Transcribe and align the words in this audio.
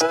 Yo, 0.00 0.06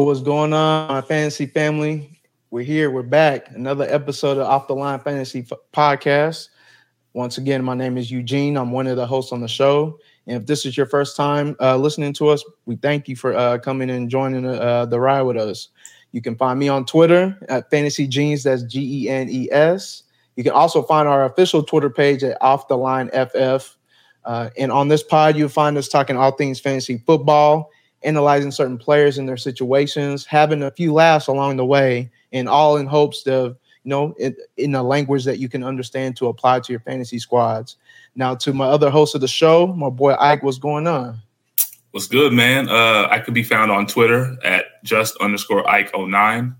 what's 0.00 0.20
going 0.20 0.52
on, 0.52 0.88
my 0.88 1.00
fantasy 1.00 1.46
family? 1.46 2.20
We're 2.50 2.64
here. 2.64 2.90
We're 2.90 3.02
back. 3.02 3.48
Another 3.50 3.86
episode 3.88 4.36
of 4.36 4.46
Off 4.46 4.66
the 4.66 4.74
Line 4.74 5.00
Fantasy 5.00 5.46
F- 5.50 5.58
Podcast. 5.72 6.48
Once 7.14 7.38
again, 7.38 7.64
my 7.64 7.74
name 7.74 7.96
is 7.96 8.10
Eugene. 8.10 8.56
I'm 8.56 8.72
one 8.72 8.86
of 8.86 8.96
the 8.96 9.06
hosts 9.06 9.32
on 9.32 9.40
the 9.40 9.48
show. 9.48 9.98
And 10.26 10.36
if 10.36 10.46
this 10.46 10.66
is 10.66 10.76
your 10.76 10.86
first 10.86 11.16
time 11.16 11.56
uh, 11.60 11.76
listening 11.76 12.12
to 12.14 12.28
us, 12.28 12.44
we 12.66 12.76
thank 12.76 13.08
you 13.08 13.16
for 13.16 13.34
uh, 13.34 13.58
coming 13.58 13.90
and 13.90 14.08
joining 14.08 14.46
uh, 14.46 14.86
the 14.86 15.00
ride 15.00 15.22
with 15.22 15.36
us. 15.36 15.68
You 16.12 16.20
can 16.20 16.36
find 16.36 16.58
me 16.58 16.68
on 16.68 16.84
Twitter 16.84 17.38
at 17.48 17.70
Fantasy 17.70 18.06
Genes. 18.06 18.42
That's 18.42 18.62
G 18.64 19.04
E 19.04 19.08
N 19.08 19.28
E 19.30 19.48
S. 19.50 20.04
You 20.36 20.44
can 20.44 20.52
also 20.52 20.82
find 20.82 21.08
our 21.08 21.24
official 21.24 21.62
Twitter 21.62 21.90
page 21.90 22.22
at 22.24 22.38
Off 22.40 22.68
the 22.68 22.76
Line 22.76 23.08
FF. 23.10 23.76
Uh, 24.24 24.50
and 24.58 24.70
on 24.70 24.88
this 24.88 25.02
pod, 25.02 25.36
you'll 25.36 25.48
find 25.48 25.76
us 25.76 25.88
talking 25.88 26.16
all 26.16 26.32
things 26.32 26.60
fantasy 26.60 26.98
football, 26.98 27.70
analyzing 28.02 28.50
certain 28.50 28.78
players 28.78 29.18
and 29.18 29.28
their 29.28 29.36
situations, 29.36 30.26
having 30.26 30.62
a 30.62 30.70
few 30.70 30.92
laughs 30.92 31.26
along 31.26 31.56
the 31.56 31.66
way, 31.66 32.10
and 32.32 32.48
all 32.48 32.76
in 32.76 32.86
hopes 32.86 33.26
of, 33.26 33.56
you 33.84 33.88
know, 33.88 34.14
in, 34.18 34.36
in 34.56 34.74
a 34.74 34.82
language 34.82 35.24
that 35.24 35.38
you 35.38 35.48
can 35.48 35.64
understand 35.64 36.16
to 36.16 36.28
apply 36.28 36.60
to 36.60 36.72
your 36.72 36.80
fantasy 36.80 37.18
squads. 37.18 37.76
Now, 38.20 38.34
to 38.34 38.52
my 38.52 38.66
other 38.66 38.90
host 38.90 39.14
of 39.14 39.22
the 39.22 39.28
show, 39.28 39.66
my 39.68 39.88
boy 39.88 40.12
Ike, 40.12 40.42
what's 40.42 40.58
going 40.58 40.86
on? 40.86 41.22
What's 41.92 42.06
good, 42.06 42.34
man? 42.34 42.68
Uh, 42.68 43.08
I 43.10 43.18
could 43.18 43.32
be 43.32 43.42
found 43.42 43.70
on 43.70 43.86
Twitter 43.86 44.36
at 44.44 44.84
just 44.84 45.16
underscore 45.22 45.66
Ike 45.66 45.92
09. 45.96 46.54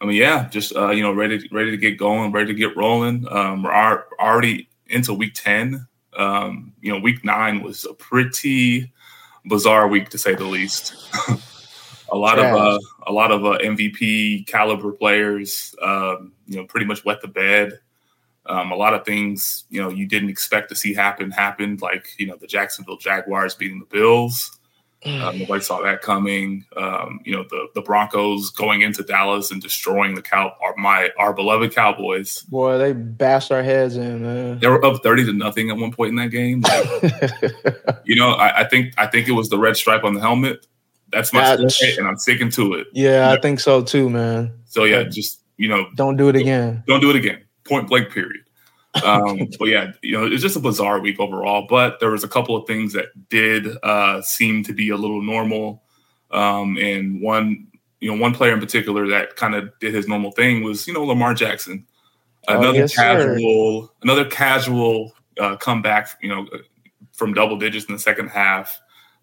I 0.00 0.04
mean, 0.04 0.16
yeah, 0.16 0.48
just 0.48 0.74
uh, 0.74 0.90
you 0.90 1.04
know, 1.04 1.12
ready 1.12 1.48
ready 1.52 1.70
to 1.70 1.76
get 1.76 1.98
going, 1.98 2.32
ready 2.32 2.48
to 2.48 2.58
get 2.58 2.76
rolling. 2.76 3.28
Um, 3.30 3.62
we're 3.62 3.72
already 4.18 4.68
into 4.88 5.14
week 5.14 5.34
ten. 5.34 5.86
Um, 6.16 6.72
you 6.80 6.92
know, 6.92 6.98
week 6.98 7.24
nine 7.24 7.62
was 7.62 7.84
a 7.84 7.94
pretty 7.94 8.92
bizarre 9.46 9.86
week 9.86 10.08
to 10.08 10.18
say 10.18 10.34
the 10.34 10.44
least. 10.44 10.96
a 12.12 12.16
lot 12.16 12.40
of 12.40 12.44
uh, 12.46 12.78
a 13.06 13.12
lot 13.12 13.30
of 13.30 13.44
uh, 13.44 13.58
MVP 13.58 14.48
caliber 14.48 14.90
players, 14.90 15.76
um, 15.80 16.32
you 16.48 16.56
know, 16.56 16.64
pretty 16.64 16.86
much 16.86 17.04
wet 17.04 17.22
the 17.22 17.28
bed. 17.28 17.78
Um, 18.46 18.72
a 18.72 18.76
lot 18.76 18.92
of 18.94 19.04
things, 19.04 19.64
you 19.70 19.80
know, 19.80 19.88
you 19.88 20.06
didn't 20.06 20.28
expect 20.30 20.68
to 20.70 20.74
see 20.74 20.94
happen 20.94 21.30
happened, 21.30 21.80
like 21.80 22.08
you 22.18 22.26
know 22.26 22.36
the 22.36 22.46
Jacksonville 22.46 22.96
Jaguars 22.96 23.54
beating 23.54 23.78
the 23.78 23.86
Bills. 23.86 24.58
Um, 25.04 25.40
nobody 25.40 25.60
saw 25.60 25.82
that 25.82 26.00
coming. 26.00 26.64
Um, 26.76 27.20
you 27.24 27.34
know 27.34 27.42
the 27.50 27.66
the 27.74 27.82
Broncos 27.82 28.50
going 28.50 28.82
into 28.82 29.02
Dallas 29.02 29.50
and 29.50 29.60
destroying 29.60 30.14
the 30.14 30.22
cow 30.22 30.54
our, 30.62 30.74
my 30.76 31.10
our 31.18 31.32
beloved 31.32 31.74
Cowboys. 31.74 32.42
Boy, 32.42 32.78
they 32.78 32.92
bashed 32.92 33.50
our 33.50 33.62
heads 33.64 33.96
in, 33.96 34.22
man. 34.22 34.58
They 34.60 34.68
were 34.68 34.84
up 34.84 35.02
thirty 35.02 35.24
to 35.24 35.32
nothing 35.32 35.70
at 35.70 35.76
one 35.76 35.90
point 35.92 36.10
in 36.10 36.16
that 36.16 36.30
game. 36.30 36.60
Like, 36.62 38.00
you 38.04 38.14
know, 38.16 38.30
I, 38.30 38.60
I 38.60 38.64
think 38.68 38.94
I 38.96 39.06
think 39.08 39.26
it 39.28 39.32
was 39.32 39.48
the 39.48 39.58
red 39.58 39.76
stripe 39.76 40.04
on 40.04 40.14
the 40.14 40.20
helmet. 40.20 40.66
That's 41.10 41.32
my 41.32 41.40
That's- 41.42 41.76
story, 41.76 41.96
and 41.96 42.06
I'm 42.08 42.16
sticking 42.16 42.50
to 42.52 42.74
it. 42.74 42.86
yeah, 42.92 43.30
I 43.32 43.40
think 43.40 43.60
so 43.60 43.82
too, 43.82 44.08
man. 44.08 44.52
So 44.66 44.84
yeah, 44.84 45.02
just 45.04 45.42
you 45.56 45.68
know, 45.68 45.86
Don't 45.96 46.16
do 46.16 46.28
it 46.28 46.36
again. 46.36 46.82
don't 46.86 47.00
do 47.00 47.10
it 47.10 47.16
again. 47.16 47.42
Point 47.72 47.88
blank, 47.88 48.10
period. 48.10 48.42
Um, 49.02 49.48
but 49.58 49.68
yeah, 49.68 49.92
you 50.02 50.12
know, 50.12 50.26
it's 50.26 50.42
just 50.42 50.56
a 50.56 50.60
bizarre 50.60 51.00
week 51.00 51.18
overall. 51.18 51.66
But 51.68 52.00
there 52.00 52.10
was 52.10 52.22
a 52.22 52.28
couple 52.28 52.54
of 52.54 52.66
things 52.66 52.92
that 52.92 53.06
did 53.30 53.66
uh, 53.82 54.20
seem 54.20 54.62
to 54.64 54.74
be 54.74 54.90
a 54.90 54.96
little 54.96 55.22
normal. 55.22 55.82
Um, 56.30 56.76
and 56.76 57.22
one, 57.22 57.66
you 58.00 58.10
know, 58.14 58.20
one 58.20 58.34
player 58.34 58.52
in 58.52 58.60
particular 58.60 59.08
that 59.08 59.36
kind 59.36 59.54
of 59.54 59.70
did 59.80 59.94
his 59.94 60.06
normal 60.06 60.32
thing 60.32 60.62
was, 60.62 60.86
you 60.86 60.92
know, 60.92 61.04
Lamar 61.04 61.32
Jackson. 61.32 61.86
Oh, 62.48 62.58
Another 62.58 62.78
yes, 62.80 62.94
sir. 62.94 63.02
casual, 63.02 63.94
another 64.02 64.24
casual 64.26 65.12
uh, 65.40 65.56
comeback, 65.56 66.10
you 66.20 66.28
know, 66.28 66.46
from 67.12 67.32
double 67.32 67.56
digits 67.56 67.86
in 67.86 67.94
the 67.94 67.98
second 68.00 68.28
half. 68.28 68.78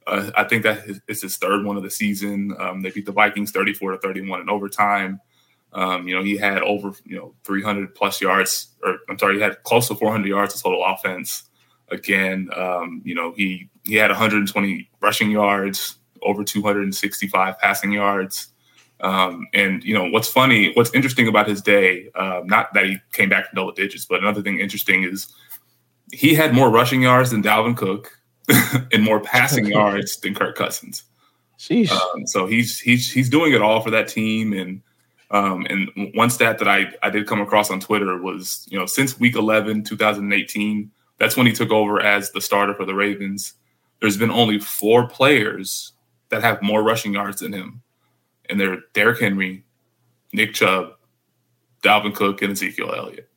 Uh, 0.08 0.32
I 0.36 0.44
think 0.46 0.64
that 0.64 0.88
is- 0.88 1.02
it's 1.08 1.22
his 1.22 1.38
third 1.38 1.66
one 1.66 1.78
of 1.78 1.84
the 1.84 1.92
season. 1.92 2.56
Um, 2.58 2.82
they 2.82 2.90
beat 2.90 3.06
the 3.06 3.12
Vikings 3.12 3.52
34 3.52 3.92
to 3.92 3.98
31 4.00 4.42
in 4.42 4.50
overtime. 4.50 5.20
Um, 5.74 6.08
you 6.08 6.16
know, 6.16 6.24
he 6.24 6.38
had 6.38 6.62
over, 6.64 6.94
you 7.06 7.16
know, 7.16 7.36
300 7.44 7.94
plus 7.94 8.22
yards, 8.22 8.70
or 8.84 8.98
I'm 9.08 9.20
sorry, 9.20 9.36
he 9.36 9.42
had 9.42 9.62
close 9.64 9.88
to 9.90 9.96
400 9.96 10.28
yards 10.28 10.56
of 10.56 10.64
total 10.64 10.84
offense. 10.84 11.44
Again, 11.92 12.50
um, 12.56 13.02
you 13.04 13.16
know, 13.16 13.34
he 13.36 13.70
he 13.86 13.96
had 13.96 14.10
120 14.10 14.90
rushing 15.02 15.32
yards, 15.32 15.98
over 16.22 16.44
265 16.44 17.60
passing 17.60 17.92
yards. 17.92 18.48
Um, 19.02 19.48
and 19.54 19.84
you 19.84 19.94
know, 19.94 20.10
what's 20.10 20.30
funny, 20.30 20.74
what's 20.74 20.94
interesting 20.94 21.28
about 21.28 21.48
his 21.48 21.62
day, 21.62 22.10
um, 22.16 22.48
not 22.48 22.74
that 22.74 22.86
he 22.86 22.98
came 23.14 23.30
back 23.30 23.48
from 23.48 23.56
double 23.56 23.72
digits, 23.72 24.06
but 24.06 24.20
another 24.20 24.42
thing 24.42 24.60
interesting 24.60 25.04
is 25.04 25.34
he 26.12 26.34
had 26.34 26.54
more 26.54 26.70
rushing 26.70 27.02
yards 27.02 27.32
than 27.32 27.42
Dalvin 27.42 27.78
Cook 27.78 28.20
and 28.92 29.04
more 29.04 29.20
passing 29.20 29.66
yards 29.72 30.18
than 30.18 30.34
Kirk 30.34 30.56
Cousins. 30.56 31.04
Sheesh. 31.58 31.92
Um, 31.92 32.26
so 32.26 32.46
he's 32.46 32.80
he's 32.80 33.12
he's 33.12 33.30
doing 33.30 33.54
it 33.54 33.62
all 33.62 33.82
for 33.82 33.92
that 33.92 34.08
team. 34.08 34.54
And 34.54 34.82
um, 35.32 35.66
and 35.70 36.12
one 36.16 36.30
stat 36.30 36.58
that 36.60 36.68
I 36.68 36.92
I 37.04 37.10
did 37.10 37.28
come 37.28 37.42
across 37.42 37.70
on 37.70 37.80
Twitter 37.80 38.22
was 38.22 38.68
you 38.70 38.80
know 38.80 38.86
since 38.86 39.20
week 39.20 39.36
11, 39.36 39.84
2018, 39.84 40.92
that's 41.18 41.38
when 41.38 41.46
he 41.46 41.54
took 41.54 41.72
over 41.72 42.02
as 42.02 42.32
the 42.32 42.42
starter 42.42 42.74
for 42.74 42.86
the 42.86 42.96
Ravens. 42.96 43.54
There's 44.02 44.18
been 44.18 44.32
only 44.32 44.60
four 44.60 45.08
players 45.08 45.94
that 46.30 46.42
have 46.42 46.62
more 46.62 46.84
rushing 46.84 47.14
yards 47.14 47.42
than 47.42 47.54
him, 47.54 47.82
and 48.50 48.60
they're 48.60 48.80
Derrick 48.94 49.20
Henry, 49.20 49.66
Nick 50.34 50.54
Chubb, 50.54 50.94
Dalvin 51.84 52.16
Cook, 52.16 52.42
and 52.42 52.54
Ezekiel 52.54 52.94
Elliott. 52.96 53.30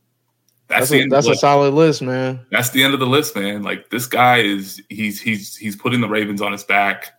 that's 0.69 0.89
the 0.89 1.03
a, 1.03 1.09
that's 1.09 1.29
a 1.29 1.35
solid 1.35 1.75
list, 1.75 2.01
man. 2.01 2.47
that's 2.51 2.71
the 2.71 2.83
end 2.83 2.95
of 2.95 3.01
the 3.01 3.07
list, 3.07 3.37
man. 3.37 3.63
Like 3.63 3.91
this 3.91 4.07
guy 4.07 4.39
is 4.39 4.81
he's 4.89 5.21
he's 5.21 5.57
he's 5.57 5.77
putting 5.77 6.01
the 6.01 6.09
Ravens 6.09 6.41
on 6.41 6.53
his 6.53 6.65
back, 6.65 7.11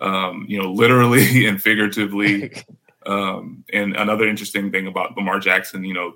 um, 0.00 0.44
you 0.46 0.58
know, 0.58 0.72
literally 0.72 1.46
and 1.46 1.62
figuratively. 1.62 2.52
Um, 3.06 3.64
and 3.72 3.96
another 3.96 4.26
interesting 4.28 4.70
thing 4.70 4.86
about 4.86 5.16
Lamar 5.16 5.38
Jackson, 5.38 5.84
you 5.84 5.94
know, 5.94 6.14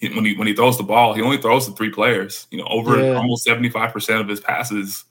when 0.00 0.24
he 0.24 0.36
when 0.36 0.46
he 0.46 0.54
throws 0.54 0.76
the 0.78 0.84
ball, 0.84 1.12
he 1.14 1.22
only 1.22 1.38
throws 1.38 1.66
to 1.66 1.72
three 1.72 1.90
players. 1.90 2.46
You 2.50 2.58
know, 2.58 2.66
over 2.68 3.02
Yeah. 3.02 3.14
almost 3.16 3.44
seventy 3.44 3.68
five 3.68 3.92
percent 3.92 4.20
of 4.20 4.28
his 4.28 4.40
passes 4.40 5.04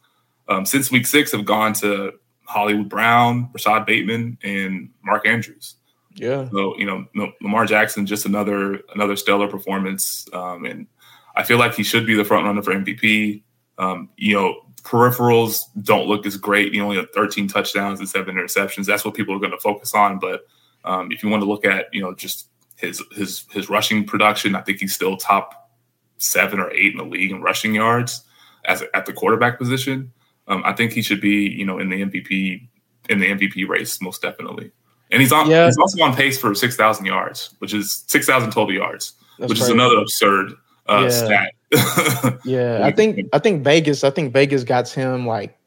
um, 0.48 0.66
since 0.66 0.90
week 0.92 1.06
six 1.06 1.32
have 1.34 1.44
gone 1.46 1.74
to 1.74 2.14
Hollywood 2.46 2.88
Brown, 2.88 3.50
Rashad 3.54 3.86
Bateman, 3.86 4.38
and 4.44 4.90
Mark 5.04 5.28
Andrews. 5.28 5.76
Yeah. 6.16 6.48
So 6.50 6.78
you 6.78 6.86
know, 6.86 7.34
Lamar 7.42 7.66
Jackson 7.66 8.06
just 8.06 8.26
another 8.26 8.80
another 8.96 9.18
stellar 9.18 9.48
performance, 9.50 10.26
um, 10.32 10.64
and 10.66 10.88
I 11.36 11.44
feel 11.44 11.58
like 11.58 11.76
he 11.76 11.84
should 11.84 12.06
be 12.08 12.16
the 12.16 12.24
front 12.24 12.46
runner 12.46 12.64
for 12.64 12.74
MVP. 12.74 13.44
Um, 13.78 14.10
you 14.16 14.36
know, 14.36 14.62
peripherals 14.84 15.64
don't 15.84 16.08
look 16.08 16.26
as 16.26 16.38
great. 16.38 16.74
He 16.74 16.80
only 16.82 16.96
had 16.96 17.12
13 17.14 17.48
touchdowns 17.48 18.00
and 18.00 18.08
seven 18.10 18.36
interceptions. 18.36 18.86
That's 18.86 19.06
what 19.06 19.14
people 19.14 19.36
are 19.36 19.40
going 19.40 19.52
to 19.52 19.60
focus 19.60 19.94
on. 19.94 20.18
But 20.18 20.48
um, 20.88 21.12
if 21.12 21.24
you 21.24 21.30
want 21.30 21.42
to 21.42 21.48
look 21.48 21.66
at 21.66 21.94
you 21.94 22.02
know 22.02 22.14
just 22.14 22.48
his 22.76 23.04
his 23.12 23.46
his 23.52 23.70
rushing 23.70 24.06
production, 24.06 24.56
I 24.56 24.62
think 24.62 24.80
he's 24.80 24.94
still 24.96 25.18
top 25.18 25.70
seven 26.18 26.60
or 26.60 26.72
eight 26.72 26.94
in 26.94 26.98
the 26.98 27.04
league 27.04 27.32
in 27.32 27.42
rushing 27.42 27.76
yards 27.76 28.24
as 28.68 28.84
at 28.94 29.06
the 29.06 29.14
quarterback 29.14 29.58
position, 29.58 30.12
um, 30.48 30.62
I 30.66 30.74
think 30.74 30.92
he 30.92 31.02
should 31.02 31.22
be 31.22 31.48
you 31.50 31.66
know 31.66 31.80
in 31.80 31.90
the 31.90 32.02
MVP 32.04 32.68
in 33.10 33.20
the 33.20 33.28
MVP 33.28 33.68
race 33.68 34.02
most 34.02 34.22
definitely. 34.22 34.72
And 35.10 35.22
he's 35.22 35.32
on. 35.32 35.50
Yeah. 35.50 35.66
He's 35.66 35.78
also 35.78 36.04
on 36.04 36.16
pace 36.16 36.38
for 36.38 36.54
six 36.54 36.76
thousand 36.76 37.06
yards, 37.06 37.56
which 37.60 37.74
is 37.74 38.04
six 38.08 38.26
thousand 38.26 38.52
total 38.52 38.74
yards, 38.74 39.14
That's 39.40 39.50
which 39.50 39.62
is 39.62 39.70
another 39.70 39.98
absurd 39.98 40.54
uh, 40.88 41.04
Yeah. 41.04 41.10
stat. 41.10 41.54
Yeah, 42.46 42.82
I 42.84 42.92
think 42.92 43.28
I 43.34 43.40
think 43.40 43.64
Vegas. 43.64 44.04
I 44.04 44.10
think 44.10 44.34
Vegas 44.34 44.64
got 44.64 44.90
him 44.90 45.26
like 45.26 45.58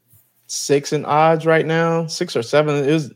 six 0.47 0.93
in 0.93 1.05
odds 1.05 1.47
right 1.47 1.65
now, 1.67 2.07
six 2.07 2.37
or 2.37 2.43
seven. 2.43 2.85
It 2.85 2.93
was. 2.93 3.13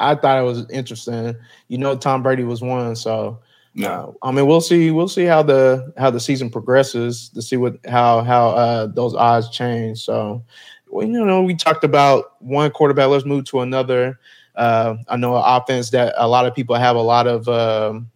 I 0.00 0.14
thought 0.14 0.38
it 0.38 0.44
was 0.44 0.68
interesting. 0.70 1.34
You 1.68 1.78
know, 1.78 1.96
Tom 1.96 2.22
Brady 2.22 2.44
was 2.44 2.62
one, 2.62 2.94
so 2.96 3.40
no. 3.74 4.16
uh, 4.22 4.26
I 4.26 4.32
mean, 4.32 4.46
we'll 4.46 4.60
see. 4.60 4.90
We'll 4.90 5.08
see 5.08 5.24
how 5.24 5.42
the 5.42 5.92
how 5.96 6.10
the 6.10 6.20
season 6.20 6.50
progresses 6.50 7.28
to 7.30 7.42
see 7.42 7.56
what 7.56 7.78
how 7.86 8.22
how 8.22 8.50
uh, 8.50 8.86
those 8.86 9.14
odds 9.14 9.50
change. 9.50 10.00
So, 10.00 10.42
well, 10.88 11.06
you 11.06 11.24
know, 11.24 11.42
we 11.42 11.54
talked 11.54 11.84
about 11.84 12.40
one 12.42 12.70
quarterback. 12.70 13.08
Let's 13.08 13.24
move 13.24 13.44
to 13.46 13.60
another. 13.60 14.18
Uh, 14.54 14.96
I 15.08 15.16
know 15.16 15.36
an 15.36 15.42
offense 15.44 15.90
that 15.90 16.14
a 16.16 16.26
lot 16.26 16.46
of 16.46 16.54
people 16.54 16.74
have 16.74 16.96
a 16.96 17.02
lot 17.02 17.26
of 17.26 17.48
um, 17.48 18.10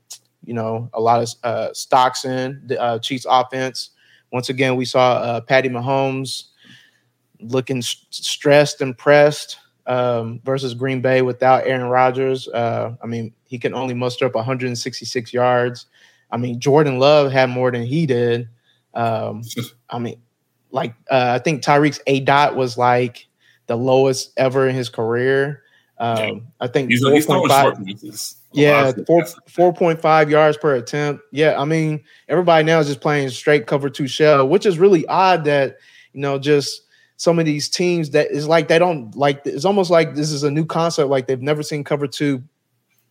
you 0.44 0.55
know 0.55 0.90
a 0.94 1.00
lot 1.00 1.23
of 1.23 1.28
uh, 1.44 1.73
stocks 1.73 2.25
in 2.25 2.62
the 2.67 2.81
uh, 2.81 2.99
Chiefs 2.99 3.26
offense. 3.28 3.90
Once 4.32 4.49
again, 4.49 4.76
we 4.76 4.85
saw 4.85 5.14
uh, 5.14 5.40
Patty 5.40 5.69
Mahomes 5.69 6.44
looking 7.40 7.78
s- 7.78 8.06
stressed 8.11 8.81
and 8.81 8.96
pressed 8.96 9.58
um, 9.87 10.40
versus 10.44 10.75
Green 10.75 11.00
Bay 11.00 11.23
without 11.23 11.67
Aaron 11.67 11.88
Rodgers. 11.88 12.49
Uh, 12.49 12.94
I 13.02 13.06
mean, 13.06 13.32
he 13.44 13.58
can 13.58 13.75
only 13.75 13.94
muster 13.94 14.26
up 14.26 14.34
166 14.34 15.32
yards. 15.32 15.87
I 16.31 16.37
mean, 16.37 16.61
Jordan 16.61 16.99
Love 16.99 17.31
had 17.31 17.50
more 17.50 17.70
than 17.70 17.82
he 17.82 18.06
did. 18.06 18.49
Um, 18.94 19.43
I 19.90 19.99
mean, 19.99 20.20
like 20.70 20.94
uh, 21.11 21.32
I 21.34 21.38
think 21.38 21.62
Tyreek's 21.62 22.00
A 22.06 22.20
dot 22.20 22.56
was 22.56 22.79
like 22.79 23.26
the 23.67 23.76
lowest 23.76 24.32
ever 24.37 24.69
in 24.69 24.75
his 24.75 24.88
career. 24.88 25.62
Um, 25.99 26.49
I 26.58 26.67
think 26.67 26.90
He's, 26.90 27.06
he's 27.06 27.26
throwing 27.26 27.49
4.5 27.49 27.62
short 27.62 27.87
passes. 27.87 28.37
A 28.55 28.56
lot 28.56 28.62
yeah, 28.62 28.93
four 29.06 29.25
four 29.49 29.73
point 29.73 30.00
five 30.00 30.28
yards 30.28 30.56
per 30.56 30.75
attempt. 30.75 31.23
Yeah, 31.31 31.58
I 31.58 31.64
mean 31.64 32.02
everybody 32.28 32.64
now 32.64 32.81
is 32.81 32.88
just 32.88 33.00
playing 33.00 33.31
straight 33.31 33.67
cover 33.67 33.88
two 33.88 34.06
shell, 34.06 34.46
which 34.49 34.67
is 34.67 34.78
really 34.78 35.06
odd 35.06 35.44
that 35.44 35.78
you 36.12 36.20
know 36.20 36.38
just 36.38 36.82
some 37.23 37.39
of 37.39 37.45
these 37.47 37.69
teams 37.69 38.11
that 38.11 38.33
is 38.33 38.49
like 38.49 38.67
they 38.67 38.81
don't 38.81 39.15
like. 39.15 39.43
It's 39.45 39.65
almost 39.65 39.93
like 39.93 40.17
this 40.17 40.33
is 40.33 40.43
a 40.43 40.51
new 40.51 40.65
concept. 40.67 41.09
Like 41.09 41.29
they've 41.29 41.41
never 41.41 41.63
seen 41.63 41.85
cover 41.85 42.09
two 42.09 42.43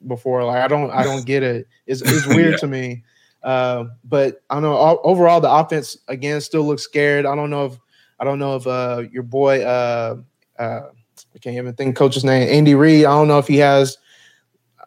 before. 0.05 0.43
Like 0.43 0.61
I 0.61 0.67
don't 0.67 0.91
I 0.91 1.03
don't 1.03 1.25
get 1.25 1.43
it. 1.43 1.65
It's 1.87 2.01
it's 2.01 2.27
weird 2.35 2.51
Yeah. 2.51 2.57
to 2.57 2.67
me. 2.67 3.03
Uh, 3.41 3.85
but 4.03 4.41
I 4.49 4.55
don't 4.55 4.63
know 4.63 4.75
o- 4.77 4.99
overall 5.05 5.39
the 5.39 5.49
offense 5.49 5.95
again 6.09 6.41
still 6.41 6.63
looks 6.63 6.83
scared. 6.83 7.25
I 7.25 7.35
don't 7.35 7.49
know 7.49 7.67
if 7.67 7.79
I 8.19 8.25
don't 8.25 8.37
know 8.37 8.57
if 8.57 8.67
uh 8.67 9.03
your 9.13 9.23
boy 9.23 9.61
uh 9.63 10.17
uh 10.59 10.81
I 11.33 11.39
can't 11.39 11.55
even 11.55 11.73
think 11.73 11.95
coach's 11.95 12.25
name 12.25 12.49
Andy 12.49 12.75
Reid. 12.75 13.05
I 13.05 13.11
don't 13.11 13.29
know 13.29 13.39
if 13.39 13.47
he 13.47 13.57
has 13.59 13.97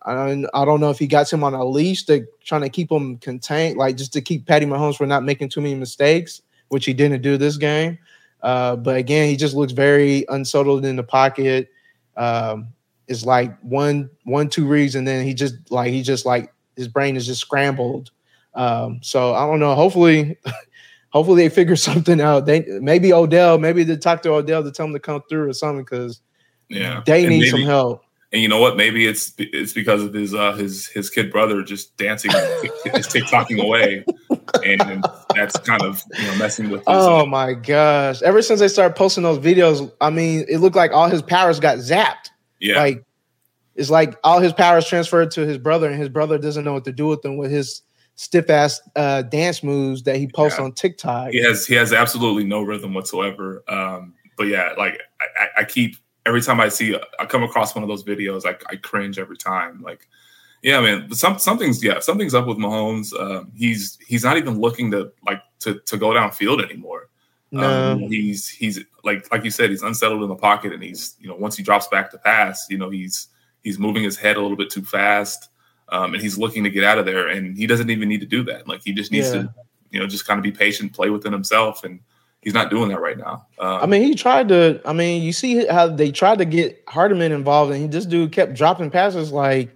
I 0.06 0.12
don't, 0.12 0.46
I 0.52 0.66
don't 0.66 0.80
know 0.80 0.90
if 0.90 0.98
he 0.98 1.06
got 1.06 1.32
him 1.32 1.42
on 1.42 1.54
a 1.54 1.64
leash 1.64 2.04
to 2.04 2.26
trying 2.44 2.60
to 2.60 2.68
keep 2.68 2.92
him 2.92 3.16
contained, 3.16 3.78
like 3.78 3.96
just 3.96 4.12
to 4.12 4.20
keep 4.20 4.44
Patty 4.46 4.66
Mahomes 4.66 4.96
from 4.98 5.08
not 5.08 5.24
making 5.24 5.48
too 5.48 5.62
many 5.62 5.74
mistakes, 5.74 6.42
which 6.68 6.84
he 6.84 6.92
didn't 6.92 7.22
do 7.22 7.38
this 7.38 7.56
game. 7.56 7.98
Uh, 8.44 8.76
but 8.76 8.96
again, 8.96 9.26
he 9.28 9.36
just 9.36 9.54
looks 9.56 9.72
very 9.72 10.24
unsettled 10.28 10.84
in 10.84 10.96
the 10.96 11.02
pocket. 11.02 11.70
Um, 12.16 12.68
it's 13.08 13.24
like 13.24 13.58
one, 13.62 14.10
one, 14.24 14.50
two 14.50 14.66
reads, 14.66 14.94
and 14.94 15.08
then 15.08 15.24
he 15.24 15.32
just 15.34 15.54
like 15.70 15.90
he 15.90 16.02
just 16.02 16.26
like 16.26 16.52
his 16.76 16.86
brain 16.86 17.16
is 17.16 17.26
just 17.26 17.40
scrambled. 17.40 18.10
Um, 18.54 19.00
so 19.02 19.34
I 19.34 19.46
don't 19.46 19.60
know. 19.60 19.74
Hopefully, 19.74 20.36
hopefully 21.08 21.42
they 21.42 21.48
figure 21.48 21.74
something 21.90 22.20
out. 22.20 22.44
They 22.46 22.60
maybe 22.80 23.12
Odell, 23.14 23.58
maybe 23.58 23.82
they 23.82 23.96
talk 23.96 24.20
to 24.22 24.32
Odell 24.32 24.62
to 24.62 24.70
tell 24.70 24.86
him 24.86 24.92
to 24.92 25.00
come 25.00 25.22
through 25.28 25.48
or 25.48 25.52
something 25.54 25.82
because 25.84 26.20
Yeah, 26.68 27.02
they 27.06 27.22
And 27.22 27.30
need 27.30 27.38
maybe- 27.40 27.50
some 27.50 27.62
help. 27.62 28.02
And 28.32 28.42
you 28.42 28.48
know 28.48 28.60
what? 28.60 28.76
Maybe 28.76 29.06
it's 29.06 29.32
it's 29.38 29.72
because 29.72 30.02
of 30.02 30.12
his 30.12 30.34
uh, 30.34 30.52
his 30.54 30.88
his 30.88 31.08
kid 31.08 31.30
brother 31.30 31.62
just 31.62 31.96
dancing, 31.96 32.30
is 32.34 33.06
TikToking 33.06 33.62
away, 33.62 34.04
and 34.64 35.04
that's 35.34 35.58
kind 35.60 35.82
of 35.82 36.02
you 36.18 36.24
know 36.26 36.36
messing 36.36 36.70
with. 36.70 36.80
His, 36.80 36.86
Oh 36.88 37.26
my 37.26 37.54
gosh! 37.54 38.22
Ever 38.22 38.42
since 38.42 38.60
they 38.60 38.68
started 38.68 38.94
posting 38.96 39.22
those 39.22 39.38
videos, 39.38 39.90
I 40.00 40.10
mean, 40.10 40.44
it 40.48 40.58
looked 40.58 40.76
like 40.76 40.92
all 40.92 41.08
his 41.08 41.22
powers 41.22 41.60
got 41.60 41.78
zapped. 41.78 42.30
yeah, 42.60 42.78
Like 42.78 43.04
it's 43.74 43.90
like 43.90 44.16
all 44.22 44.40
his 44.40 44.52
powers 44.52 44.86
transferred 44.86 45.30
to 45.32 45.46
his 45.46 45.58
brother, 45.58 45.88
and 45.90 45.98
his 45.98 46.08
brother 46.08 46.38
doesn't 46.38 46.64
know 46.64 46.72
what 46.74 46.84
to 46.84 46.92
do 46.92 47.06
with 47.06 47.22
them 47.22 47.36
with 47.36 47.50
his 47.50 47.82
stiff 48.16 48.48
ass 48.48 48.80
uh, 48.94 49.22
dance 49.22 49.64
moves 49.64 50.04
that 50.04 50.16
he 50.16 50.28
posts 50.28 50.58
Yeah. 50.58 50.64
on 50.66 50.72
TikTok. 50.72 51.30
he 51.32 51.42
has 51.42 51.66
he 51.66 51.74
has 51.74 51.92
absolutely 51.92 52.44
no 52.44 52.62
rhythm 52.62 52.94
whatsoever. 52.94 53.64
Um, 53.68 54.14
but 54.36 54.44
yeah, 54.48 54.70
like 54.78 55.00
I, 55.20 55.24
I- 55.44 55.60
I 55.60 55.64
keep 55.64 55.96
every 56.26 56.40
time 56.40 56.60
I 56.60 56.68
see 56.68 56.96
I 57.18 57.26
come 57.26 57.42
across 57.42 57.74
one 57.74 57.82
of 57.82 57.88
those 57.88 58.04
videos, 58.04 58.46
I, 58.46 58.56
I 58.70 58.76
cringe 58.76 59.18
every 59.18 59.36
time. 59.36 59.82
Like, 59.82 60.08
yeah, 60.64 60.80
man, 60.80 61.06
but 61.08 61.18
some 61.18 61.38
something's 61.38 61.84
yeah 61.84 62.00
something's 62.00 62.34
up 62.34 62.46
with 62.46 62.56
Mahomes. 62.58 63.12
Um, 63.18 63.52
he's 63.54 63.98
he's 64.08 64.24
not 64.24 64.38
even 64.38 64.58
looking 64.58 64.90
to 64.92 65.12
like 65.26 65.42
to 65.60 65.78
to 65.80 65.96
go 65.98 66.08
downfield 66.08 66.64
anymore. 66.64 67.10
No, 67.52 67.92
Um, 67.92 67.98
he's 68.00 68.48
he's 68.48 68.80
like 69.04 69.30
like 69.30 69.44
you 69.44 69.50
said, 69.50 69.68
he's 69.70 69.82
unsettled 69.82 70.22
in 70.22 70.28
the 70.28 70.34
pocket, 70.36 70.72
and 70.72 70.82
he's 70.82 71.14
you 71.20 71.28
know 71.28 71.36
once 71.36 71.56
he 71.56 71.62
drops 71.62 71.86
back 71.88 72.10
to 72.12 72.18
pass, 72.18 72.66
you 72.70 72.78
know 72.78 72.88
he's 72.90 73.28
he's 73.62 73.78
moving 73.78 74.02
his 74.02 74.16
head 74.16 74.36
a 74.36 74.40
little 74.40 74.56
bit 74.56 74.70
too 74.70 74.82
fast, 74.82 75.50
um, 75.90 76.14
and 76.14 76.22
he's 76.22 76.38
looking 76.38 76.64
to 76.64 76.70
get 76.70 76.82
out 76.82 76.98
of 76.98 77.04
there, 77.06 77.28
and 77.28 77.56
he 77.56 77.66
doesn't 77.66 77.90
even 77.90 78.08
need 78.08 78.20
to 78.20 78.26
do 78.26 78.42
that. 78.44 78.66
Like 78.66 78.82
he 78.82 78.92
just 78.92 79.12
needs 79.12 79.28
Yeah. 79.34 79.42
to 79.42 79.54
you 79.90 80.00
know 80.00 80.06
just 80.06 80.26
kind 80.26 80.38
of 80.38 80.42
be 80.42 80.50
patient, 80.50 80.94
play 80.94 81.10
within 81.10 81.32
himself, 81.32 81.84
and 81.84 82.00
he's 82.40 82.54
not 82.54 82.70
doing 82.70 82.88
that 82.88 83.00
right 83.00 83.18
now. 83.18 83.46
Um, 83.60 83.80
I 83.82 83.86
mean, 83.86 84.02
he 84.02 84.14
tried 84.14 84.48
to. 84.48 84.80
I 84.86 84.92
mean, 84.94 85.22
you 85.22 85.32
see 85.34 85.66
how 85.66 85.88
they 85.88 86.10
tried 86.10 86.38
to 86.38 86.44
get 86.46 86.82
Hardman 86.88 87.30
involved, 87.32 87.70
and 87.70 87.82
he 87.82 87.86
this 87.86 88.06
dude 88.06 88.32
kept 88.32 88.54
dropping 88.54 88.90
passes. 88.90 89.30
Like 89.30 89.70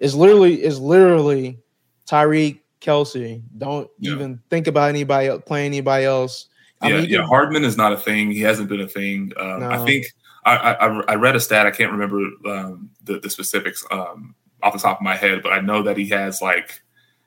it's 0.00 0.14
literally, 0.14 0.62
it's 0.62 0.78
literally 0.78 1.58
Tyreek 2.06 2.60
Kelce. 2.80 3.42
Don't 3.58 3.88
Yeah. 3.98 4.12
even 4.12 4.40
think 4.50 4.66
about 4.66 4.88
anybody 4.88 5.28
else, 5.28 5.42
playing 5.46 5.66
anybody 5.66 6.04
else. 6.06 6.48
I 6.80 6.88
yeah, 6.88 7.00
mean, 7.00 7.10
yeah, 7.10 7.18
can- 7.18 7.28
Hardman 7.28 7.64
is 7.64 7.76
not 7.76 7.92
a 7.92 7.96
thing. 7.96 8.30
He 8.30 8.40
hasn't 8.40 8.68
been 8.68 8.80
a 8.80 8.88
thing. 8.88 9.32
Um, 9.36 9.62
I 9.62 9.84
think 9.84 10.06
I, 10.46 10.56
I 10.56 10.86
I 11.08 11.14
read 11.16 11.36
a 11.36 11.40
stat. 11.40 11.66
I 11.66 11.70
can't 11.70 11.92
remember 11.92 12.22
um, 12.46 12.90
the 13.04 13.20
the 13.20 13.28
specifics 13.28 13.84
um, 13.90 14.34
off 14.62 14.72
the 14.72 14.78
top 14.78 14.96
of 14.98 15.02
my 15.02 15.14
head, 15.14 15.42
but 15.42 15.52
I 15.52 15.60
know 15.60 15.82
that 15.82 15.98
he 15.98 16.08
has 16.08 16.40
like 16.40 16.80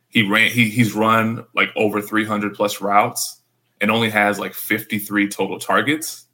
he 0.09 0.23
ran 0.27 0.49
he 0.49 0.69
he's 0.69 0.93
run 0.95 1.45
like 1.53 1.69
over 1.75 2.01
300 2.01 2.55
plus 2.55 2.81
routes 2.81 3.41
and 3.79 3.91
only 3.91 4.09
has 4.09 4.39
like 4.39 4.55
53 4.55 5.27
total 5.27 5.59
targets. 5.59 6.25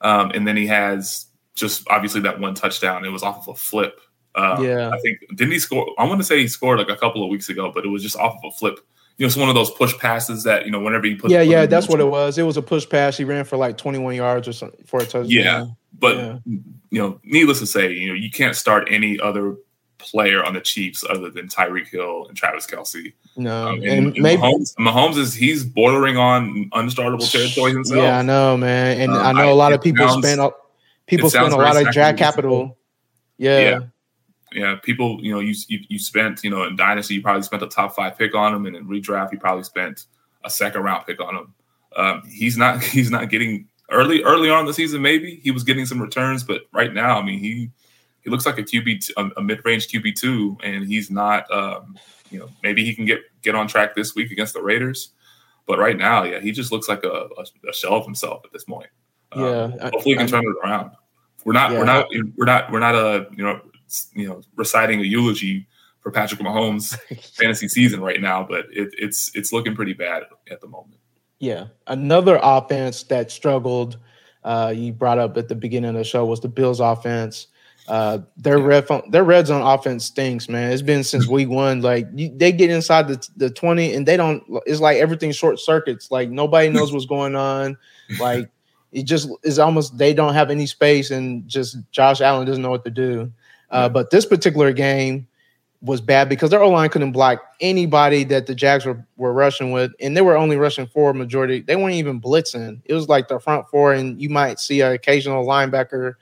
Um, 0.00 0.30
and 0.30 0.46
then 0.46 0.56
he 0.56 0.68
has 0.68 1.26
just 1.56 1.88
obviously 1.90 2.20
that 2.20 2.38
one 2.38 2.54
touchdown. 2.54 3.04
It 3.04 3.08
was 3.10 3.24
off 3.24 3.48
of 3.48 3.54
a 3.54 3.58
flip. 3.58 4.00
Um, 4.34 4.64
Yeah. 4.64 4.90
I 4.90 4.98
think 5.00 5.18
didn't 5.34 5.52
he 5.52 5.58
score? 5.58 5.92
I 5.98 6.04
want 6.06 6.20
to 6.20 6.24
say 6.24 6.38
he 6.38 6.48
scored 6.48 6.78
like 6.78 6.88
a 6.88 6.96
couple 6.96 7.22
of 7.24 7.30
weeks 7.30 7.48
ago, 7.48 7.70
but 7.74 7.84
it 7.84 7.88
was 7.88 8.02
just 8.02 8.16
off 8.16 8.34
of 8.44 8.52
a 8.52 8.56
flip. 8.56 8.78
You 9.18 9.24
know, 9.24 9.26
it's 9.26 9.36
one 9.36 9.48
of 9.50 9.54
those 9.54 9.70
push 9.72 9.96
passes 9.98 10.44
that 10.44 10.64
you 10.64 10.70
know 10.70 10.80
whenever 10.80 11.06
he 11.06 11.14
put 11.14 11.30
yeah, 11.30 11.42
yeah, 11.42 11.66
that's 11.66 11.88
what 11.88 12.00
it 12.00 12.08
was. 12.08 12.38
It 12.38 12.44
was 12.44 12.56
a 12.56 12.62
push 12.62 12.88
pass. 12.88 13.16
He 13.18 13.24
ran 13.24 13.44
for 13.44 13.56
like 13.58 13.76
21 13.76 14.14
yards 14.14 14.48
or 14.48 14.52
something 14.52 14.82
for 14.86 15.00
a 15.00 15.04
touchdown. 15.04 15.26
Yeah, 15.28 15.66
but 15.98 16.16
Yeah. 16.16 16.38
you 16.46 16.62
know, 17.02 17.20
needless 17.24 17.58
to 17.58 17.66
say, 17.66 17.92
you 17.92 18.08
know, 18.08 18.14
you 18.14 18.30
can't 18.30 18.56
start 18.56 18.88
any 18.90 19.20
other 19.20 19.56
player 19.98 20.42
on 20.42 20.54
the 20.54 20.60
Chiefs 20.62 21.04
other 21.10 21.28
than 21.28 21.48
Tyreek 21.48 21.88
Hill 21.88 22.24
and 22.28 22.36
Travis 22.36 22.66
Kelce. 22.66 23.12
No, 23.36 23.68
Um, 23.68 23.74
and, 23.74 23.84
and, 23.84 24.06
and 24.14 24.18
maybe 24.22 24.40
Mahomes, 24.40 24.74
Mahomes 24.76 25.18
is 25.18 25.34
he's 25.34 25.62
bordering 25.64 26.16
on 26.16 26.70
unstartable 26.72 27.30
territory 27.30 27.72
himself. 27.72 28.00
Yeah, 28.00 28.18
I 28.20 28.22
know, 28.22 28.56
man, 28.56 29.00
and 29.02 29.12
Um, 29.12 29.18
I 29.26 29.32
know 29.32 29.52
a 29.52 29.54
lot 29.54 29.74
of 29.74 29.82
people 29.82 30.08
sounds- 30.08 30.24
spend 30.26 30.40
a- 30.40 30.52
people 31.06 31.28
spend 31.28 31.52
a 31.52 31.56
lot 31.56 31.76
of 31.76 31.92
draft 31.92 32.16
capital. 32.16 32.78
Yeah, 33.36 33.60
Yeah. 33.60 33.78
Yeah, 34.52 34.76
people, 34.82 35.18
you 35.22 35.32
know, 35.32 35.40
you, 35.40 35.54
you 35.68 35.80
you 35.88 35.98
spent, 35.98 36.42
you 36.42 36.50
know, 36.50 36.64
in 36.64 36.76
dynasty, 36.76 37.14
you 37.14 37.22
probably 37.22 37.42
spent 37.42 37.62
a 37.62 37.68
top 37.68 37.94
five 37.94 38.18
pick 38.18 38.34
on 38.34 38.54
him, 38.54 38.66
and 38.66 38.76
in 38.76 38.86
redraft, 38.86 39.32
you 39.32 39.38
probably 39.38 39.64
spent 39.64 40.06
a 40.44 40.50
second 40.50 40.82
round 40.82 41.06
pick 41.06 41.20
on 41.20 41.36
him. 41.36 41.54
Um, 41.96 42.22
he's 42.28 42.56
not 42.56 42.82
he's 42.82 43.10
not 43.10 43.30
getting 43.30 43.68
early 43.90 44.22
early 44.22 44.50
on 44.50 44.60
in 44.60 44.66
the 44.66 44.74
season. 44.74 45.02
Maybe 45.02 45.36
he 45.42 45.50
was 45.50 45.64
getting 45.64 45.86
some 45.86 46.00
returns, 46.00 46.42
but 46.42 46.62
right 46.72 46.92
now, 46.92 47.18
I 47.18 47.24
mean, 47.24 47.38
he 47.38 47.70
he 48.22 48.30
looks 48.30 48.44
like 48.44 48.58
a 48.58 48.62
QB, 48.62 49.06
t- 49.06 49.14
a, 49.16 49.30
a 49.36 49.42
mid 49.42 49.64
range 49.64 49.88
QB 49.88 50.16
two, 50.16 50.56
and 50.62 50.86
he's 50.86 51.10
not. 51.10 51.50
Um, 51.50 51.96
you 52.30 52.38
know, 52.38 52.48
maybe 52.62 52.84
he 52.84 52.94
can 52.94 53.04
get 53.04 53.20
get 53.42 53.54
on 53.54 53.66
track 53.66 53.94
this 53.94 54.14
week 54.14 54.30
against 54.30 54.54
the 54.54 54.62
Raiders, 54.62 55.10
but 55.66 55.78
right 55.78 55.96
now, 55.96 56.24
yeah, 56.24 56.40
he 56.40 56.52
just 56.52 56.72
looks 56.72 56.88
like 56.88 57.02
a, 57.04 57.28
a, 57.68 57.72
shell 57.72 57.94
of 57.94 58.04
himself 58.04 58.42
at 58.44 58.52
this 58.52 58.64
point. 58.64 58.88
Um, 59.32 59.42
Yeah, 59.42 59.68
hopefully, 59.82 60.02
he 60.04 60.14
can 60.16 60.26
I- 60.26 60.30
turn 60.30 60.44
it 60.44 60.56
around. 60.64 60.92
We're 61.44 61.54
not, 61.54 61.72
Yeah. 61.72 61.78
we're 61.78 61.84
not, 61.86 62.06
we're 62.36 62.44
not, 62.44 62.70
we're 62.72 62.78
not 62.80 62.94
a 62.94 63.26
you 63.34 63.42
know, 63.42 63.60
you 64.14 64.28
know, 64.28 64.42
reciting 64.56 65.00
a 65.00 65.04
eulogy 65.04 65.66
for 66.00 66.10
Patrick 66.10 66.40
Mahomes' 66.40 66.96
fantasy 67.36 67.68
season 67.68 68.00
right 68.00 68.20
now, 68.20 68.46
but 68.48 68.66
it, 68.72 68.88
it's 68.98 69.30
it's 69.34 69.52
looking 69.52 69.74
pretty 69.74 69.92
bad 69.92 70.22
at 70.50 70.60
the 70.60 70.66
moment. 70.68 71.00
Yeah, 71.38 71.66
another 71.86 72.38
offense 72.42 73.02
that 73.04 73.30
struggled. 73.30 73.98
Uh, 74.44 74.72
you 74.74 74.92
brought 74.92 75.18
up 75.18 75.36
at 75.36 75.48
the 75.48 75.54
beginning 75.54 75.90
of 75.90 75.96
the 75.96 76.04
show 76.04 76.24
was 76.24 76.40
the 76.40 76.48
Bills' 76.48 76.80
offense. 76.80 77.46
Uh, 77.88 78.18
their 78.36 78.58
Yeah. 78.58 78.64
red 78.66 78.86
phone, 78.86 79.10
their 79.10 79.24
red 79.24 79.46
zone 79.46 79.62
offense 79.62 80.04
stinks, 80.04 80.48
man. 80.48 80.70
It's 80.70 80.80
been 80.82 81.02
since 81.02 81.26
week 81.28 81.48
one. 81.48 81.80
Like 81.82 82.06
you, 82.14 82.30
they 82.34 82.52
get 82.52 82.70
inside 82.70 83.08
the 83.08 83.26
the 83.36 83.50
twenty, 83.50 83.94
and 83.94 84.06
they 84.06 84.16
don't. 84.16 84.42
It's 84.66 84.80
like 84.80 84.98
everything 84.98 85.32
short 85.32 85.58
circuits. 85.58 86.10
Like 86.10 86.30
nobody 86.30 86.68
knows 86.72 86.92
what's 86.92 87.06
going 87.06 87.34
on. 87.36 87.76
Like 88.20 88.48
it 88.92 89.04
just 89.04 89.28
is 89.42 89.58
almost 89.58 89.98
they 89.98 90.12
don't 90.14 90.34
have 90.34 90.50
any 90.50 90.66
space, 90.66 91.10
and 91.10 91.46
just 91.48 91.76
Josh 91.90 92.20
Allen 92.20 92.46
doesn't 92.46 92.62
know 92.62 92.70
what 92.70 92.84
to 92.84 92.90
do. 92.90 93.32
Uh, 93.70 93.88
but 93.88 94.10
this 94.10 94.26
particular 94.26 94.72
game 94.72 95.26
was 95.82 96.00
bad 96.00 96.28
because 96.28 96.50
their 96.50 96.62
O 96.62 96.68
line 96.68 96.90
couldn't 96.90 97.12
block 97.12 97.42
anybody 97.60 98.24
that 98.24 98.46
the 98.46 98.54
Jags 98.54 98.84
were, 98.84 99.04
were 99.16 99.32
rushing 99.32 99.70
with, 99.70 99.92
and 100.00 100.16
they 100.16 100.20
were 100.20 100.36
only 100.36 100.56
rushing 100.56 100.86
four 100.86 101.14
majority. 101.14 101.60
They 101.60 101.76
weren't 101.76 101.94
even 101.94 102.20
blitzing. 102.20 102.80
It 102.84 102.94
was 102.94 103.08
like 103.08 103.28
the 103.28 103.40
front 103.40 103.68
four, 103.68 103.92
and 103.94 104.20
you 104.20 104.28
might 104.28 104.60
see 104.60 104.82
an 104.82 104.92
occasional 104.92 105.46
linebacker 105.46 106.14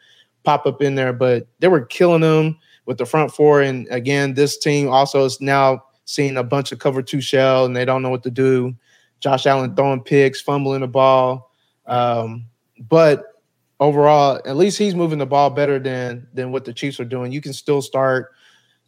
pop 0.45 0.67
up 0.67 0.81
in 0.81 0.95
there, 0.95 1.12
but 1.12 1.47
they 1.59 1.69
were 1.69 1.81
killing 1.81 2.21
them 2.21 2.59
with 2.87 2.99
the 2.99 3.07
front 3.07 3.33
four. 3.33 3.61
And 3.61 3.88
again, 3.90 4.35
this 4.35 4.57
team 4.57 4.88
also 4.88 5.25
is 5.25 5.40
now 5.40 5.85
seeing 6.05 6.37
a 6.37 6.45
bunch 6.45 6.71
of 6.71 6.78
cover 6.78 7.02
two 7.02 7.21
shell, 7.21 7.64
and 7.64 7.76
they 7.76 7.85
don't 7.85 8.02
know 8.02 8.11
what 8.11 8.23
to 8.23 8.31
do. 8.31 8.75
Josh 9.21 9.47
Allen 9.47 9.75
throwing 9.75 10.02
picks, 10.02 10.40
fumbling 10.40 10.83
the 10.83 10.87
ball, 10.87 11.50
um, 11.87 12.47
but 12.88 13.38
overall, 13.80 14.40
at 14.44 14.56
least 14.56 14.78
he's 14.78 14.94
moving 14.94 15.18
the 15.18 15.26
ball 15.26 15.50
better 15.50 15.78
than 15.78 16.26
than 16.35 16.52
what 16.52 16.64
the 16.64 16.73
Chiefs 16.73 17.00
are 17.00 17.04
doing. 17.04 17.32
You 17.32 17.40
can 17.40 17.52
still 17.52 17.82
start 17.82 18.32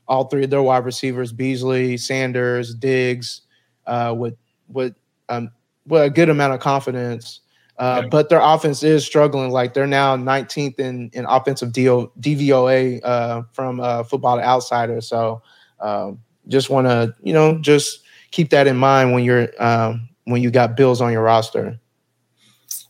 all 0.09 0.25
three 0.25 0.45
of 0.45 0.51
their 0.51 0.63
wide 0.63 0.85
receivers, 0.85 1.33
Beasley, 1.33 1.97
Sanders, 1.97 2.75
Diggs, 2.75 3.43
uh, 3.87 4.15
with 4.17 4.35
with 4.69 4.95
um, 5.29 5.51
with 5.87 6.03
a 6.03 6.11
good 6.11 6.29
amount 6.29 6.55
of 6.55 6.61
confidence. 6.61 7.41
Uh, 7.79 8.03
But 8.11 8.29
their 8.29 8.41
offense 8.43 8.83
is 8.83 9.07
struggling. 9.07 9.51
Like 9.51 9.73
they're 9.73 9.87
now 9.87 10.15
19th 10.15 10.79
in, 10.79 11.09
in 11.15 11.25
offensive 11.25 11.73
DO, 11.73 12.13
DVOA 12.21 13.01
uh, 13.03 13.43
from 13.53 13.81
uh, 13.81 14.03
Football 14.03 14.39
Outsider. 14.39 15.01
So 15.01 15.43
um, 15.81 16.21
just 16.49 16.69
want 16.69 16.87
to 16.89 17.15
you 17.23 17.33
know 17.33 17.59
just 17.59 18.01
keep 18.33 18.51
that 18.51 18.67
in 18.67 18.77
mind 18.77 19.13
when 19.13 19.25
you're 19.25 19.49
um, 19.63 20.09
when 20.25 20.43
you 20.43 20.51
got 20.51 20.77
Bills 20.77 21.01
on 21.01 21.11
your 21.13 21.23
roster. 21.23 21.79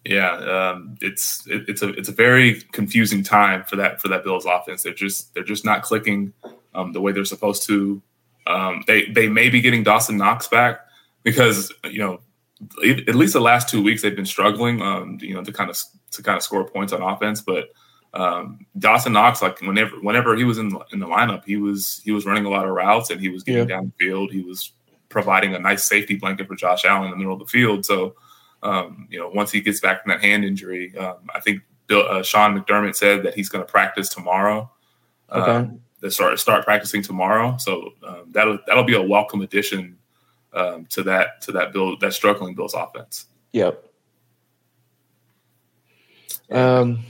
Yeah, 0.05 0.33
um, 0.33 0.97
it's 1.03 1.47
it, 1.47 1.69
it's 1.69 1.83
a 1.83 1.91
it's 1.91 2.09
a 2.09 2.13
very 2.13 2.63
confusing 2.73 3.23
time 3.23 3.65
for 3.65 3.77
that 3.77 4.01
for 4.01 4.09
that 4.09 4.25
Bills 4.25 4.47
offense. 4.47 4.83
They're 4.83 4.95
just 4.95 5.35
they're 5.35 5.45
just 5.45 5.65
not 5.65 5.83
clicking 5.83 6.33
um, 6.75 6.93
the 6.93 7.01
way 7.01 7.13
they're 7.13 7.25
supposed 7.27 7.67
to. 7.67 8.01
Um, 8.47 8.83
they 8.87 9.07
they 9.07 9.29
may 9.29 9.51
be 9.51 9.61
getting 9.61 9.83
Dawson 9.83 10.17
Knox 10.17 10.49
back 10.49 10.81
because 11.23 11.73
you 11.85 11.99
know 11.99 12.21
at 12.83 13.15
least 13.15 13.35
the 13.35 13.41
last 13.41 13.69
two 13.69 13.83
weeks 13.83 14.01
they've 14.01 14.17
been 14.17 14.25
struggling. 14.25 14.81
Um, 14.81 15.19
you 15.21 15.35
know 15.35 15.45
to 15.45 15.53
kind 15.53 15.69
of 15.69 15.79
to 16.13 16.23
kind 16.23 16.37
of 16.37 16.43
score 16.43 16.65
points 16.65 16.95
on 16.95 17.03
offense, 17.03 17.43
but 17.43 17.69
um, 18.15 18.67
Dawson 18.79 19.13
Knox 19.13 19.43
like 19.43 19.61
whenever 19.61 19.97
whenever 19.97 20.35
he 20.35 20.45
was 20.45 20.57
in 20.57 20.71
the, 20.71 20.81
in 20.93 20.99
the 20.99 21.07
lineup, 21.07 21.45
he 21.45 21.59
was 21.59 22.01
he 22.05 22.11
was 22.11 22.25
running 22.25 22.47
a 22.47 22.51
lot 22.51 22.65
of 22.65 22.71
routes 22.71 23.11
and 23.11 23.21
he 23.21 23.29
was 23.29 23.43
getting 23.43 23.69
yeah. 23.69 23.77
down 23.77 23.93
the 23.99 24.05
field. 24.07 24.33
He 24.33 24.43
was 24.43 24.73
providing 25.11 25.55
a 25.55 25.59
nice 25.59 25.85
safety 25.85 26.17
blanket 26.17 26.49
for 26.49 26.57
Josh 26.57 26.87
Allen 26.87 27.05
in 27.05 27.11
the 27.11 27.17
middle 27.17 27.35
of 27.35 27.39
the 27.41 27.47
field. 27.47 27.85
So 27.85 28.15
um, 28.63 29.09
you 29.11 29.19
know, 29.19 29.29
once 29.29 29.51
he 29.51 29.61
gets 29.61 29.81
back 29.81 30.03
from 30.03 30.11
that 30.11 30.23
hand 30.23 30.45
injury, 30.45 30.97
um, 30.97 31.17
I 31.35 31.41
think 31.41 31.63
Bill, 31.87 32.07
uh, 32.09 32.23
Sean 32.23 32.59
McDermott 32.59 32.95
said 32.95 33.23
that 33.25 33.35
he's 33.35 33.49
going 33.49 33.65
to 33.65 33.71
practice 33.71 34.09
tomorrow. 34.09 34.71
Okay. 35.33 35.51
Um, 35.51 35.81
they 36.01 36.09
start 36.09 36.39
start 36.39 36.65
practicing 36.65 37.03
tomorrow, 37.03 37.57
so 37.59 37.93
um, 38.07 38.25
that'll 38.31 38.59
that'll 38.67 38.85
be 38.85 38.95
a 38.95 39.03
welcome 39.03 39.43
addition 39.43 39.99
um, 40.55 40.87
to 40.87 41.03
that 41.03 41.43
to 41.43 41.53
that 41.53 41.73
build 41.73 42.01
that 42.01 42.15
struggling 42.15 42.55
Bills 42.55 42.75
offense. 42.75 43.27
Yep. 43.53 43.85
Um, 46.51 47.05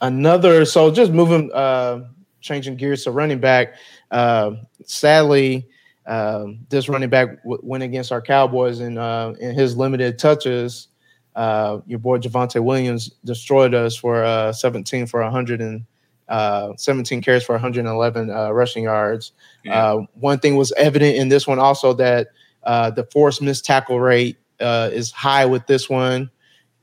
another 0.00 0.64
so 0.64 0.90
just 0.90 1.10
moving, 1.10 1.50
uh, 1.52 2.04
changing 2.40 2.76
gears 2.76 3.04
to 3.04 3.10
running 3.10 3.40
back. 3.40 3.74
Uh, 4.10 4.52
sadly, 4.84 5.66
um, 6.08 6.60
this 6.70 6.88
running 6.88 7.10
back 7.10 7.42
w- 7.42 7.60
went 7.62 7.84
against 7.84 8.10
our 8.10 8.22
Cowboys 8.22 8.80
and 8.80 8.98
uh, 8.98 9.34
in 9.38 9.54
his 9.54 9.76
limited 9.76 10.18
touches. 10.18 10.88
Uh, 11.36 11.80
your 11.86 11.98
boy 11.98 12.18
Javonte 12.18 12.64
Williams 12.64 13.10
destroyed 13.24 13.74
us 13.74 13.94
for 13.94 14.24
uh, 14.24 14.52
17 14.52 15.06
for 15.06 15.22
100 15.22 15.60
and 15.60 15.84
uh, 16.28 16.72
17 16.76 17.20
carries 17.20 17.44
for 17.44 17.52
111 17.52 18.30
uh, 18.30 18.50
rushing 18.50 18.84
yards. 18.84 19.32
Yeah. 19.64 19.84
Uh, 19.84 20.06
one 20.14 20.38
thing 20.38 20.56
was 20.56 20.72
evident 20.78 21.16
in 21.16 21.28
this 21.28 21.46
one 21.46 21.58
also 21.58 21.92
that 21.92 22.28
the 22.64 23.06
forced 23.12 23.42
missed 23.42 23.66
tackle 23.66 24.00
rate 24.00 24.38
is 24.60 25.12
high 25.12 25.44
with 25.44 25.66
this 25.66 25.90
one. 25.90 26.30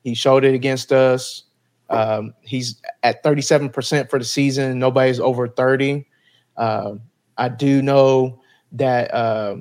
He 0.03 0.13
showed 0.13 0.45
it 0.45 0.53
against 0.53 0.91
us. 0.91 1.43
Um, 1.89 2.33
he's 2.41 2.79
at 3.01 3.23
37% 3.23 4.09
for 4.09 4.19
the 4.19 4.25
season. 4.25 4.77
Nobody's 4.77 5.19
over 5.19 5.47
30. 5.47 6.07
I 6.57 7.49
do 7.49 7.81
know 7.81 8.39
that 8.75 9.13
uh, 9.13 9.57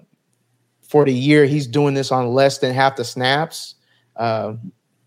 for 0.83 1.05
the 1.05 1.13
year 1.13 1.47
he's 1.47 1.67
doing 1.67 1.95
this 1.95 2.13
on 2.13 2.29
less 2.29 2.59
than 2.59 2.75
half 2.75 2.97
the 2.97 3.05
snaps. 3.05 3.77
Uh, 4.17 4.55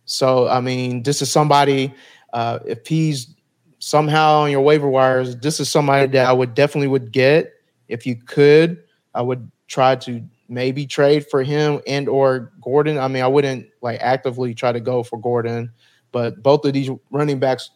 so 0.06 0.48
I 0.48 0.60
mean, 0.60 1.04
this 1.04 1.22
is 1.22 1.32
somebody 1.32 1.94
uh, 2.34 2.60
if 2.66 2.86
he's 2.88 3.36
somehow 3.80 4.42
on 4.42 4.52
your 4.52 4.62
waiver 4.62 4.88
wires, 4.88 5.36
this 5.38 5.60
is 5.60 5.70
somebody 5.70 6.08
that 6.08 6.26
I 6.26 6.34
would 6.34 6.54
definitely 6.54 6.88
would 6.88 7.12
get 7.12 7.54
if 7.88 8.06
you 8.06 8.16
could. 8.16 8.84
I 9.14 9.22
would 9.22 9.50
try 9.68 9.96
to 9.98 10.24
maybe 10.50 10.86
trade 10.86 11.26
for 11.28 11.44
him 11.44 11.82
and 11.88 12.08
or 12.08 12.52
Gordon. 12.62 12.98
I 12.98 13.08
mean, 13.08 13.24
I 13.24 13.28
wouldn't 13.28 13.68
like 13.82 14.00
actively 14.02 14.54
try 14.54 14.72
to 14.72 14.80
go 14.80 15.04
for 15.04 15.20
Gordon, 15.20 15.72
but 16.12 16.42
both 16.42 16.66
of 16.66 16.74
these 16.74 16.90
running 17.12 17.40
backs 17.40 17.70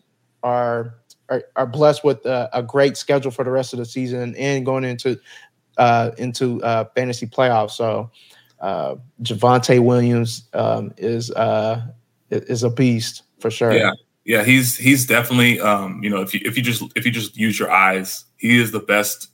are 0.44 0.96
are, 1.30 1.44
are 1.56 1.68
blessed 1.68 2.04
with 2.04 2.26
a, 2.26 2.50
a, 2.52 2.62
great 2.62 2.98
schedule 2.98 3.32
for 3.32 3.46
the 3.46 3.52
rest 3.52 3.72
of 3.72 3.80
the 3.80 3.86
season 3.86 4.36
and 4.36 4.66
going 4.66 4.84
into 4.84 5.18
uh, 5.78 6.12
into 6.18 6.62
uh, 6.64 6.86
fantasy 6.96 7.28
playoffs. 7.28 7.72
So 7.72 8.12
uh, 8.60 8.96
Javonte 9.24 9.84
Williams 9.84 10.48
um, 10.54 10.94
is 10.98 11.32
uh, 11.32 11.82
is 12.30 12.64
a 12.64 12.70
beast 12.70 13.24
for 13.40 13.52
sure. 13.52 13.74
Yeah, 13.74 13.94
yeah, 14.26 14.44
he's 14.44 14.78
he's 14.78 15.06
definitely 15.06 15.60
um, 15.60 16.02
you 16.04 16.10
know 16.10 16.22
if 16.22 16.34
you 16.34 16.42
if 16.46 16.56
you 16.58 16.64
just 16.64 16.84
if 16.96 17.06
you 17.06 17.12
just 17.12 17.38
use 17.38 17.60
your 17.60 17.72
eyes, 17.72 18.26
he 18.38 18.60
is 18.60 18.72
the 18.72 18.80
best 18.80 19.30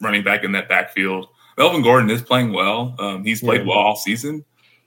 running 0.00 0.22
back 0.22 0.44
in 0.44 0.52
that 0.52 0.68
backfield. 0.68 1.28
Melvin 1.56 1.82
Gordon 1.82 2.10
is 2.10 2.20
playing 2.20 2.52
well. 2.52 2.94
Um, 2.98 3.24
he's 3.24 3.40
played 3.40 3.62
yeah. 3.62 3.68
well 3.68 3.78
all 3.78 3.96
season. 3.96 4.44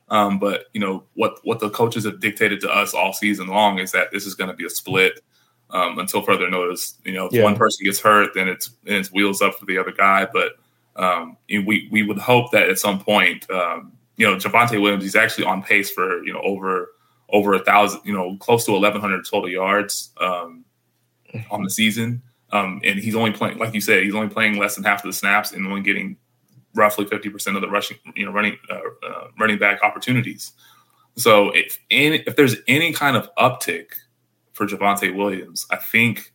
Um, 0.10 0.40
but 0.40 0.66
you 0.74 0.80
know 0.80 1.04
what 1.14 1.40
what 1.44 1.60
the 1.60 1.70
coaches 1.70 2.04
have 2.06 2.20
dictated 2.20 2.62
to 2.62 2.70
us 2.70 2.94
all 2.94 3.14
season 3.14 3.48
long 3.48 3.80
is 3.80 3.92
that 3.92 4.12
this 4.12 4.26
is 4.26 4.36
going 4.36 4.50
to 4.50 4.56
be 4.56 4.66
a 4.66 4.70
split 4.70 5.22
um, 5.70 6.00
until 6.00 6.22
further 6.22 6.50
notice. 6.50 6.96
You 7.06 7.14
know, 7.14 7.28
if 7.28 7.34
yeah. 7.34 7.44
one 7.44 7.56
person 7.56 7.86
gets 7.86 8.00
hurt, 8.00 8.32
then 8.34 8.48
it's 8.48 8.72
then 8.84 8.98
it's 8.98 9.12
wheels 9.12 9.42
up 9.42 9.56
for 9.56 9.66
the 9.66 9.78
other 9.78 9.92
guy. 9.92 10.26
But 10.32 10.54
um, 11.00 11.38
we 11.50 11.88
we 11.92 12.04
would 12.04 12.18
hope 12.18 12.52
that 12.52 12.70
at 12.70 12.78
some 12.78 13.00
point, 13.00 13.50
um, 13.50 13.94
you 14.18 14.30
know, 14.30 14.36
Javonte 14.36 14.80
Williams, 14.82 15.04
he's 15.04 15.16
actually 15.16 15.46
on 15.46 15.64
pace 15.64 15.90
for 15.90 16.24
you 16.24 16.34
know 16.34 16.42
over 16.42 16.90
over 17.30 17.54
a 17.54 17.64
thousand, 17.64 18.02
you 18.04 18.14
know, 18.14 18.36
close 18.38 18.66
to 18.66 18.76
eleven 18.76 19.00
hundred 19.00 19.26
total 19.26 19.50
yards 19.50 20.12
um, 20.20 20.66
on 21.50 21.64
the 21.64 21.70
season, 21.70 22.22
um, 22.52 22.82
and 22.84 23.00
he's 23.00 23.16
only 23.16 23.32
playing, 23.32 23.58
like 23.58 23.74
you 23.74 23.82
said, 23.82 24.04
he's 24.04 24.16
only 24.16 24.28
playing 24.28 24.58
less 24.58 24.76
than 24.76 24.84
half 24.84 25.04
of 25.04 25.10
the 25.10 25.14
snaps 25.14 25.54
and 25.54 25.66
only 25.66 25.82
getting 25.82 26.18
roughly 26.76 27.06
fifty 27.06 27.30
percent 27.30 27.56
of 27.56 27.62
the 27.62 27.70
rushing, 27.70 27.98
you 28.16 28.26
know, 28.26 28.32
running 28.32 28.58
uh, 28.70 29.08
uh, 29.08 29.28
running 29.40 29.58
back 29.58 29.82
opportunities. 29.84 30.52
So 31.16 31.52
if 31.52 31.80
any, 31.90 32.18
if 32.28 32.36
there's 32.36 32.58
any 32.68 32.92
kind 32.92 33.16
of 33.16 33.34
uptick 33.36 33.88
for 34.52 34.68
Javonte 34.68 35.16
Williams, 35.16 35.66
I 35.72 35.78
think 35.78 36.34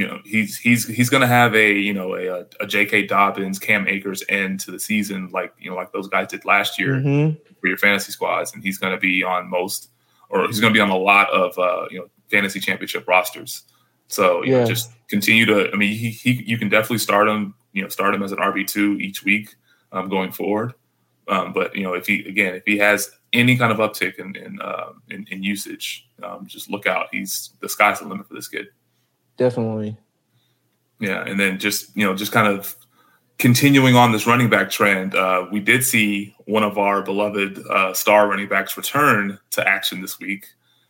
you 0.00 0.06
know 0.06 0.18
he's 0.24 0.56
he's 0.56 0.88
he's 0.88 1.10
going 1.10 1.20
to 1.20 1.26
have 1.26 1.54
a 1.54 1.72
you 1.72 1.92
know 1.92 2.16
a, 2.16 2.46
a 2.58 2.66
J.K. 2.66 3.06
Dobbins, 3.06 3.58
Cam 3.58 3.86
Akers 3.86 4.24
end 4.30 4.58
to 4.60 4.70
the 4.70 4.80
season 4.80 5.28
like 5.30 5.52
you 5.58 5.68
know 5.68 5.76
like 5.76 5.92
those 5.92 6.08
guys 6.08 6.28
did 6.28 6.46
last 6.46 6.78
year 6.78 6.94
mm-hmm. 6.94 7.36
for 7.60 7.66
your 7.66 7.76
fantasy 7.76 8.10
squads, 8.10 8.54
and 8.54 8.62
he's 8.62 8.78
going 8.78 8.94
to 8.94 8.98
be 8.98 9.22
on 9.22 9.50
most 9.50 9.90
or 10.30 10.46
he's 10.46 10.58
going 10.58 10.72
to 10.72 10.76
be 10.76 10.80
on 10.80 10.88
a 10.88 10.96
lot 10.96 11.28
of 11.30 11.58
uh, 11.58 11.86
you 11.90 11.98
know 11.98 12.06
fantasy 12.30 12.60
championship 12.60 13.06
rosters. 13.06 13.64
So 14.08 14.42
you 14.42 14.52
yeah. 14.52 14.60
know, 14.60 14.66
just 14.66 14.90
continue 15.08 15.44
to. 15.44 15.70
I 15.70 15.76
mean, 15.76 15.94
he, 15.94 16.08
he 16.08 16.42
you 16.46 16.56
can 16.56 16.70
definitely 16.70 16.98
start 16.98 17.28
him. 17.28 17.54
You 17.74 17.82
know, 17.82 17.88
start 17.88 18.14
him 18.14 18.22
as 18.22 18.32
an 18.32 18.38
RB 18.38 18.66
two 18.66 18.92
each 18.94 19.22
week 19.22 19.54
um, 19.92 20.08
going 20.08 20.32
forward. 20.32 20.72
Um, 21.28 21.52
but 21.52 21.76
you 21.76 21.82
know, 21.82 21.92
if 21.92 22.06
he 22.06 22.26
again, 22.26 22.54
if 22.54 22.62
he 22.64 22.78
has 22.78 23.10
any 23.34 23.58
kind 23.58 23.70
of 23.70 23.78
uptick 23.78 24.18
in 24.18 24.34
in, 24.34 24.62
uh, 24.62 24.92
in, 25.10 25.26
in 25.30 25.42
usage, 25.42 26.08
um, 26.22 26.46
just 26.46 26.70
look 26.70 26.86
out. 26.86 27.08
He's 27.12 27.50
the 27.60 27.68
sky's 27.68 28.00
the 28.00 28.08
limit 28.08 28.26
for 28.26 28.34
this 28.34 28.48
kid 28.48 28.68
definitely. 29.40 29.96
Yeah, 31.00 31.24
and 31.24 31.40
then 31.40 31.58
just 31.58 31.96
you 31.96 32.06
know, 32.06 32.14
just 32.14 32.30
kind 32.30 32.46
of 32.46 32.76
continuing 33.38 33.96
on 33.96 34.12
this 34.12 34.26
running 34.26 34.50
back 34.50 34.70
trend, 34.70 35.14
uh, 35.14 35.46
we 35.50 35.58
did 35.58 35.82
see 35.82 36.36
one 36.44 36.62
of 36.62 36.76
our 36.76 37.02
beloved 37.02 37.58
uh, 37.70 37.94
star 37.94 38.28
running 38.28 38.48
backs 38.48 38.76
return 38.76 39.38
to 39.52 39.66
action 39.66 40.02
this 40.02 40.20
week, 40.20 40.46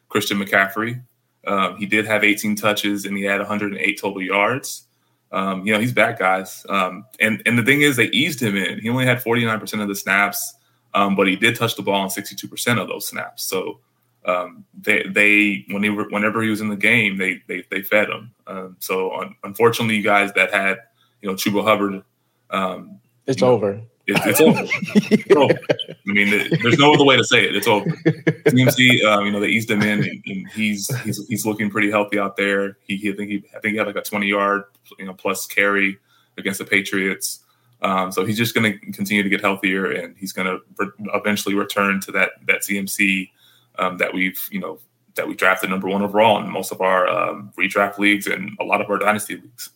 Christian 0.09 0.37
McCaffrey. 0.39 1.01
Um, 1.47 1.77
he 1.77 1.87
did 1.87 2.07
have 2.07 2.25
18 2.25 2.57
touches 2.57 3.07
and 3.07 3.17
he 3.17 3.23
had 3.23 3.39
108 3.39 4.01
total 4.01 4.21
yards. 4.21 4.89
Um, 5.33 5.65
you 5.65 5.73
know, 5.73 5.79
he's 5.79 5.93
back, 5.93 6.19
guys. 6.19 6.67
Um, 6.69 7.07
and 7.21 7.41
and 7.47 7.57
the 7.57 7.63
thing 7.63 7.83
is, 7.83 7.97
they 7.97 8.09
eased 8.09 8.43
him 8.43 8.57
in. 8.57 8.81
He 8.81 8.91
only 8.91 9.07
had 9.07 9.23
49% 9.23 9.81
of 9.81 9.87
the 9.87 9.95
snaps, 9.95 10.55
um, 10.93 11.15
but 11.15 11.29
he 11.29 11.37
did 11.37 11.55
touch 11.55 11.77
the 11.77 11.83
ball 11.83 12.01
on 12.01 12.09
62% 12.09 12.81
of 12.81 12.89
those 12.89 13.07
snaps. 13.07 13.45
So 13.45 13.79
um, 14.25 14.65
they 14.79 15.05
they 15.05 15.65
when 15.71 15.83
he 15.83 15.91
were, 15.91 16.09
whenever 16.09 16.43
he 16.43 16.51
was 16.51 16.61
in 16.61 16.69
the 16.69 16.77
game, 16.77 17.17
they 17.17 17.43
they 17.47 17.65
they 17.71 17.83
fed 17.83 18.11
him. 18.11 18.33
Um, 18.47 18.77
so 18.81 19.13
un- 19.19 19.37
unfortunately, 19.45 19.97
you 19.97 20.03
guys 20.03 20.33
that 20.35 20.53
had 20.53 20.79
you 21.23 21.29
know 21.29 21.35
Chuba 21.35 21.65
Hubbard, 21.65 22.03
um, 22.51 23.01
it's 23.27 23.41
know, 23.41 23.49
over. 23.49 23.81
It's, 24.07 24.27
it's 24.27 24.41
over. 24.41 24.63
It's 25.11 25.37
over. 25.37 25.59
I 25.89 26.13
mean, 26.13 26.29
it, 26.29 26.63
there's 26.63 26.79
no 26.79 26.93
other 26.93 27.05
way 27.05 27.17
to 27.17 27.25
say 27.25 27.45
it. 27.45 27.55
It's 27.55 27.69
over. 27.69 27.89
CMC, 27.89 29.05
um, 29.05 29.25
you 29.25 29.33
know, 29.33 29.41
they 29.41 29.49
eased 29.49 29.71
him 29.71 29.83
in, 29.83 30.03
and, 30.03 30.23
and, 30.27 30.49
he's 30.51 30.95
he's 31.03 31.27
he's 31.29 31.47
looking 31.47 31.71
pretty 31.71 31.91
healthy 31.91 32.19
out 32.19 32.37
there. 32.37 32.77
He, 32.83 32.97
he 32.97 33.13
I 33.13 33.17
think 33.17 33.31
he 33.31 33.45
I 33.57 33.61
think 33.61 33.73
he 33.73 33.77
had 33.79 33.87
like 33.87 33.97
a 33.97 34.03
20 34.03 34.27
yard, 34.27 34.65
you 34.99 35.07
know, 35.07 35.15
plus 35.15 35.47
carry 35.47 35.99
against 36.37 36.59
the 36.59 36.65
Patriots. 36.65 37.41
Um, 37.83 38.13
so 38.13 38.27
he's 38.27 38.37
just 38.37 38.55
going 38.55 38.73
to 38.73 38.79
continue 38.93 39.23
to 39.23 39.29
get 39.29 39.41
healthier, 39.41 39.91
and 39.91 40.17
he's 40.19 40.33
going 40.33 40.47
to 40.47 40.59
re- 40.77 41.11
eventually 41.15 41.55
return 41.55 42.01
to 42.01 42.13
that 42.13 42.33
that 42.47 42.61
CMC 42.63 43.31
um, 43.81 43.99
that 43.99 44.15
we've 44.15 44.49
you 44.53 44.61
know 44.61 44.79
that 45.17 45.27
we 45.27 45.35
drafted 45.35 45.71
number 45.71 45.89
one 45.89 46.03
overall 46.03 46.39
in 46.39 46.49
most 46.49 46.71
of 46.71 46.81
our 46.81 47.09
um, 47.09 47.53
redraft 47.59 47.99
leagues 47.99 48.27
and 48.27 48.57
a 48.61 48.65
lot 48.65 48.81
of 48.81 48.89
our 48.89 48.99
dynasty 48.99 49.37
leagues. 49.37 49.71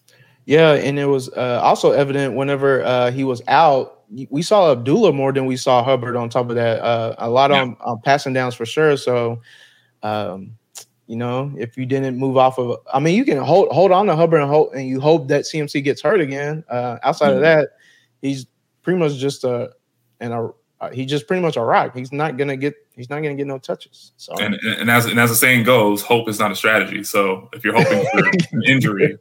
Yeah, 0.47 0.73
and 0.73 0.99
it 0.99 1.07
was 1.07 1.29
uh, 1.31 1.61
also 1.63 1.93
evident 1.93 2.35
whenever 2.35 2.85
uh, 2.85 3.11
he 3.11 3.25
was 3.25 3.43
out, 3.49 4.03
we 4.29 4.43
saw 4.43 4.73
Abdullah 4.73 5.13
more 5.13 5.33
than 5.33 5.47
we 5.47 5.57
saw 5.57 5.83
Hubbard. 5.83 6.17
On 6.17 6.29
top 6.29 6.51
of 6.51 6.57
that, 6.57 6.81
uh, 6.83 7.15
a 7.19 7.31
lot 7.31 7.51
yeah. 7.51 7.63
on, 7.63 7.77
on, 7.81 8.01
passing 8.03 8.35
downs 8.35 8.55
for 8.55 8.67
sure. 8.67 8.97
So, 8.99 9.41
um, 10.03 10.55
you 11.07 11.17
know, 11.17 11.53
if 11.57 11.77
you 11.79 11.87
didn't 11.87 12.19
move 12.19 12.37
off 12.37 12.59
of, 12.59 12.79
I 12.93 13.01
mean, 13.01 13.17
you 13.17 13.25
can 13.25 13.39
hold 13.39 13.69
hold 13.73 13.91
on 13.91 14.07
to 14.07 14.17
Hubbard 14.17 14.41
and 14.41 14.51
hope, 14.51 14.75
and 14.75 14.87
you 14.87 15.01
hope 15.01 15.29
that 15.29 15.45
CMC 15.45 15.83
gets 15.83 16.03
hurt 16.03 16.21
again. 16.21 16.63
Uh, 16.69 16.99
outside 17.03 17.29
mm-hmm. 17.29 17.37
of 17.37 17.43
that, 17.43 17.71
he's 18.21 18.47
pretty 18.83 18.99
much 18.99 19.17
just 19.17 19.45
a 19.45 19.71
and 20.21 20.35
a 20.35 20.51
he's 20.93 21.09
just 21.11 21.27
pretty 21.27 21.43
much 21.43 21.57
a 21.57 21.63
rock. 21.63 21.97
He's 21.97 22.13
not 22.13 22.37
gonna 22.37 22.57
get 22.57 22.75
he's 22.97 23.11
not 23.11 23.17
gonna 23.17 23.35
get 23.35 23.47
no 23.47 23.59
touches. 23.59 24.13
So 24.17 24.33
and, 24.35 24.55
and 24.55 24.91
as 24.91 25.07
and 25.07 25.19
as 25.19 25.31
the 25.31 25.37
saying 25.37 25.65
goes, 25.65 26.03
hope 26.03 26.29
is 26.29 26.39
not 26.39 26.51
a 26.51 26.57
strategy. 26.57 27.03
So 27.05 27.49
if 27.53 27.65
you're 27.65 27.75
hoping 27.75 28.05
for 28.13 28.29
an 28.53 28.63
injury, 28.67 29.19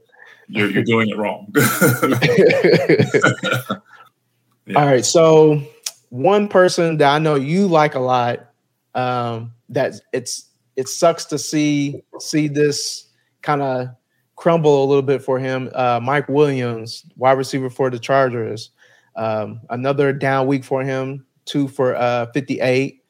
you're 0.47 0.69
you're 0.69 0.83
doing 0.83 1.09
it 1.09 1.17
wrong. 1.17 1.51
yeah. 4.65 4.77
All 4.77 4.85
right. 4.85 5.05
So 5.05 5.61
one 6.09 6.47
person 6.47 6.97
that 6.97 7.13
I 7.13 7.19
know 7.19 7.35
you 7.35 7.67
like 7.67 7.95
a 7.95 7.99
lot, 7.99 8.51
um, 8.95 9.53
that 9.69 9.93
it's 10.11 10.49
it 10.75 10.87
sucks 10.87 11.25
to 11.25 11.37
see 11.37 12.03
see 12.19 12.47
this 12.47 13.09
kind 13.41 13.61
of 13.61 13.89
crumble 14.35 14.83
a 14.83 14.85
little 14.85 15.03
bit 15.03 15.21
for 15.21 15.39
him. 15.39 15.69
Uh, 15.73 15.99
Mike 16.01 16.27
Williams, 16.29 17.05
wide 17.15 17.37
receiver 17.37 17.69
for 17.69 17.89
the 17.89 17.99
Chargers. 17.99 18.71
Um, 19.15 19.61
another 19.69 20.11
down 20.11 20.47
week 20.47 20.63
for 20.63 20.83
him, 20.83 21.25
two 21.45 21.67
for 21.67 21.95
uh, 21.95 22.27
58. 22.33 23.02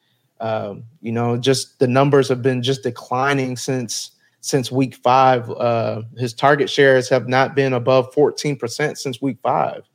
Um, 0.44 0.84
you 1.00 1.10
know, 1.10 1.38
just 1.38 1.78
the 1.78 1.86
numbers 1.88 2.28
have 2.28 2.42
been 2.42 2.62
just 2.62 2.82
declining 2.82 3.56
since 3.56 4.10
since 4.42 4.70
week 4.70 4.94
five. 4.96 5.48
Uh, 5.50 6.02
his 6.18 6.34
target 6.34 6.68
shares 6.68 7.08
have 7.08 7.28
not 7.28 7.54
been 7.54 7.72
above 7.72 8.14
14% 8.14 8.98
since 8.98 9.22
week 9.22 9.38
five. 9.42 9.88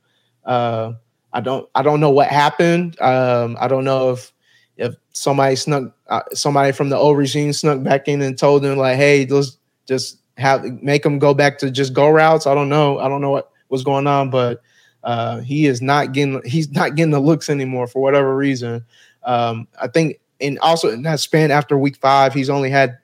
Uh, 0.44 0.94
I 1.32 1.40
don't 1.40 1.68
I 1.76 1.82
don't 1.82 2.00
know 2.00 2.10
what 2.10 2.26
happened. 2.26 3.00
Um, 3.00 3.56
I 3.60 3.68
don't 3.68 3.84
know 3.84 4.10
if 4.10 4.32
if 4.76 4.96
somebody 5.12 5.54
snuck 5.54 5.94
uh, 6.08 6.22
somebody 6.32 6.72
from 6.72 6.88
the 6.88 6.96
old 6.96 7.16
regime 7.16 7.52
snuck 7.52 7.84
back 7.84 8.08
in 8.08 8.20
and 8.20 8.36
told 8.36 8.64
him 8.64 8.76
like, 8.76 8.96
hey, 8.96 9.26
let's 9.26 9.56
just 9.86 10.18
have 10.36 10.64
make 10.82 11.04
them 11.04 11.20
go 11.20 11.32
back 11.32 11.58
to 11.58 11.70
just 11.70 11.92
go 11.92 12.08
routes. 12.08 12.48
I 12.48 12.54
don't 12.54 12.68
know. 12.68 12.98
I 12.98 13.08
don't 13.08 13.20
know 13.20 13.30
what 13.30 13.52
was 13.68 13.84
going 13.84 14.08
on, 14.08 14.30
but 14.30 14.62
uh, 15.04 15.42
he 15.42 15.66
is 15.66 15.80
not 15.80 16.10
getting 16.10 16.42
he's 16.44 16.72
not 16.72 16.96
getting 16.96 17.12
the 17.12 17.20
looks 17.20 17.48
anymore 17.48 17.86
for 17.86 18.02
whatever 18.02 18.36
reason. 18.36 18.84
Um, 19.22 19.68
I 19.80 19.88
think, 19.88 20.19
and 20.40 20.58
also 20.60 20.90
in 20.90 21.02
that 21.02 21.20
span 21.20 21.50
after 21.50 21.76
week 21.76 21.96
five, 21.96 22.34
he's 22.34 22.50
only 22.50 22.70
had 22.70 22.98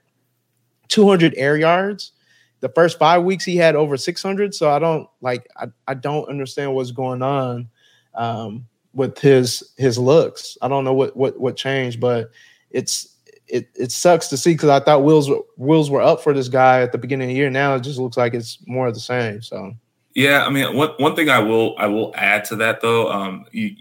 200 0.88 1.34
air 1.36 1.56
yards. 1.56 2.12
The 2.60 2.68
first 2.70 2.98
five 2.98 3.22
weeks 3.22 3.44
he 3.44 3.56
had 3.56 3.76
over 3.76 3.96
600. 3.96 4.54
So 4.54 4.70
I 4.70 4.78
don't 4.78 5.08
like 5.20 5.46
I, 5.56 5.66
I 5.86 5.94
don't 5.94 6.28
understand 6.28 6.74
what's 6.74 6.90
going 6.90 7.22
on 7.22 7.68
um, 8.14 8.66
with 8.94 9.18
his 9.18 9.72
his 9.76 9.98
looks. 9.98 10.56
I 10.62 10.68
don't 10.68 10.84
know 10.84 10.94
what 10.94 11.16
what 11.16 11.38
what 11.38 11.56
changed, 11.56 12.00
but 12.00 12.30
it's 12.70 13.14
it 13.46 13.68
it 13.74 13.92
sucks 13.92 14.28
to 14.28 14.36
see 14.36 14.54
because 14.54 14.70
I 14.70 14.80
thought 14.80 15.04
wheels 15.04 15.30
wheels 15.56 15.90
were 15.90 16.02
up 16.02 16.22
for 16.22 16.32
this 16.32 16.48
guy 16.48 16.80
at 16.80 16.92
the 16.92 16.98
beginning 16.98 17.28
of 17.28 17.34
the 17.34 17.36
year. 17.36 17.50
Now 17.50 17.74
it 17.74 17.80
just 17.82 17.98
looks 17.98 18.16
like 18.16 18.34
it's 18.34 18.58
more 18.66 18.88
of 18.88 18.94
the 18.94 19.00
same. 19.00 19.42
So 19.42 19.74
yeah, 20.14 20.46
I 20.46 20.50
mean, 20.50 20.74
one 20.74 20.90
one 20.96 21.14
thing 21.14 21.28
I 21.28 21.40
will 21.40 21.74
I 21.78 21.86
will 21.86 22.12
add 22.16 22.44
to 22.46 22.56
that 22.56 22.80
though, 22.80 23.12
um, 23.12 23.44
you, 23.52 23.76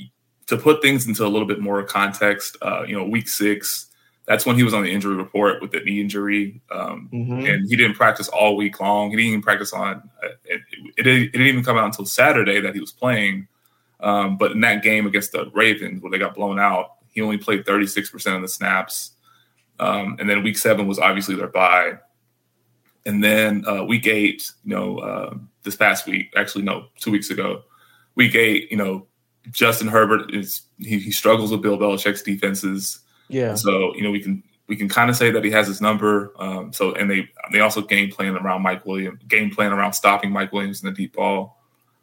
to 0.48 0.58
put 0.58 0.82
things 0.82 1.08
into 1.08 1.26
a 1.26 1.30
little 1.30 1.48
bit 1.48 1.60
more 1.60 1.82
context, 1.84 2.58
uh, 2.62 2.84
you 2.84 2.96
know, 2.96 3.04
week 3.04 3.28
six, 3.28 3.88
that's 4.26 4.46
when 4.46 4.56
he 4.56 4.64
was 4.64 4.74
on 4.74 4.84
the 4.84 4.92
injury 4.92 5.16
report 5.16 5.62
with 5.62 5.72
the 5.72 5.80
knee 5.82 6.02
injury, 6.02 6.62
um, 6.72 7.10
mm-hmm. 7.14 7.46
and 7.46 7.70
he 7.70 7.76
didn't 7.76 7.96
practice 7.96 8.28
all 8.28 8.56
week 8.56 8.80
long. 8.80 9.12
He 9.12 9.18
didn't 9.18 9.30
even 9.30 9.42
practice 9.42 9.72
on 9.72 10.10
uh, 10.24 10.28
it, 10.46 10.62
it, 10.72 10.94
it, 10.98 11.04
didn't 11.04 11.48
even 11.48 11.64
come 11.64 11.78
out 11.78 11.86
until 11.86 12.06
Saturday 12.06 12.60
that 12.60 12.74
he 12.74 12.80
was 12.80 12.92
playing. 12.92 13.48
Um, 14.00 14.38
but 14.38 14.52
in 14.52 14.62
that 14.62 14.84
game 14.84 15.06
against 15.06 15.32
the 15.32 15.50
Ravens, 15.54 16.02
where 16.02 16.12
they 16.12 16.18
got 16.18 16.36
blown 16.36 16.60
out, 16.60 16.96
he 17.12 17.22
only 17.22 17.38
played 17.38 17.66
36% 17.66 18.36
of 18.36 18.42
the 18.42 18.48
snaps. 18.48 19.12
Um, 19.80 20.18
and 20.20 20.30
then 20.30 20.44
week 20.44 20.58
seven 20.58 20.88
was 20.88 21.00
obviously 21.00 21.36
their 21.36 21.48
bye. 21.48 22.00
And 23.06 23.24
then 23.24 23.64
uh, 23.68 23.84
week 23.84 24.08
eight, 24.08 24.52
you 24.64 24.76
know, 24.76 24.98
uh, 25.00 25.36
this 25.64 25.76
past 25.76 26.08
week, 26.08 26.34
actually 26.36 26.64
no, 26.64 26.88
two 27.00 27.12
weeks 27.12 27.30
ago, 27.30 27.64
week 28.16 28.36
eight, 28.36 28.72
you 28.72 28.78
know, 28.78 29.06
Justin 29.52 29.88
Herbert 29.88 30.34
is 30.34 30.62
he, 30.78 31.00
he 31.00 31.12
struggles 31.12 31.52
with 31.52 31.62
Bill 31.62 31.78
Belichick's 31.78 32.22
defenses. 32.22 33.00
Yeah. 33.28 33.56
So 33.56 33.96
you 33.96 34.04
know 34.04 34.12
we 34.12 34.22
can 34.22 34.44
we 34.68 34.76
can 34.76 34.90
kind 34.90 35.10
of 35.10 35.16
say 35.16 35.32
that 35.32 35.44
he 35.44 35.52
has 35.52 35.68
his 35.68 35.82
number. 35.82 36.34
Um, 36.40 36.74
so 36.74 36.94
and 36.96 37.10
they 37.10 37.30
they 37.52 37.60
also 37.60 37.82
game 37.82 38.12
plan 38.12 38.36
around 38.36 38.62
Mike 38.62 38.86
Williams, 38.86 39.22
game 39.28 39.52
plan 39.52 39.72
around 39.72 39.94
stopping 39.94 40.32
Mike 40.32 40.52
Williams 40.52 40.84
in 40.84 40.90
the 40.90 40.96
deep 40.96 41.14
ball. 41.14 41.60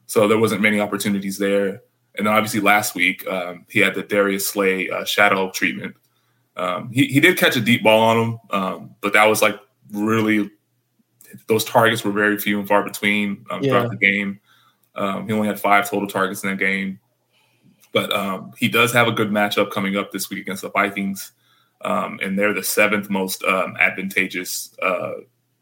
So 0.07 0.29
there 0.29 0.39
wasn't 0.39 0.61
many 0.61 0.81
opportunities 0.81 1.39
there. 1.39 1.81
And 2.17 2.27
then 2.27 2.35
obviously 2.35 2.61
last 2.61 2.95
week 2.95 3.27
um, 3.27 3.65
he 3.69 3.81
had 3.81 3.95
the 3.95 4.03
Darius 4.03 4.47
Slay 4.47 4.91
uh, 4.91 5.05
shadow 5.05 5.51
treatment. 5.51 5.97
Um, 6.57 6.91
he 6.93 7.07
he 7.07 7.21
did 7.21 7.39
catch 7.39 7.57
a 7.57 7.61
deep 7.61 7.83
ball 7.83 8.01
on 8.01 8.19
him, 8.19 8.39
um, 8.51 8.95
but 9.01 9.15
that 9.15 9.25
was 9.25 9.41
like 9.41 9.59
really 9.91 10.51
those 11.47 11.65
targets 11.65 12.05
were 12.05 12.13
very 12.13 12.39
few 12.39 12.59
and 12.59 12.69
far 12.69 12.83
between 12.83 13.47
um, 13.51 13.63
yeah. 13.63 13.71
throughout 13.71 13.91
the 13.91 13.97
game. 13.97 14.41
Um, 14.95 15.27
he 15.27 15.33
only 15.33 15.49
had 15.49 15.59
five 15.59 15.89
total 15.89 16.07
targets 16.07 16.45
in 16.45 16.51
that 16.51 16.59
game, 16.59 17.01
but 17.93 18.13
um, 18.13 18.53
he 18.57 18.69
does 18.69 18.93
have 18.93 19.09
a 19.09 19.13
good 19.13 19.31
matchup 19.31 19.71
coming 19.71 19.97
up 19.97 20.13
this 20.13 20.31
week 20.31 20.41
against 20.41 20.63
the 20.63 20.71
Vikings, 20.71 21.33
um, 21.83 22.19
and 22.23 22.39
they're 22.39 22.55
the 22.55 22.63
seventh 22.63 23.11
most 23.11 23.45
um, 23.45 23.77
advantageous 23.79 24.75
uh, 24.83 25.15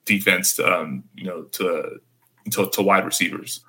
defense, 0.05 0.59
um, 0.59 1.05
you 1.15 1.25
know, 1.25 1.43
to, 1.43 2.01
to, 2.51 2.71
to 2.71 2.83
wide 2.83 3.05
receivers. 3.05 3.61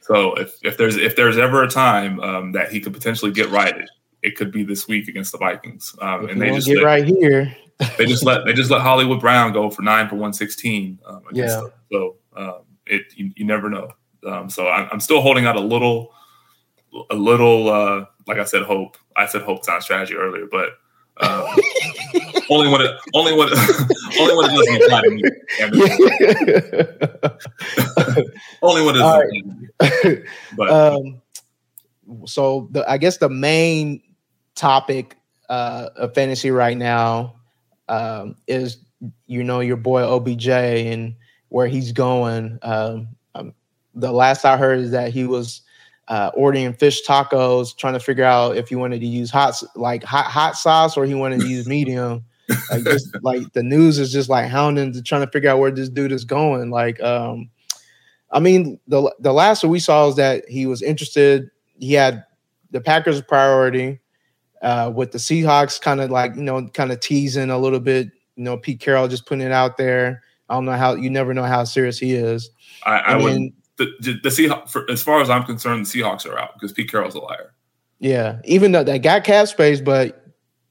So 0.00 0.34
if, 0.34 0.56
if 0.62 0.78
there's 0.78 0.96
if 0.96 1.16
there's 1.16 1.36
ever 1.36 1.62
a 1.62 1.68
time 1.68 2.52
that 2.52 2.72
he 2.72 2.80
could 2.80 2.94
potentially 2.94 3.30
get 3.30 3.50
righted, 3.50 3.88
it 4.22 4.36
could 4.36 4.50
be 4.50 4.62
this 4.62 4.88
week 4.88 5.06
against 5.06 5.32
the 5.32 5.38
Vikings. 5.38 5.94
and 6.00 6.40
they 6.40 6.50
just 6.50 6.66
get 6.66 6.82
right 6.82 7.04
here 7.04 7.54
they 7.96 8.06
just 8.06 8.24
let 8.24 8.44
they 8.44 8.52
just 8.52 8.70
let 8.70 8.80
Hollywood 8.80 9.20
Brown 9.20 9.52
go 9.52 9.70
for 9.70 9.82
nine 9.82 10.08
for 10.08 10.16
one 10.16 10.32
sixteen. 10.32 10.98
Um, 11.06 11.22
yeah. 11.32 11.46
Them. 11.46 11.70
So 11.92 12.16
um, 12.36 12.60
it 12.86 13.02
you, 13.14 13.30
you, 13.36 13.44
never 13.44 13.70
know. 13.70 13.92
Um, 14.26 14.50
so 14.50 14.68
I'm, 14.68 14.88
I'm, 14.90 15.00
still 15.00 15.20
holding 15.20 15.46
out 15.46 15.54
a 15.54 15.60
little, 15.60 16.12
a 17.10 17.14
little. 17.14 17.68
Uh, 17.68 18.06
like 18.26 18.38
I 18.38 18.44
said, 18.44 18.62
hope. 18.62 18.96
I 19.16 19.26
said 19.26 19.42
hope. 19.42 19.66
Not 19.66 19.82
strategy 19.82 20.14
earlier, 20.14 20.46
but 20.50 20.78
um, 21.20 21.44
only 22.50 22.68
when 22.68 22.80
it 22.80 22.90
only 23.14 23.34
when 23.34 23.48
only 24.20 24.36
when 24.36 24.50
it 24.50 24.54
doesn't 24.54 24.82
apply 24.82 25.02
to 25.02 25.10
me. 25.10 25.22
only 28.62 28.84
when 28.84 28.94
it 28.94 28.98
doesn't. 28.98 29.70
Right. 29.80 30.24
But 30.56 30.70
um, 30.70 31.20
so 32.26 32.68
the 32.70 32.88
I 32.88 32.98
guess 32.98 33.16
the 33.18 33.28
main 33.28 34.02
topic 34.54 35.16
uh, 35.48 35.88
of 35.96 36.14
fantasy 36.14 36.50
right 36.50 36.76
now 36.76 37.34
um, 37.88 38.36
is 38.46 38.78
you 39.26 39.42
know 39.42 39.60
your 39.60 39.76
boy 39.76 40.02
OBJ 40.02 40.48
and 40.48 41.14
where 41.48 41.66
he's 41.66 41.92
going. 41.92 42.58
Um, 42.62 43.08
um, 43.34 43.54
the 43.94 44.12
last 44.12 44.44
I 44.44 44.56
heard 44.56 44.78
is 44.78 44.90
that 44.92 45.12
he 45.12 45.24
was 45.24 45.62
uh, 46.08 46.30
ordering 46.34 46.72
fish 46.72 47.06
tacos, 47.06 47.76
trying 47.76 47.92
to 47.92 48.00
figure 48.00 48.24
out 48.24 48.56
if 48.56 48.68
he 48.68 48.74
wanted 48.74 49.00
to 49.00 49.06
use 49.06 49.30
hot 49.30 49.62
like 49.76 50.02
hot 50.02 50.26
hot 50.26 50.56
sauce 50.56 50.96
or 50.96 51.04
he 51.04 51.14
wanted 51.14 51.40
to 51.40 51.48
use 51.48 51.66
medium. 51.68 52.24
like 52.70 52.82
just 52.84 53.14
like 53.22 53.52
the 53.52 53.62
news 53.62 53.98
is 53.98 54.10
just 54.10 54.30
like 54.30 54.48
hounding 54.48 54.92
to 54.92 55.02
trying 55.02 55.24
to 55.24 55.30
figure 55.30 55.50
out 55.50 55.58
where 55.58 55.70
this 55.70 55.90
dude 55.90 56.12
is 56.12 56.24
going. 56.24 56.70
Like, 56.70 57.00
um, 57.02 57.50
I 58.30 58.40
mean, 58.40 58.80
the 58.88 59.14
the 59.18 59.32
last 59.32 59.64
we 59.64 59.78
saw 59.78 60.08
is 60.08 60.16
that 60.16 60.48
he 60.48 60.66
was 60.66 60.82
interested. 60.82 61.50
He 61.78 61.92
had 61.92 62.24
the 62.70 62.80
Packers 62.80 63.20
priority 63.20 64.00
uh, 64.62 64.90
with 64.94 65.12
the 65.12 65.18
Seahawks 65.18 65.80
kind 65.80 66.00
of 66.00 66.10
like, 66.10 66.34
you 66.36 66.42
know, 66.42 66.66
kind 66.68 66.92
of 66.92 67.00
teasing 67.00 67.50
a 67.50 67.58
little 67.58 67.80
bit, 67.80 68.08
you 68.36 68.44
know, 68.44 68.56
Pete 68.56 68.80
Carroll 68.80 69.08
just 69.08 69.26
putting 69.26 69.46
it 69.46 69.52
out 69.52 69.76
there. 69.76 70.22
I 70.48 70.54
don't 70.54 70.64
know 70.64 70.72
how 70.72 70.94
you 70.94 71.10
never 71.10 71.34
know 71.34 71.44
how 71.44 71.64
serious 71.64 71.98
he 71.98 72.14
is. 72.14 72.50
I, 72.84 72.98
I 72.98 73.16
would 73.16 73.52
the, 73.78 74.20
the 74.22 74.28
Seahawks, 74.28 74.70
for, 74.70 74.90
as 74.90 75.02
far 75.02 75.20
as 75.20 75.30
I'm 75.30 75.44
concerned, 75.44 75.86
the 75.86 76.00
Seahawks 76.00 76.26
are 76.26 76.38
out 76.38 76.54
because 76.54 76.72
Pete 76.72 76.90
Carroll's 76.90 77.14
a 77.14 77.20
liar. 77.20 77.54
Yeah, 77.98 78.40
even 78.44 78.72
though 78.72 78.84
they 78.84 78.98
got 78.98 79.24
cap 79.24 79.48
space, 79.48 79.80
but 79.80 80.24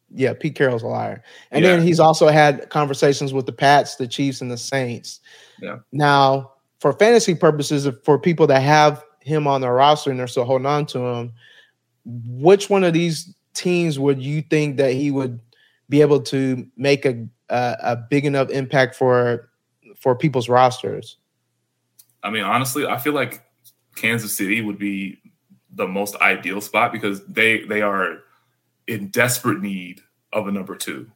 yeah, 0.09 0.33
Pete 0.33 0.55
Carroll's 0.55 0.83
a 0.83 0.87
liar. 0.87 1.23
And 1.51 1.63
yeah. 1.63 1.75
then 1.75 1.85
he's 1.85 1.99
also 1.99 2.27
had 2.27 2.69
conversations 2.69 3.33
with 3.33 3.45
the 3.45 3.51
Pats, 3.51 3.95
the 3.95 4.07
Chiefs, 4.07 4.41
and 4.41 4.49
the 4.49 4.57
Saints. 4.57 5.19
Yeah. 5.61 5.79
Now, 5.91 6.53
for 6.79 6.93
fantasy 6.93 7.35
purposes, 7.35 7.87
for 8.03 8.17
people 8.17 8.47
that 8.47 8.61
have 8.61 9.03
him 9.19 9.47
on 9.47 9.61
their 9.61 9.73
roster 9.73 10.09
and 10.09 10.19
they're 10.19 10.27
still 10.27 10.45
holding 10.45 10.65
on 10.65 10.85
to 10.87 10.99
him, 10.99 11.33
which 12.05 12.69
one 12.69 12.83
of 12.83 12.93
these 12.93 13.35
teams 13.53 13.99
would 13.99 14.21
you 14.21 14.41
think 14.43 14.77
that 14.77 14.93
he 14.93 15.11
would 15.11 15.39
be 15.89 16.01
able 16.01 16.21
to 16.21 16.65
make 16.77 17.05
a 17.05 17.27
a, 17.49 17.77
a 17.81 17.95
big 17.95 18.25
enough 18.25 18.49
impact 18.49 18.95
for 18.95 19.49
for 19.99 20.15
people's 20.15 20.47
rosters? 20.47 21.17
I 22.27 22.29
mean, 22.29 22.43
honestly, 22.43 22.85
I 22.85 22.97
feel 22.97 23.13
like 23.13 23.41
Kansas 23.95 24.35
City 24.35 24.61
would 24.61 24.77
be 24.77 25.17
the 25.73 25.87
most 25.87 26.15
ideal 26.17 26.59
spot 26.59 26.91
because 26.91 27.25
they 27.25 27.61
they 27.61 27.81
are 27.81 28.17
in 28.87 29.07
desperate 29.07 29.61
need 29.61 30.01
of 30.33 30.47
a 30.47 30.51
number 30.51 30.75
two, 30.75 31.09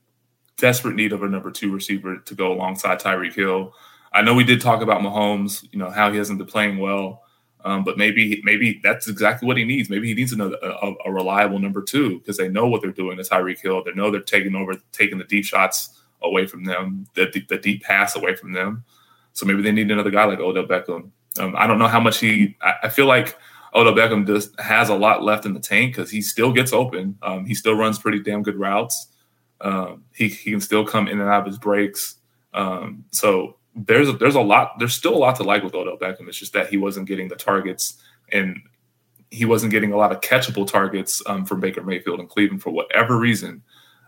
desperate 0.57 0.95
need 0.95 1.11
of 1.11 1.21
a 1.21 1.27
number 1.27 1.51
two 1.51 1.71
receiver 1.73 2.17
to 2.17 2.35
go 2.35 2.53
alongside 2.53 2.99
Tyreek 3.01 3.33
Hill. 3.33 3.73
I 4.13 4.21
know 4.21 4.33
we 4.33 4.45
did 4.45 4.61
talk 4.61 4.81
about 4.81 5.01
Mahomes, 5.01 5.67
you 5.71 5.79
know 5.79 5.89
how 5.89 6.11
he 6.11 6.17
hasn't 6.17 6.39
been 6.39 6.47
playing 6.47 6.77
well, 6.77 7.23
um, 7.65 7.83
but 7.83 7.97
maybe 7.97 8.41
maybe 8.45 8.79
that's 8.81 9.09
exactly 9.09 9.47
what 9.47 9.57
he 9.57 9.65
needs. 9.65 9.89
Maybe 9.89 10.07
he 10.07 10.13
needs 10.13 10.31
another 10.31 10.55
a, 10.61 10.93
a 11.05 11.11
reliable 11.11 11.59
number 11.59 11.81
two 11.81 12.19
because 12.19 12.37
they 12.37 12.47
know 12.47 12.67
what 12.67 12.81
they're 12.81 12.91
doing 12.91 13.17
to 13.17 13.23
Tyreek 13.23 13.59
Hill. 13.59 13.83
They 13.83 13.93
know 13.93 14.11
they're 14.11 14.21
taking 14.21 14.55
over, 14.55 14.75
taking 14.93 15.17
the 15.17 15.25
deep 15.25 15.43
shots 15.43 16.01
away 16.21 16.45
from 16.45 16.63
them, 16.63 17.07
the, 17.15 17.43
the 17.49 17.57
deep 17.57 17.83
pass 17.83 18.15
away 18.15 18.35
from 18.35 18.53
them. 18.53 18.85
So 19.33 19.45
maybe 19.45 19.61
they 19.61 19.71
need 19.71 19.91
another 19.91 20.11
guy 20.11 20.25
like 20.25 20.39
Odell 20.39 20.65
Beckham. 20.65 21.11
Um, 21.39 21.55
I 21.57 21.67
don't 21.67 21.79
know 21.79 21.87
how 21.87 21.99
much 21.99 22.19
he. 22.19 22.57
I, 22.61 22.73
I 22.83 22.89
feel 22.89 23.05
like 23.05 23.37
Odell 23.73 23.93
Beckham 23.93 24.27
just 24.27 24.59
has 24.59 24.89
a 24.89 24.95
lot 24.95 25.23
left 25.23 25.45
in 25.45 25.53
the 25.53 25.59
tank 25.59 25.95
because 25.95 26.11
he 26.11 26.21
still 26.21 26.51
gets 26.51 26.73
open. 26.73 27.17
Um, 27.21 27.45
he 27.45 27.53
still 27.53 27.75
runs 27.75 27.99
pretty 27.99 28.19
damn 28.19 28.43
good 28.43 28.59
routes. 28.59 29.07
Um, 29.61 30.03
he 30.13 30.27
he 30.27 30.51
can 30.51 30.61
still 30.61 30.85
come 30.85 31.07
in 31.07 31.19
and 31.19 31.29
out 31.29 31.41
of 31.41 31.45
his 31.47 31.57
breaks. 31.57 32.15
Um, 32.53 33.05
so 33.11 33.57
there's 33.75 34.09
a, 34.09 34.13
there's 34.13 34.35
a 34.35 34.41
lot. 34.41 34.77
There's 34.79 34.95
still 34.95 35.15
a 35.15 35.17
lot 35.17 35.37
to 35.37 35.43
like 35.43 35.63
with 35.63 35.75
Odell 35.75 35.97
Beckham. 35.97 36.27
It's 36.27 36.37
just 36.37 36.53
that 36.53 36.67
he 36.67 36.77
wasn't 36.77 37.07
getting 37.07 37.27
the 37.27 37.35
targets 37.35 38.01
and 38.31 38.59
he 39.29 39.45
wasn't 39.45 39.71
getting 39.71 39.93
a 39.93 39.97
lot 39.97 40.11
of 40.11 40.19
catchable 40.19 40.67
targets 40.67 41.21
um, 41.25 41.45
from 41.45 41.61
Baker 41.61 41.81
Mayfield 41.81 42.19
in 42.19 42.27
Cleveland 42.27 42.61
for 42.61 42.71
whatever 42.71 43.17
reason. 43.17 43.63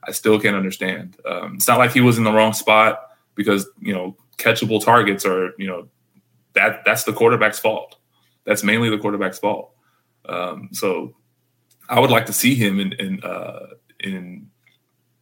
I 0.05 0.12
still 0.12 0.38
can't 0.38 0.55
understand. 0.55 1.15
Um, 1.25 1.55
it's 1.55 1.67
not 1.67 1.77
like 1.77 1.91
he 1.91 2.01
was 2.01 2.17
in 2.17 2.25
the 2.25 2.33
wrong 2.33 2.51
spot 2.51 3.07
because 3.36 3.65
you 3.79 3.93
know 3.93 4.17
catchable 4.38 4.84
targets 4.84 5.26
are 5.26 5.54
you 5.58 5.67
know 5.67 5.88
that 6.54 6.84
that's 6.86 7.04
the 7.04 7.13
quarterback's 7.13 7.60
fault. 7.60 7.98
That's 8.46 8.63
mainly 8.63 8.89
the 8.89 8.98
quarterback's 8.98 9.39
fault. 9.39 9.72
Um, 10.26 10.69
so 10.72 11.15
I 11.89 12.00
would 12.00 12.12
like 12.12 12.26
to 12.28 12.34
see 12.34 12.56
him 12.56 12.80
in 12.80 12.93
in 12.93 13.24
uh, 13.24 13.67
in 14.00 14.50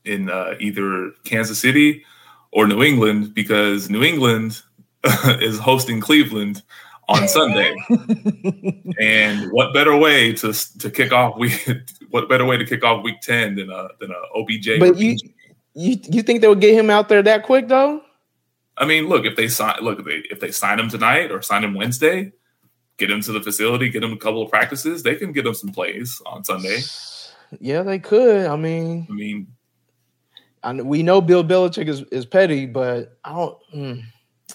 in 0.06 0.30
uh, 0.30 0.56
either 0.60 1.12
Kansas 1.24 1.60
City 1.60 2.04
or 2.52 2.68
New 2.68 2.84
England 2.84 3.34
because 3.34 3.90
New 3.90 4.04
England 4.04 4.62
is 5.40 5.60
hosting 5.60 6.02
Cleveland 6.02 6.64
on 7.08 7.28
Sunday. 7.28 7.76
and 9.00 9.52
what 9.52 9.74
better 9.74 9.98
way 9.98 10.34
to 10.34 10.54
to 10.80 10.90
kick 10.90 11.12
off 11.12 11.38
week? 11.38 11.68
What 12.12 12.28
better 12.28 12.44
way 12.44 12.58
to 12.58 12.66
kick 12.66 12.84
off 12.84 13.06
week 13.06 13.22
ten 13.22 13.56
than 13.56 13.70
a 13.70 13.88
than 14.02 14.12
a 14.12 14.38
OBJ? 14.38 14.80
But 14.80 14.98
you 14.98 15.16
you 15.76 15.98
you 16.10 16.22
think 16.22 16.42
they 16.42 16.48
would 16.50 16.60
get 16.60 16.74
him 16.74 16.90
out 16.90 17.08
there 17.08 17.24
that 17.24 17.44
quick 17.44 17.70
though? 17.70 18.02
I 18.82 18.86
mean, 18.86 19.08
look 19.08 19.26
if 19.26 19.36
they 19.36 19.48
sign 19.48 19.76
look 19.82 20.00
if 20.00 20.06
they 20.06 20.24
if 20.32 20.40
they 20.40 20.52
sign 20.52 20.80
him 20.80 20.90
tonight 20.90 21.32
or 21.32 21.42
sign 21.44 21.64
him 21.64 21.76
Wednesday, 21.76 22.32
get 22.98 23.12
him 23.12 23.22
to 23.22 23.32
the 23.32 23.40
facility, 23.42 23.90
get 23.90 24.04
him 24.04 24.12
a 24.12 24.18
couple 24.18 24.42
of 24.42 24.50
practices, 24.50 25.04
they 25.04 25.16
can 25.16 25.32
get 25.32 25.46
him 25.46 25.54
some 25.54 25.72
plays 25.72 26.20
on 26.26 26.44
Sunday. 26.44 26.80
Yeah, 27.60 27.84
they 27.84 28.00
could. 28.00 28.48
I 28.48 28.56
mean, 28.56 29.06
I 29.08 29.14
mean, 29.14 29.48
I, 30.64 30.74
we 30.74 31.04
know 31.04 31.22
Bill 31.22 31.44
Belichick 31.44 31.88
is, 31.88 32.02
is 32.12 32.26
petty, 32.26 32.66
but 32.66 33.18
I 33.24 33.34
don't. 33.36 33.58
Mm. 33.76 34.04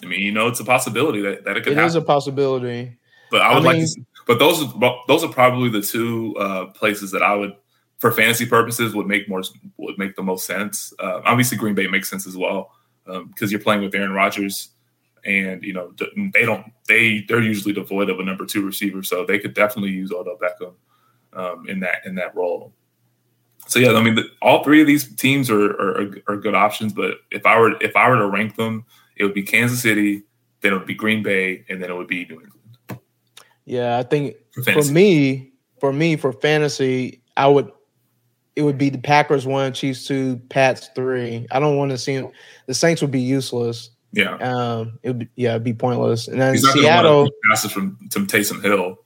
I 0.03 0.05
mean, 0.05 0.19
you 0.19 0.31
know, 0.33 0.47
it's 0.47 0.59
a 0.59 0.65
possibility 0.65 1.21
that, 1.21 1.45
that 1.45 1.55
it 1.57 1.63
could 1.63 1.71
It 1.73 1.75
happen. 1.75 1.87
is 1.87 1.95
a 1.95 2.01
possibility. 2.01 2.97
But 3.31 3.41
I 3.43 3.53
would 3.53 3.63
I 3.63 3.65
like 3.65 3.77
mean- 3.77 3.85
to. 3.85 3.87
See, 3.87 4.03
but 4.27 4.39
those 4.39 4.61
are 4.61 4.95
those 5.07 5.23
are 5.23 5.29
probably 5.29 5.69
the 5.69 5.81
two 5.81 6.35
uh, 6.37 6.65
places 6.67 7.11
that 7.11 7.23
I 7.23 7.33
would, 7.33 7.53
for 7.99 8.11
fantasy 8.11 8.45
purposes, 8.45 8.93
would 8.93 9.07
make 9.07 9.29
more 9.29 9.41
would 9.77 9.97
make 9.97 10.17
the 10.17 10.23
most 10.23 10.45
sense. 10.45 10.91
Uh, 10.99 11.21
obviously, 11.23 11.57
Green 11.57 11.75
Bay 11.75 11.87
makes 11.87 12.09
sense 12.09 12.27
as 12.27 12.35
well 12.35 12.71
because 13.27 13.51
you're 13.51 13.61
playing 13.61 13.81
with 13.81 13.95
Aaron 13.95 14.11
Rodgers, 14.11 14.69
and 15.25 15.63
you 15.63 15.73
know 15.73 15.93
they 16.33 16.45
don't 16.45 16.71
they 16.87 17.25
they're 17.27 17.41
usually 17.41 17.73
devoid 17.73 18.09
of 18.09 18.19
a 18.19 18.23
number 18.23 18.45
two 18.45 18.65
receiver, 18.65 19.03
so 19.03 19.25
they 19.25 19.39
could 19.39 19.53
definitely 19.53 19.91
use 19.91 20.11
Odell 20.11 20.37
Beckham 20.37 20.73
um, 21.33 21.67
in 21.67 21.79
that 21.81 22.05
in 22.05 22.15
that 22.15 22.35
role. 22.35 22.73
So 23.67 23.79
yeah, 23.79 23.91
I 23.93 24.01
mean, 24.01 24.15
the, 24.15 24.29
all 24.41 24.63
three 24.63 24.79
of 24.79 24.87
these 24.87 25.13
teams 25.15 25.49
are, 25.49 25.71
are 25.71 26.17
are 26.27 26.37
good 26.37 26.55
options. 26.55 26.93
But 26.93 27.15
if 27.31 27.45
I 27.45 27.59
were 27.59 27.75
if 27.81 27.95
I 27.95 28.09
were 28.09 28.17
to 28.17 28.27
rank 28.27 28.55
them, 28.55 28.85
it 29.15 29.23
would 29.23 29.33
be 29.33 29.43
Kansas 29.43 29.81
City, 29.81 30.23
then 30.61 30.73
it 30.73 30.77
would 30.77 30.87
be 30.87 30.95
Green 30.95 31.23
Bay, 31.23 31.65
and 31.69 31.81
then 31.81 31.89
it 31.89 31.95
would 31.95 32.07
be 32.07 32.25
New 32.25 32.41
England. 32.41 33.03
Yeah, 33.65 33.97
I 33.97 34.03
think 34.03 34.35
For 34.53 34.63
for 34.63 34.91
me, 34.91 35.51
for 35.79 35.91
me, 35.91 36.15
for 36.15 36.31
fantasy, 36.31 37.21
I 37.35 37.47
would 37.47 37.71
it 38.55 38.63
would 38.63 38.77
be 38.77 38.89
the 38.89 38.97
Packers 38.97 39.45
one, 39.45 39.73
Chiefs 39.73 40.07
two, 40.07 40.41
Pats 40.49 40.89
three. 40.95 41.45
I 41.51 41.59
don't 41.59 41.77
want 41.77 41.91
to 41.91 41.97
see 41.97 42.13
him. 42.13 42.29
The 42.67 42.73
Saints 42.73 43.01
would 43.01 43.11
be 43.11 43.21
useless. 43.21 43.89
Yeah. 44.13 44.35
Um, 44.35 44.99
it 45.03 45.09
would 45.09 45.19
be, 45.19 45.29
yeah, 45.35 45.51
it'd 45.51 45.63
be 45.63 45.73
pointless. 45.73 46.27
And 46.27 46.39
then 46.39 46.53
He's 46.53 46.71
Seattle 46.71 47.29
passes 47.49 47.71
from, 47.71 47.97
from 48.11 48.27
Taysom 48.27 48.61
Hill 48.63 48.97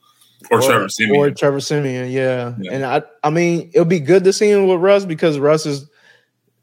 or, 0.51 0.61
Trevor 0.61 0.89
Siemian. 0.89 1.15
or 1.17 1.31
Trevor 1.31 1.59
Siemian, 1.59 2.09
yeah. 2.11 2.55
Yeah. 2.59 2.71
And 2.73 2.85
I, 2.85 3.01
I 3.23 3.29
mean, 3.29 3.71
it 3.73 3.79
would 3.79 3.89
be 3.89 3.99
good 3.99 4.23
to 4.25 4.33
see 4.33 4.49
him 4.51 4.67
with 4.67 4.79
Russ 4.79 5.05
because 5.05 5.39
Russ 5.39 5.65
is 5.65 5.89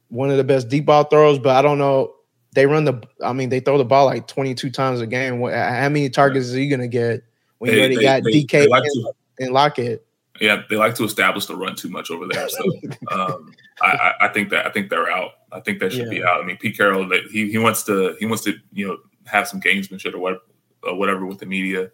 one 0.09 0.31
of 0.31 0.37
the 0.37 0.45
best 0.45 0.69
deep 0.69 0.87
ball 0.87 1.05
throwers. 1.05 1.39
But 1.39 1.57
I 1.57 1.63
don't 1.63 1.79
know. 1.79 2.15
They 2.55 2.67
run 2.67 2.85
the. 2.85 3.03
I 3.23 3.33
mean, 3.33 3.51
they 3.51 3.61
throw 3.61 3.77
the 3.79 3.85
ball 3.85 4.07
like 4.07 4.27
twenty 4.27 4.55
two 4.55 4.71
times 4.71 5.01
a 5.01 5.07
game. 5.07 5.39
What? 5.39 5.53
How 5.53 5.89
many 5.89 6.09
targets 6.09 6.47
is 6.47 6.55
he 6.55 6.69
going 6.69 6.81
to 6.81 6.89
get 6.89 7.23
when 7.59 7.71
you 7.73 7.79
already 7.79 7.97
they- 7.97 8.03
got 8.03 8.25
they- 8.25 8.33
DK 8.45 8.51
they 8.51 8.67
like 8.69 8.83
and, 8.85 9.05
to- 9.05 9.45
and 9.45 9.53
Lockett? 9.53 10.05
yeah, 10.41 10.63
they 10.71 10.77
like 10.77 10.95
to 10.97 11.05
establish 11.05 11.47
the 11.47 11.55
run 11.57 11.77
too 11.77 11.89
much 11.91 12.11
over 12.11 12.27
there. 12.27 12.49
So 12.49 12.65
um, 13.13 13.53
I, 13.83 14.13
I 14.23 14.29
think 14.29 14.51
that 14.51 14.67
I 14.67 14.71
think 14.71 14.89
they're 14.89 15.11
out. 15.11 15.33
I 15.53 15.61
think 15.61 15.81
that 15.81 15.93
should 15.93 16.11
be 16.11 16.23
out. 16.23 16.43
I 16.43 16.45
mean, 16.47 16.57
Pete 16.59 16.77
Carroll, 16.77 17.09
he 17.31 17.51
he 17.51 17.59
wants 17.59 17.83
to 17.85 18.17
he 18.21 18.27
wants 18.27 18.45
to 18.45 18.55
you 18.73 18.87
know 18.87 18.99
have 19.25 19.49
some 19.49 19.61
gamesmanship 19.61 20.15
or 20.15 20.19
what, 20.19 20.43
or 20.83 20.97
whatever 20.97 21.27
with 21.27 21.39
the 21.39 21.47
media. 21.47 21.91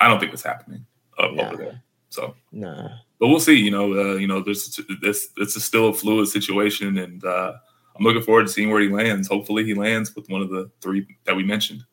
I 0.00 0.08
don't 0.08 0.18
think 0.20 0.32
it's 0.32 0.42
happening 0.42 0.84
uh, 1.18 1.28
Nah. 1.28 1.42
over 1.48 1.56
there. 1.56 1.82
So, 2.10 2.34
Nah. 2.52 2.88
but 3.18 3.28
we'll 3.28 3.40
see. 3.40 3.56
You 3.58 3.70
know, 3.70 3.92
uh, 3.92 4.14
you 4.16 4.26
know, 4.26 4.42
there's 4.42 4.78
this 5.02 5.28
it's 5.36 5.56
a 5.56 5.60
still 5.60 5.88
a 5.88 5.92
fluid 5.94 6.28
situation, 6.28 6.98
and 6.98 7.24
uh, 7.24 7.52
I'm 7.96 8.04
looking 8.04 8.22
forward 8.22 8.46
to 8.46 8.52
seeing 8.52 8.70
where 8.70 8.80
he 8.80 8.88
lands. 8.88 9.28
Hopefully, 9.28 9.64
he 9.64 9.74
lands 9.74 10.14
with 10.14 10.28
one 10.28 10.42
of 10.42 10.50
the 10.50 10.70
three 10.80 11.06
that 11.24 11.36
we 11.36 11.42
mentioned. 11.44 11.84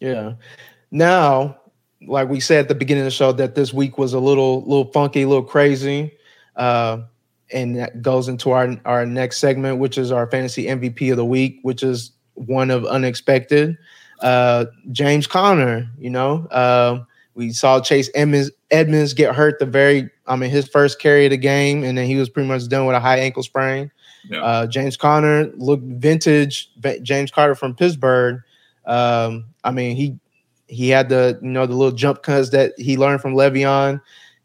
Yeah. 0.00 0.34
Now, 0.90 1.60
like 2.06 2.28
we 2.28 2.40
said 2.40 2.60
at 2.60 2.68
the 2.68 2.74
beginning 2.74 3.02
of 3.02 3.06
the 3.06 3.10
show, 3.12 3.32
that 3.32 3.54
this 3.54 3.72
week 3.72 3.98
was 3.98 4.12
a 4.14 4.18
little, 4.18 4.62
little 4.62 4.90
funky, 4.92 5.22
a 5.22 5.28
little 5.28 5.44
crazy, 5.44 6.12
uh, 6.56 7.02
and 7.52 7.76
that 7.76 8.02
goes 8.02 8.28
into 8.28 8.50
our 8.50 8.76
our 8.84 9.06
next 9.06 9.38
segment, 9.38 9.78
which 9.78 9.98
is 9.98 10.12
our 10.12 10.26
fantasy 10.26 10.66
MVP 10.66 11.10
of 11.10 11.16
the 11.16 11.24
week, 11.24 11.58
which 11.62 11.82
is 11.82 12.12
one 12.34 12.70
of 12.70 12.84
unexpected. 12.84 13.76
Uh, 14.20 14.66
James 14.92 15.26
Conner, 15.26 15.90
you 15.98 16.10
know, 16.10 16.46
uh, 16.50 17.02
we 17.34 17.52
saw 17.52 17.80
Chase 17.80 18.10
Edmonds, 18.14 18.50
Edmonds 18.70 19.14
get 19.14 19.34
hurt 19.34 19.58
the 19.58 19.66
very, 19.66 20.10
I 20.26 20.36
mean, 20.36 20.50
his 20.50 20.68
first 20.68 21.00
carry 21.00 21.26
of 21.26 21.30
the 21.30 21.38
game, 21.38 21.84
and 21.84 21.96
then 21.96 22.06
he 22.06 22.16
was 22.16 22.28
pretty 22.28 22.48
much 22.48 22.68
done 22.68 22.86
with 22.86 22.96
a 22.96 23.00
high 23.00 23.18
ankle 23.18 23.42
sprain. 23.42 23.90
Yeah. 24.28 24.42
Uh, 24.42 24.66
James 24.66 24.96
Conner 24.96 25.50
looked 25.56 25.84
vintage. 25.84 26.70
James 27.02 27.30
Carter 27.30 27.54
from 27.54 27.74
Pittsburgh. 27.74 28.42
Um, 28.84 29.46
I 29.64 29.70
mean, 29.70 29.96
he 29.96 30.18
he 30.66 30.88
had 30.88 31.08
the 31.08 31.38
you 31.42 31.48
know 31.48 31.66
the 31.66 31.74
little 31.74 31.96
jump 31.96 32.22
cuts 32.22 32.50
that 32.50 32.72
he 32.78 32.96
learned 32.96 33.22
from 33.22 33.34
Le'Veon. 33.34 34.00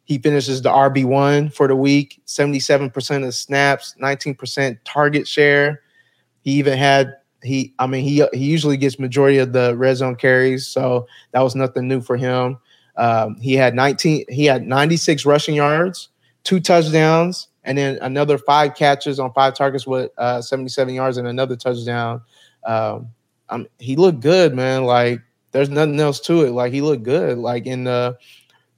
He 0.06 0.18
finishes 0.20 0.62
the 0.62 0.70
RB 0.70 1.04
one 1.06 1.50
for 1.50 1.68
the 1.68 1.76
week, 1.76 2.22
seventy 2.26 2.60
seven 2.60 2.90
percent 2.90 3.24
of 3.24 3.34
snaps, 3.36 3.96
nineteen 3.98 4.36
percent 4.36 4.80
target 4.86 5.28
share. 5.28 5.82
He 6.42 6.52
even 6.52 6.78
had 6.78 7.16
he. 7.44 7.74
I 7.80 7.88
mean, 7.88 8.04
he 8.04 8.26
he 8.34 8.46
usually 8.46 8.78
gets 8.78 9.00
majority 9.00 9.40
of 9.40 9.52
the 9.52 9.76
red 9.76 9.96
zone 9.98 10.16
carries, 10.16 10.68
so 10.68 11.08
that 11.32 11.42
was 11.42 11.56
nothing 11.56 11.88
new 11.88 12.02
for 12.02 12.18
him. 12.18 12.58
Um, 12.98 13.36
he 13.42 13.56
had 13.56 13.76
nineteen. 13.76 14.26
He 14.30 14.46
had 14.46 14.66
ninety 14.66 14.96
six 14.98 15.26
rushing 15.26 15.56
yards, 15.56 16.10
two 16.44 16.60
touchdowns, 16.60 17.48
and 17.66 17.78
then 17.78 17.98
another 18.02 18.38
five 18.38 18.76
catches 18.76 19.20
on 19.20 19.34
five 19.34 19.56
targets 19.56 19.86
with 19.86 20.12
uh, 20.18 20.42
77 20.42 20.94
yards 20.94 21.18
and 21.18 21.28
another 21.28 21.56
touchdown. 21.56 22.22
Um, 22.64 23.10
um, 23.50 23.68
he 23.80 23.96
looked 23.96 24.22
good, 24.22 24.54
man. 24.54 24.84
Like 24.84 25.20
there's 25.52 25.70
nothing 25.70 26.00
else 26.00 26.20
to 26.22 26.44
it. 26.46 26.52
Like 26.52 26.72
he 26.72 26.82
looked 26.82 27.04
good. 27.04 27.38
Like 27.38 27.66
in 27.66 27.84
the 27.84 28.18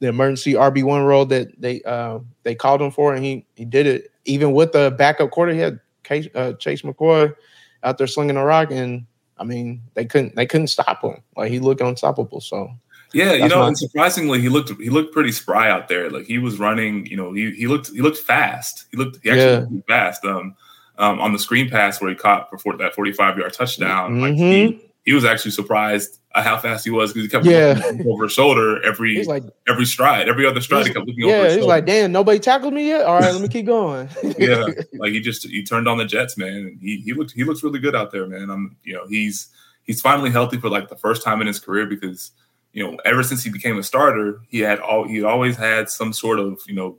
the 0.00 0.08
emergency 0.08 0.54
RB 0.54 0.82
one 0.84 1.02
role 1.02 1.26
that 1.26 1.48
they 1.60 1.82
uh, 1.82 2.18
they 2.44 2.54
called 2.54 2.80
him 2.82 2.90
for, 2.90 3.14
and 3.14 3.24
he 3.24 3.44
he 3.54 3.64
did 3.64 3.86
it. 3.86 4.12
Even 4.24 4.52
with 4.52 4.72
the 4.72 4.94
backup 4.98 5.30
quarter, 5.30 5.52
he 5.52 5.58
had 5.60 5.80
Case, 6.04 6.28
uh, 6.34 6.52
Chase 6.54 6.82
McCoy 6.82 7.34
out 7.82 7.98
there 7.98 8.06
slinging 8.06 8.36
a 8.36 8.44
rock, 8.44 8.70
and 8.70 9.06
I 9.38 9.44
mean 9.44 9.82
they 9.94 10.04
couldn't 10.04 10.34
they 10.36 10.46
couldn't 10.46 10.68
stop 10.68 11.02
him. 11.02 11.22
Like 11.36 11.50
he 11.50 11.58
looked 11.60 11.80
unstoppable. 11.80 12.40
So 12.40 12.70
Yeah, 13.12 13.32
you 13.32 13.48
know, 13.48 13.60
my- 13.60 13.68
and 13.68 13.78
surprisingly, 13.78 14.40
he 14.40 14.48
looked 14.48 14.70
he 14.80 14.90
looked 14.90 15.12
pretty 15.12 15.32
spry 15.32 15.70
out 15.70 15.88
there. 15.88 16.10
Like 16.10 16.26
he 16.26 16.38
was 16.38 16.58
running, 16.58 17.06
you 17.06 17.16
know, 17.16 17.32
he 17.32 17.50
he 17.52 17.66
looked 17.66 17.88
he 17.90 18.00
looked 18.02 18.18
fast. 18.18 18.84
He 18.90 18.96
looked 18.96 19.18
he 19.22 19.30
actually 19.30 19.44
Yeah. 19.44 19.66
looked 19.70 19.88
fast. 19.88 20.24
Um, 20.24 20.54
um, 20.98 21.20
on 21.20 21.32
the 21.32 21.38
screen 21.38 21.70
pass 21.70 22.00
where 22.00 22.10
he 22.10 22.16
caught 22.16 22.48
for 22.60 22.76
that 22.76 22.94
forty 22.94 23.12
five 23.12 23.38
yard 23.38 23.52
touchdown, 23.52 24.20
like 24.20 24.34
Mhm. 24.34 24.38
he 24.52 24.80
he 25.08 25.14
was 25.14 25.24
actually 25.24 25.52
surprised 25.52 26.18
at 26.34 26.44
how 26.44 26.58
fast 26.58 26.84
he 26.84 26.90
was 26.90 27.14
because 27.14 27.22
he 27.24 27.28
kept 27.30 27.46
Yeah. 27.46 27.80
looking 27.82 28.06
over 28.12 28.24
his 28.24 28.32
shoulder 28.34 28.84
every 28.84 29.24
like, 29.24 29.42
every 29.66 29.86
stride, 29.86 30.28
every 30.28 30.44
other 30.46 30.60
stride. 30.60 30.86
He 30.86 30.92
kept 30.92 31.06
looking 31.06 31.24
over 31.24 31.34
yeah, 31.34 31.54
he's 31.54 31.64
like, 31.64 31.86
damn, 31.86 32.12
nobody 32.12 32.38
tackled 32.38 32.74
me 32.74 32.88
yet. 32.88 33.06
All 33.06 33.18
right, 33.18 33.32
let 33.32 33.40
me 33.40 33.48
keep 33.48 33.64
going. 33.64 34.10
yeah, 34.38 34.66
like 34.98 35.12
he 35.12 35.20
just 35.20 35.46
he 35.48 35.64
turned 35.64 35.88
on 35.88 35.96
the 35.96 36.04
Jets, 36.04 36.36
man. 36.36 36.78
He 36.82 36.98
he 36.98 37.14
looked 37.14 37.32
he 37.32 37.44
looks 37.44 37.62
really 37.62 37.78
good 37.78 37.96
out 37.96 38.10
there, 38.12 38.26
man. 38.26 38.50
I'm 38.50 38.76
you 38.84 38.92
know 38.92 39.06
he's 39.08 39.48
he's 39.84 40.02
finally 40.02 40.28
healthy 40.30 40.58
for 40.58 40.68
like 40.68 40.90
the 40.90 40.96
first 40.96 41.24
time 41.24 41.40
in 41.40 41.46
his 41.46 41.58
career 41.58 41.86
because 41.86 42.32
you 42.74 42.84
know 42.84 42.98
ever 43.06 43.22
since 43.22 43.42
he 43.42 43.48
became 43.50 43.78
a 43.78 43.82
starter, 43.82 44.42
he 44.50 44.58
had 44.60 44.78
all 44.78 45.08
he 45.08 45.24
always 45.24 45.56
had 45.56 45.88
some 45.88 46.12
sort 46.12 46.38
of 46.38 46.60
you 46.68 46.74
know 46.74 46.98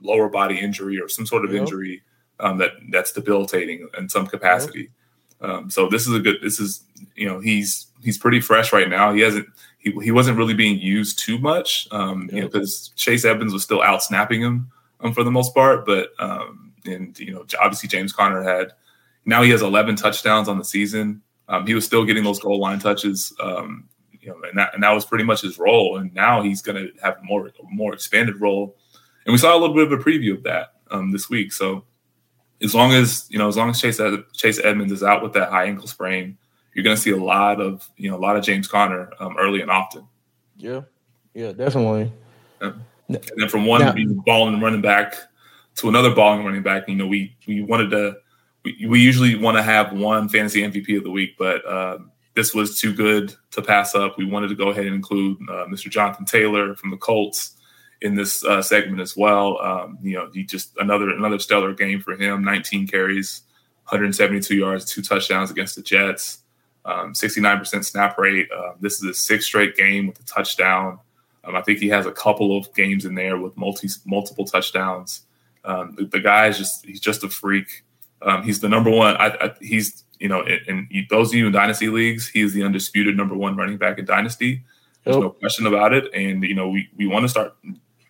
lower 0.00 0.30
body 0.30 0.58
injury 0.58 0.98
or 0.98 1.08
some 1.10 1.26
sort 1.26 1.44
of 1.44 1.52
Yep. 1.52 1.60
injury 1.60 2.02
um, 2.40 2.56
that 2.56 2.70
that's 2.90 3.12
debilitating 3.12 3.86
in 3.98 4.08
some 4.08 4.26
capacity. 4.26 4.88
Um, 5.40 5.70
so 5.70 5.88
this 5.88 6.06
is 6.06 6.14
a 6.14 6.20
good. 6.20 6.36
This 6.42 6.60
is 6.60 6.84
you 7.14 7.26
know 7.26 7.40
he's 7.40 7.86
he's 8.02 8.18
pretty 8.18 8.40
fresh 8.40 8.72
right 8.72 8.88
now. 8.88 9.12
He 9.12 9.20
hasn't 9.20 9.48
he, 9.78 9.92
he 10.02 10.10
wasn't 10.10 10.38
really 10.38 10.54
being 10.54 10.78
used 10.78 11.18
too 11.18 11.38
much. 11.38 11.88
Um, 11.90 12.28
you 12.32 12.42
know 12.42 12.48
because 12.48 12.92
Chase 12.96 13.24
Edmonds 13.24 13.52
was 13.52 13.62
still 13.62 13.82
out 13.82 14.02
snapping 14.02 14.42
him 14.42 14.70
um, 15.00 15.12
for 15.12 15.24
the 15.24 15.30
most 15.30 15.54
part, 15.54 15.86
but 15.86 16.10
um, 16.18 16.72
and 16.84 17.18
you 17.18 17.32
know 17.32 17.44
obviously 17.60 17.88
James 17.88 18.12
Conner 18.12 18.42
had 18.42 18.72
now 19.24 19.42
he 19.42 19.50
has 19.50 19.62
11 19.62 19.96
touchdowns 19.96 20.48
on 20.48 20.58
the 20.58 20.64
season. 20.64 21.22
Um, 21.48 21.66
he 21.66 21.74
was 21.74 21.84
still 21.84 22.04
getting 22.04 22.24
those 22.24 22.38
goal 22.38 22.58
line 22.60 22.78
touches. 22.78 23.32
Um, 23.40 23.88
you 24.20 24.28
know, 24.28 24.36
and 24.48 24.58
that 24.58 24.74
and 24.74 24.82
that 24.82 24.92
was 24.92 25.04
pretty 25.04 25.24
much 25.24 25.40
his 25.40 25.58
role. 25.58 25.96
And 25.96 26.12
now 26.14 26.42
he's 26.42 26.62
going 26.62 26.76
to 26.76 26.92
have 27.02 27.18
a 27.18 27.22
more 27.22 27.50
more 27.70 27.94
expanded 27.94 28.40
role. 28.40 28.76
And 29.24 29.32
we 29.32 29.38
saw 29.38 29.56
a 29.56 29.58
little 29.58 29.74
bit 29.74 29.90
of 29.90 29.92
a 29.92 30.02
preview 30.02 30.36
of 30.36 30.42
that 30.44 30.74
um, 30.90 31.10
this 31.12 31.28
week. 31.30 31.52
So 31.52 31.84
as 32.62 32.74
long 32.74 32.92
as 32.92 33.26
you 33.30 33.38
know, 33.38 33.48
as 33.48 33.56
long 33.56 33.70
as 33.70 33.80
Chase 33.80 34.00
Ed- 34.00 34.24
Chase 34.32 34.58
Edmonds 34.62 34.92
is 34.92 35.02
out 35.02 35.22
with 35.22 35.32
that 35.34 35.50
high 35.50 35.64
ankle 35.64 35.86
sprain, 35.88 36.36
you're 36.74 36.84
going 36.84 36.96
to 36.96 37.00
see 37.02 37.10
a 37.10 37.16
lot 37.16 37.60
of 37.60 37.88
you 37.96 38.10
know 38.10 38.16
a 38.16 38.20
lot 38.20 38.36
of 38.36 38.44
James 38.44 38.68
Conner 38.68 39.10
um, 39.20 39.36
early 39.38 39.60
and 39.60 39.70
often. 39.70 40.06
yeah, 40.56 40.82
yeah, 41.34 41.52
definitely. 41.52 42.12
And 42.60 43.18
then 43.36 43.48
from 43.48 43.66
one 43.66 43.80
Now- 43.80 43.92
know, 43.92 44.22
balling 44.26 44.60
running 44.60 44.82
back 44.82 45.14
to 45.76 45.88
another 45.88 46.14
balling 46.14 46.44
running 46.44 46.62
back, 46.62 46.88
you 46.88 46.96
know, 46.96 47.06
we 47.06 47.34
we 47.46 47.62
wanted 47.62 47.90
to 47.90 48.16
we, 48.64 48.86
we 48.88 49.00
usually 49.00 49.36
want 49.36 49.56
to 49.56 49.62
have 49.62 49.92
one 49.92 50.28
fantasy 50.28 50.62
MVP 50.62 50.96
of 50.96 51.02
the 51.04 51.10
week, 51.10 51.36
but 51.38 51.66
um, 51.70 52.10
this 52.34 52.54
was 52.54 52.78
too 52.78 52.92
good 52.94 53.34
to 53.52 53.62
pass 53.62 53.94
up. 53.94 54.18
We 54.18 54.26
wanted 54.26 54.48
to 54.48 54.54
go 54.54 54.68
ahead 54.68 54.86
and 54.86 54.94
include 54.94 55.38
uh, 55.48 55.64
Mr. 55.66 55.90
Jonathan 55.90 56.24
Taylor 56.26 56.76
from 56.76 56.90
the 56.90 56.96
Colts 56.98 57.56
in 58.02 58.14
this 58.14 58.44
uh, 58.44 58.62
segment 58.62 59.00
as 59.00 59.16
well. 59.16 59.60
Um, 59.60 59.98
you 60.02 60.16
know, 60.16 60.30
he 60.32 60.44
just 60.44 60.76
another 60.78 61.10
another 61.10 61.38
stellar 61.38 61.74
game 61.74 62.00
for 62.00 62.12
him. 62.14 62.42
19 62.44 62.86
carries, 62.86 63.42
172 63.84 64.54
yards, 64.56 64.84
two 64.84 65.02
touchdowns 65.02 65.50
against 65.50 65.76
the 65.76 65.82
Jets. 65.82 66.38
Um, 66.86 67.12
69% 67.12 67.84
snap 67.84 68.16
rate. 68.16 68.48
Uh, 68.56 68.72
this 68.80 68.94
is 68.94 69.06
his 69.06 69.18
sixth 69.18 69.46
straight 69.48 69.76
game 69.76 70.06
with 70.06 70.18
a 70.18 70.24
touchdown. 70.24 70.98
Um, 71.44 71.54
I 71.54 71.60
think 71.62 71.78
he 71.78 71.88
has 71.88 72.06
a 72.06 72.12
couple 72.12 72.56
of 72.56 72.72
games 72.74 73.04
in 73.04 73.14
there 73.14 73.36
with 73.38 73.56
multi 73.56 73.88
multiple 74.06 74.44
touchdowns. 74.46 75.22
Um, 75.64 75.94
the, 75.96 76.06
the 76.06 76.20
guy 76.20 76.46
is 76.46 76.56
just 76.56 76.84
he's 76.86 77.00
just 77.00 77.22
a 77.22 77.28
freak. 77.28 77.84
Um, 78.22 78.42
he's 78.42 78.60
the 78.60 78.68
number 78.68 78.90
one. 78.90 79.16
I, 79.16 79.26
I, 79.28 79.54
he's 79.60 80.04
you 80.18 80.28
know, 80.28 80.42
in, 80.42 80.86
in 80.90 81.06
those 81.08 81.30
of 81.30 81.34
you 81.34 81.46
in 81.46 81.52
dynasty 81.52 81.88
leagues, 81.88 82.28
he 82.28 82.40
is 82.42 82.52
the 82.52 82.62
undisputed 82.62 83.16
number 83.16 83.34
one 83.34 83.56
running 83.56 83.78
back 83.78 83.98
in 83.98 84.04
dynasty. 84.04 84.62
There's 85.04 85.16
Yep. 85.16 85.22
no 85.22 85.30
question 85.30 85.66
about 85.66 85.94
it. 85.94 86.12
And 86.14 86.42
you 86.44 86.54
know, 86.54 86.68
we 86.68 86.88
we 86.96 87.06
want 87.06 87.24
to 87.24 87.28
start. 87.28 87.54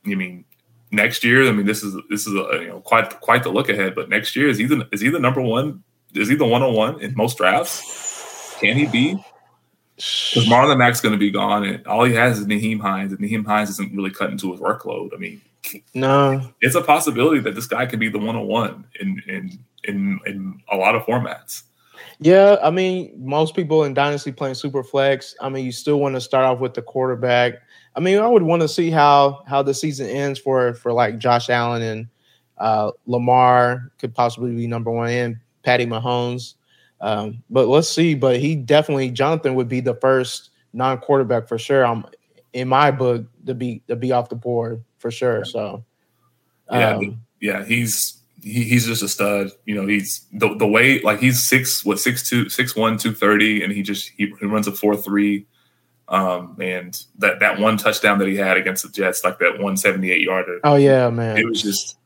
I 0.06 0.14
mean, 0.14 0.44
next 0.90 1.24
year. 1.24 1.48
I 1.48 1.52
mean, 1.52 1.66
this 1.66 1.82
is 1.82 1.96
this 2.08 2.26
is 2.26 2.34
a, 2.34 2.60
you 2.60 2.68
know 2.68 2.80
quite 2.80 3.20
quite 3.20 3.42
the 3.42 3.50
look 3.50 3.68
ahead. 3.68 3.94
But 3.94 4.08
next 4.08 4.36
year 4.36 4.48
is 4.48 4.58
he 4.58 4.66
the 4.66 4.88
is 4.92 5.00
he 5.00 5.08
the 5.08 5.18
number 5.18 5.40
one? 5.40 5.82
Is 6.14 6.28
he 6.28 6.34
the 6.34 6.46
one 6.46 6.62
on 6.62 6.74
one 6.74 7.00
in 7.00 7.14
most 7.14 7.38
drafts? 7.38 8.56
Can 8.60 8.76
he 8.76 8.86
be? 8.86 9.24
Because 9.96 10.48
Marlon 10.48 10.78
Mack's 10.78 11.00
going 11.00 11.12
to 11.12 11.18
be 11.18 11.30
gone, 11.30 11.64
and 11.64 11.86
all 11.86 12.04
he 12.04 12.14
has 12.14 12.38
is 12.38 12.46
Nyheim 12.46 12.80
Hines, 12.80 13.12
and 13.12 13.20
Nyheim 13.20 13.44
Hines 13.44 13.68
isn't 13.70 13.94
really 13.94 14.10
cutting 14.10 14.38
to 14.38 14.52
his 14.52 14.60
workload. 14.60 15.10
I 15.14 15.18
mean, 15.18 15.42
No, 15.92 16.50
it's 16.62 16.74
a 16.74 16.80
possibility 16.80 17.40
that 17.40 17.54
this 17.54 17.66
guy 17.66 17.84
can 17.84 17.98
be 17.98 18.08
the 18.08 18.18
one 18.18 18.34
on 18.34 18.46
one 18.46 18.86
in 18.98 19.22
in 19.28 19.58
in 19.84 20.18
in 20.26 20.62
a 20.72 20.76
lot 20.76 20.94
of 20.94 21.02
formats. 21.02 21.64
Yeah, 22.18 22.56
I 22.62 22.70
mean, 22.70 23.12
most 23.16 23.54
people 23.54 23.84
in 23.84 23.94
Dynasty 23.94 24.32
playing 24.32 24.54
super 24.54 24.82
flex. 24.82 25.34
I 25.40 25.48
mean, 25.48 25.64
you 25.64 25.72
still 25.72 26.00
want 26.00 26.14
to 26.16 26.20
start 26.20 26.44
off 26.44 26.60
with 26.60 26.74
the 26.74 26.82
quarterback. 26.82 27.54
I 27.94 28.00
mean, 28.00 28.18
I 28.18 28.26
would 28.26 28.42
want 28.42 28.62
to 28.62 28.68
see 28.68 28.90
how 28.90 29.42
how 29.46 29.62
the 29.62 29.74
season 29.74 30.08
ends 30.08 30.38
for 30.38 30.74
for 30.74 30.92
like 30.92 31.18
Josh 31.18 31.50
Allen 31.50 31.82
and 31.82 32.08
uh, 32.58 32.92
Lamar 33.06 33.90
could 33.98 34.14
possibly 34.14 34.54
be 34.54 34.66
number 34.66 34.90
one 34.90 35.10
and 35.10 35.36
Patty 35.62 35.86
Mahomes. 35.86 36.54
Um, 37.00 37.42
but 37.50 37.66
let's 37.66 37.88
see. 37.88 38.14
But 38.14 38.38
he 38.38 38.54
definitely 38.54 39.10
Jonathan 39.10 39.54
would 39.54 39.68
be 39.68 39.80
the 39.80 39.94
first 39.94 40.50
non-quarterback 40.72 41.48
for 41.48 41.58
sure. 41.58 41.84
I'm 41.84 42.04
in 42.52 42.68
my 42.68 42.90
book 42.90 43.26
to 43.46 43.54
be 43.54 43.82
to 43.88 43.96
be 43.96 44.12
off 44.12 44.28
the 44.28 44.36
board 44.36 44.84
for 44.98 45.10
sure. 45.10 45.44
So 45.44 45.84
Yeah, 46.70 46.96
um, 46.96 47.22
yeah, 47.40 47.64
he's 47.64 48.18
he, 48.42 48.64
he's 48.64 48.86
just 48.86 49.02
a 49.02 49.08
stud. 49.08 49.50
You 49.64 49.74
know, 49.74 49.86
he's 49.86 50.26
the 50.32 50.54
the 50.56 50.66
way 50.66 51.00
like 51.00 51.18
he's 51.18 51.46
six 51.46 51.84
what 51.84 51.98
six 51.98 52.28
two 52.28 52.48
six 52.48 52.76
one 52.76 52.98
two 52.98 53.12
thirty, 53.12 53.62
and 53.62 53.72
he 53.72 53.82
just 53.82 54.10
he, 54.16 54.32
he 54.38 54.46
runs 54.46 54.66
a 54.66 54.72
four 54.72 54.96
three. 54.96 55.46
Um, 56.10 56.56
and 56.60 57.00
that 57.18 57.40
that 57.40 57.58
one 57.58 57.76
touchdown 57.76 58.18
that 58.18 58.28
he 58.28 58.36
had 58.36 58.56
against 58.56 58.82
the 58.82 58.90
Jets, 58.90 59.24
like 59.24 59.38
that 59.38 59.60
one 59.60 59.76
seventy 59.76 60.10
eight 60.10 60.22
yarder, 60.22 60.58
oh 60.64 60.74
yeah, 60.74 61.08
man. 61.08 61.38
it 61.38 61.48
was 61.48 61.62
just 61.62 61.96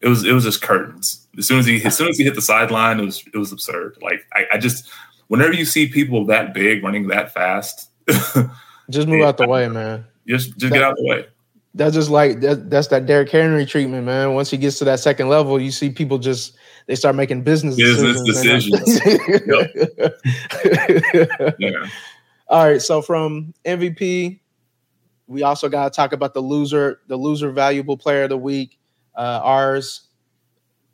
it 0.00 0.08
was 0.08 0.24
it 0.24 0.32
was 0.32 0.44
just 0.44 0.62
curtains. 0.62 1.26
As 1.38 1.46
soon 1.46 1.58
as 1.58 1.66
he 1.66 1.84
as 1.84 1.96
soon 1.96 2.08
as 2.08 2.16
he 2.16 2.24
hit 2.24 2.34
the 2.34 2.42
sideline, 2.42 2.98
it 2.98 3.04
was 3.04 3.22
it 3.32 3.36
was 3.36 3.52
absurd. 3.52 3.98
Like 4.00 4.26
I, 4.32 4.46
I 4.54 4.58
just 4.58 4.90
whenever 5.28 5.52
you 5.52 5.66
see 5.66 5.86
people 5.86 6.24
that 6.26 6.54
big 6.54 6.82
running 6.82 7.08
that 7.08 7.32
fast, 7.34 7.90
Just 8.90 9.08
move 9.08 9.24
out 9.24 9.36
the 9.36 9.46
way, 9.48 9.68
man. 9.68 10.04
just 10.26 10.56
just 10.58 10.72
get 10.72 10.82
out 10.82 10.92
of 10.92 10.96
the 10.98 11.04
way. 11.04 11.26
That's 11.74 11.94
just 11.94 12.10
like 12.10 12.40
that, 12.40 12.68
that's 12.68 12.88
that 12.88 13.06
Derrick 13.06 13.30
Henry 13.30 13.64
treatment, 13.64 14.04
man. 14.04 14.34
Once 14.34 14.50
he 14.50 14.58
gets 14.58 14.78
to 14.80 14.84
that 14.84 15.00
second 15.00 15.28
level, 15.28 15.58
you 15.60 15.70
see 15.70 15.88
people 15.88 16.18
just 16.18 16.54
they 16.86 16.94
start 16.94 17.16
making 17.16 17.42
business, 17.42 17.76
Business 17.76 18.20
decisions. 18.22 19.00
Yeah. 21.58 21.70
All 22.52 22.64
right, 22.68 22.82
so 22.82 23.00
from 23.00 23.54
MVP, 23.64 24.38
we 25.26 25.42
also 25.42 25.70
got 25.70 25.84
to 25.90 25.96
talk 25.96 26.12
about 26.12 26.34
the 26.34 26.40
loser, 26.42 27.00
the 27.08 27.16
loser 27.16 27.50
valuable 27.50 27.96
player 27.96 28.24
of 28.24 28.28
the 28.28 28.36
week. 28.36 28.78
Uh, 29.16 29.40
ours 29.42 30.02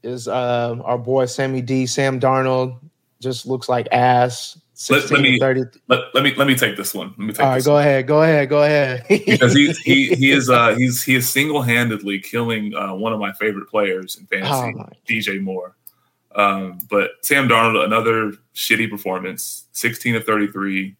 is 0.04 0.28
uh, 0.28 0.76
our 0.84 0.96
boy 0.96 1.26
Sammy 1.26 1.60
D. 1.60 1.84
Sam 1.86 2.20
Darnold 2.20 2.78
just 3.20 3.44
looks 3.44 3.68
like 3.68 3.88
ass. 3.90 4.56
Let- 4.88 5.00
16 5.02 5.16
let 5.16 5.22
me- 5.24 5.38
30. 5.40 5.62
Let, 5.88 6.00
let 6.14 6.22
me 6.22 6.32
let 6.36 6.46
me 6.46 6.54
take 6.54 6.76
this 6.76 6.94
one. 6.94 7.08
Let 7.08 7.18
me 7.18 7.32
take 7.32 7.40
All 7.44 7.48
right, 7.50 7.64
go 7.64 7.72
one. 7.72 7.80
ahead, 7.82 8.06
go 8.06 8.22
ahead, 8.22 8.48
go 8.48 8.62
ahead. 8.62 9.04
because 9.08 9.52
he 9.52 9.72
he 9.84 10.14
he 10.14 10.30
is 10.30 10.48
uh 10.50 10.76
he's 10.76 11.02
he 11.02 11.16
is 11.16 11.28
single 11.28 11.62
handedly 11.62 12.20
killing 12.20 12.72
uh, 12.76 12.94
one 12.94 13.12
of 13.12 13.18
my 13.18 13.32
favorite 13.32 13.68
players 13.68 14.14
in 14.16 14.26
fantasy, 14.26 14.76
Oh. 14.78 14.88
DJ 15.08 15.40
Moore. 15.42 15.74
Um, 16.36 16.78
but 16.88 17.10
Sam 17.22 17.48
Darnold, 17.48 17.84
another 17.84 18.34
shitty 18.54 18.88
performance: 18.88 19.66
sixteen 19.72 20.14
of 20.14 20.22
thirty 20.22 20.46
three, 20.46 20.94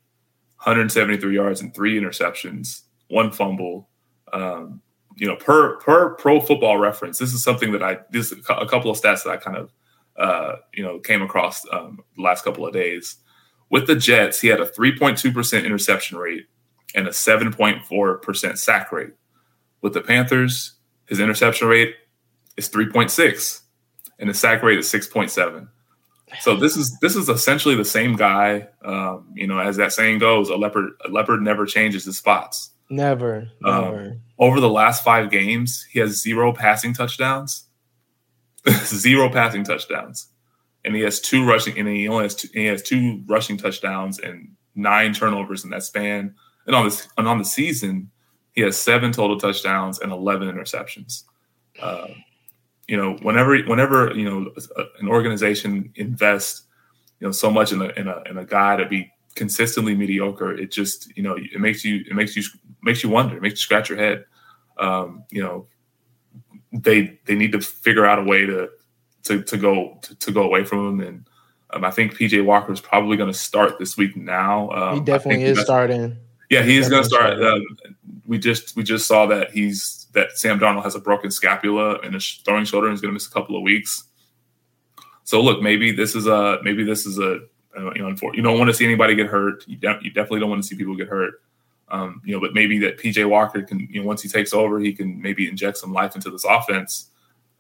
173 0.59 1.35
yards 1.35 1.61
and 1.61 1.75
three 1.75 1.99
interceptions, 2.01 2.83
one 3.09 3.31
fumble. 3.31 3.89
Um, 4.33 4.83
you 5.17 5.27
know, 5.27 5.37
per 5.37 5.79
per 5.79 6.15
Pro 6.15 6.41
Football 6.41 6.79
Reference, 6.79 7.19
this 7.19 7.33
is 7.33 7.43
something 7.43 7.73
that 7.73 7.83
I 7.83 7.99
this 8.11 8.33
is 8.33 8.39
a 8.49 8.67
couple 8.67 8.91
of 8.91 9.01
stats 9.01 9.25
that 9.25 9.31
I 9.31 9.37
kind 9.37 9.57
of 9.57 9.73
uh, 10.17 10.57
you 10.75 10.83
know 10.83 10.99
came 10.99 11.23
across 11.23 11.65
um, 11.73 12.01
the 12.17 12.23
last 12.23 12.45
couple 12.45 12.67
of 12.67 12.73
days. 12.73 13.17
With 13.71 13.87
the 13.87 13.97
Jets, 13.97 14.41
he 14.41 14.49
had 14.49 14.61
a 14.61 14.67
3.2% 14.67 15.65
interception 15.65 16.17
rate 16.17 16.47
and 16.95 17.07
a 17.07 17.11
7.4% 17.11 18.59
sack 18.59 18.93
rate. 18.93 19.13
With 19.83 19.93
the 19.93 20.01
Panthers, 20.01 20.73
his 21.07 21.21
interception 21.21 21.69
rate 21.69 21.95
is 22.57 22.71
3.6 22.71 23.61
and 24.19 24.29
the 24.29 24.35
sack 24.35 24.63
rate 24.63 24.79
is 24.79 24.91
6.7. 24.91 25.69
So 26.41 26.57
this 26.57 26.77
is 26.77 26.97
this 27.01 27.17
is 27.17 27.29
essentially 27.29 27.75
the 27.75 27.85
same 27.85 28.17
guy. 28.17 28.69
Um, 28.85 29.29
you 29.35 29.47
know, 29.47 29.59
as 29.59 29.77
that 29.77 29.93
saying 29.93 30.19
goes, 30.19 30.51
a 30.51 30.57
leopard 30.57 30.91
a 31.05 31.09
leopard 31.09 31.43
never 31.43 31.67
changes 31.67 32.05
his 32.05 32.19
spots. 32.19 32.71
never, 32.91 33.49
Um, 33.65 33.85
never. 33.85 34.21
Over 34.39 34.61
the 34.61 34.69
last 34.69 35.03
five 35.05 35.31
games, 35.31 35.87
he 35.91 35.99
has 36.01 36.23
zero 36.23 36.53
passing 36.53 36.95
touchdowns, 36.95 37.65
zero 38.85 39.29
passing 39.31 39.65
touchdowns, 39.65 40.29
and 40.85 40.95
he 40.95 41.03
has 41.03 41.21
two 41.21 41.45
rushing, 41.45 41.79
and 41.79 41.89
he 41.89 42.09
only 42.09 42.25
has 42.25 42.35
two, 42.35 42.49
he 42.53 42.67
has 42.67 42.83
two 42.83 43.23
rushing 43.27 43.57
touchdowns 43.57 44.19
and 44.19 44.51
nine 44.75 45.13
turnovers 45.13 45.65
in 45.65 45.71
that 45.71 45.83
span. 45.83 46.35
And 46.67 46.77
on 46.77 46.85
this 46.85 47.09
and 47.17 47.27
on 47.27 47.39
the 47.39 47.45
season, 47.45 48.11
he 48.53 48.63
has 48.63 48.77
seven 48.77 49.13
total 49.13 49.39
touchdowns 49.39 49.99
and 49.99 50.13
eleven 50.13 50.49
interceptions. 50.49 51.25
Uh, 51.81 52.09
you 52.89 52.97
know, 52.97 53.17
whenever 53.23 53.57
whenever 53.65 54.13
you 54.15 54.29
know 54.29 54.51
an 55.01 55.09
organization 55.09 55.93
invests, 55.95 56.63
you 57.21 57.27
know, 57.27 57.33
so 57.33 57.51
much 57.51 57.73
in 57.73 57.83
a 57.83 57.89
in 57.91 58.09
a 58.09 58.23
in 58.29 58.39
a 58.39 58.45
guy 58.45 58.77
to 58.77 58.87
be 58.87 59.13
consistently 59.35 59.95
mediocre, 59.95 60.53
it 60.53 60.73
just 60.73 61.15
you 61.17 61.23
know 61.23 61.37
it 61.37 61.61
makes 61.61 61.85
you 61.85 62.03
it 62.09 62.15
makes 62.15 62.35
you 62.35 62.43
makes 62.83 63.03
you 63.05 63.11
wonder, 63.11 63.37
it 63.37 63.43
makes 63.43 63.55
you 63.55 63.59
scratch 63.59 63.91
your 63.91 63.99
head. 63.99 64.25
Um, 64.79 65.25
you 65.31 65.43
know, 65.43 65.67
they 66.73 67.21
they 67.27 67.35
need 67.35 67.53
to 67.53 67.61
figure 67.61 68.07
out 68.07 68.19
a 68.19 68.23
way 68.23 68.47
to 68.47 68.71
to 69.25 69.43
to 69.43 69.57
go 69.59 69.99
to, 70.03 70.15
to 70.15 70.33
go 70.33 70.43
away 70.43 70.65
from 70.65 71.01
him, 71.01 71.07
and 71.07 71.29
Um, 71.71 71.85
I 71.85 71.91
think 71.91 72.15
PJ 72.15 72.43
Walker 72.45 72.73
is 72.73 72.81
probably 72.81 73.19
going 73.19 73.31
to 73.31 73.39
start 73.39 73.79
this 73.79 73.97
week 73.97 74.17
now. 74.17 74.71
Um, 74.71 74.95
he 74.95 75.05
definitely 75.05 75.45
is 75.45 75.61
starting. 75.61 76.17
Yeah, 76.49 76.63
he 76.63 76.79
is 76.79 76.89
going 76.89 77.03
to 77.03 77.09
start. 77.09 77.43
Um, 77.43 77.63
we 78.27 78.39
just 78.39 78.75
we 78.75 78.83
just 78.83 79.07
saw 79.07 79.27
that 79.27 79.51
he's 79.51 79.98
that 80.13 80.39
Sam 80.39 80.59
Darnold 80.59 80.85
has 80.85 80.95
a 80.95 81.01
broken 81.01 81.31
scapula 81.31 81.99
and 82.01 82.15
his 82.15 82.41
throwing 82.45 82.65
shoulder 82.65 82.87
and 82.87 82.95
he's 82.95 83.01
going 83.01 83.11
to 83.11 83.15
miss 83.15 83.27
a 83.27 83.31
couple 83.31 83.57
of 83.57 83.63
weeks. 83.63 84.05
So 85.25 85.41
look, 85.41 85.61
maybe 85.61 85.93
this 85.93 86.15
is 86.15 86.27
a 86.27 86.59
maybe 86.63 86.85
this 86.85 87.05
is 87.05 87.19
a 87.19 87.41
uh, 87.77 87.93
you 87.95 88.03
know 88.03 88.15
you 88.33 88.43
don't 88.43 88.59
want 88.59 88.69
to 88.69 88.75
see 88.75 88.85
anybody 88.85 89.15
get 89.15 89.27
hurt. 89.27 89.65
You, 89.69 89.77
de- 89.77 89.99
you 90.03 90.11
definitely 90.11 90.41
don't 90.41 90.51
want 90.51 90.63
to 90.63 90.69
see 90.69 90.77
people 90.77 90.97
get 90.97 91.09
hurt. 91.09 91.43
Um, 91.91 92.23
you 92.25 92.35
know, 92.35 92.41
but 92.41 92.55
maybe 92.55 92.79
that 92.81 92.99
PJ 92.99 93.29
Walker 93.29 93.63
can 93.63 93.81
you 93.91 94.01
know 94.01 94.07
once 94.07 94.23
he 94.23 94.29
takes 94.29 94.53
over, 94.53 94.81
he 94.81 94.93
can 94.93 95.21
maybe 95.21 95.49
inject 95.49 95.77
some 95.79 95.93
life 95.93 96.15
into 96.15 96.31
this 96.31 96.45
offense 96.45 97.11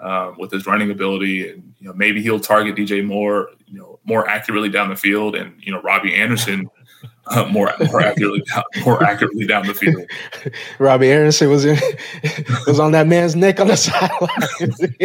um, 0.00 0.36
with 0.38 0.50
his 0.50 0.66
running 0.66 0.90
ability, 0.90 1.50
and 1.50 1.74
you 1.78 1.88
know 1.88 1.94
maybe 1.94 2.22
he'll 2.22 2.40
target 2.40 2.74
DJ 2.74 3.04
more 3.04 3.50
you 3.66 3.78
know 3.78 3.98
more 4.04 4.28
accurately 4.28 4.68
down 4.68 4.88
the 4.88 4.96
field, 4.96 5.34
and 5.34 5.54
you 5.60 5.72
know 5.72 5.80
Robbie 5.82 6.14
Anderson 6.14 6.68
uh, 7.26 7.44
more 7.46 7.72
more 7.90 8.00
accurately 8.00 8.42
down, 8.42 8.62
more 8.84 9.02
accurately 9.02 9.46
down 9.46 9.66
the 9.66 9.74
field. 9.74 10.04
Robbie 10.78 11.12
Anderson 11.12 11.50
was 11.50 11.64
in, 11.64 11.78
was 12.66 12.80
on 12.80 12.92
that 12.92 13.06
man's 13.06 13.36
neck 13.36 13.60
on 13.60 13.68
the 13.68 13.76
sideline. 13.76 15.04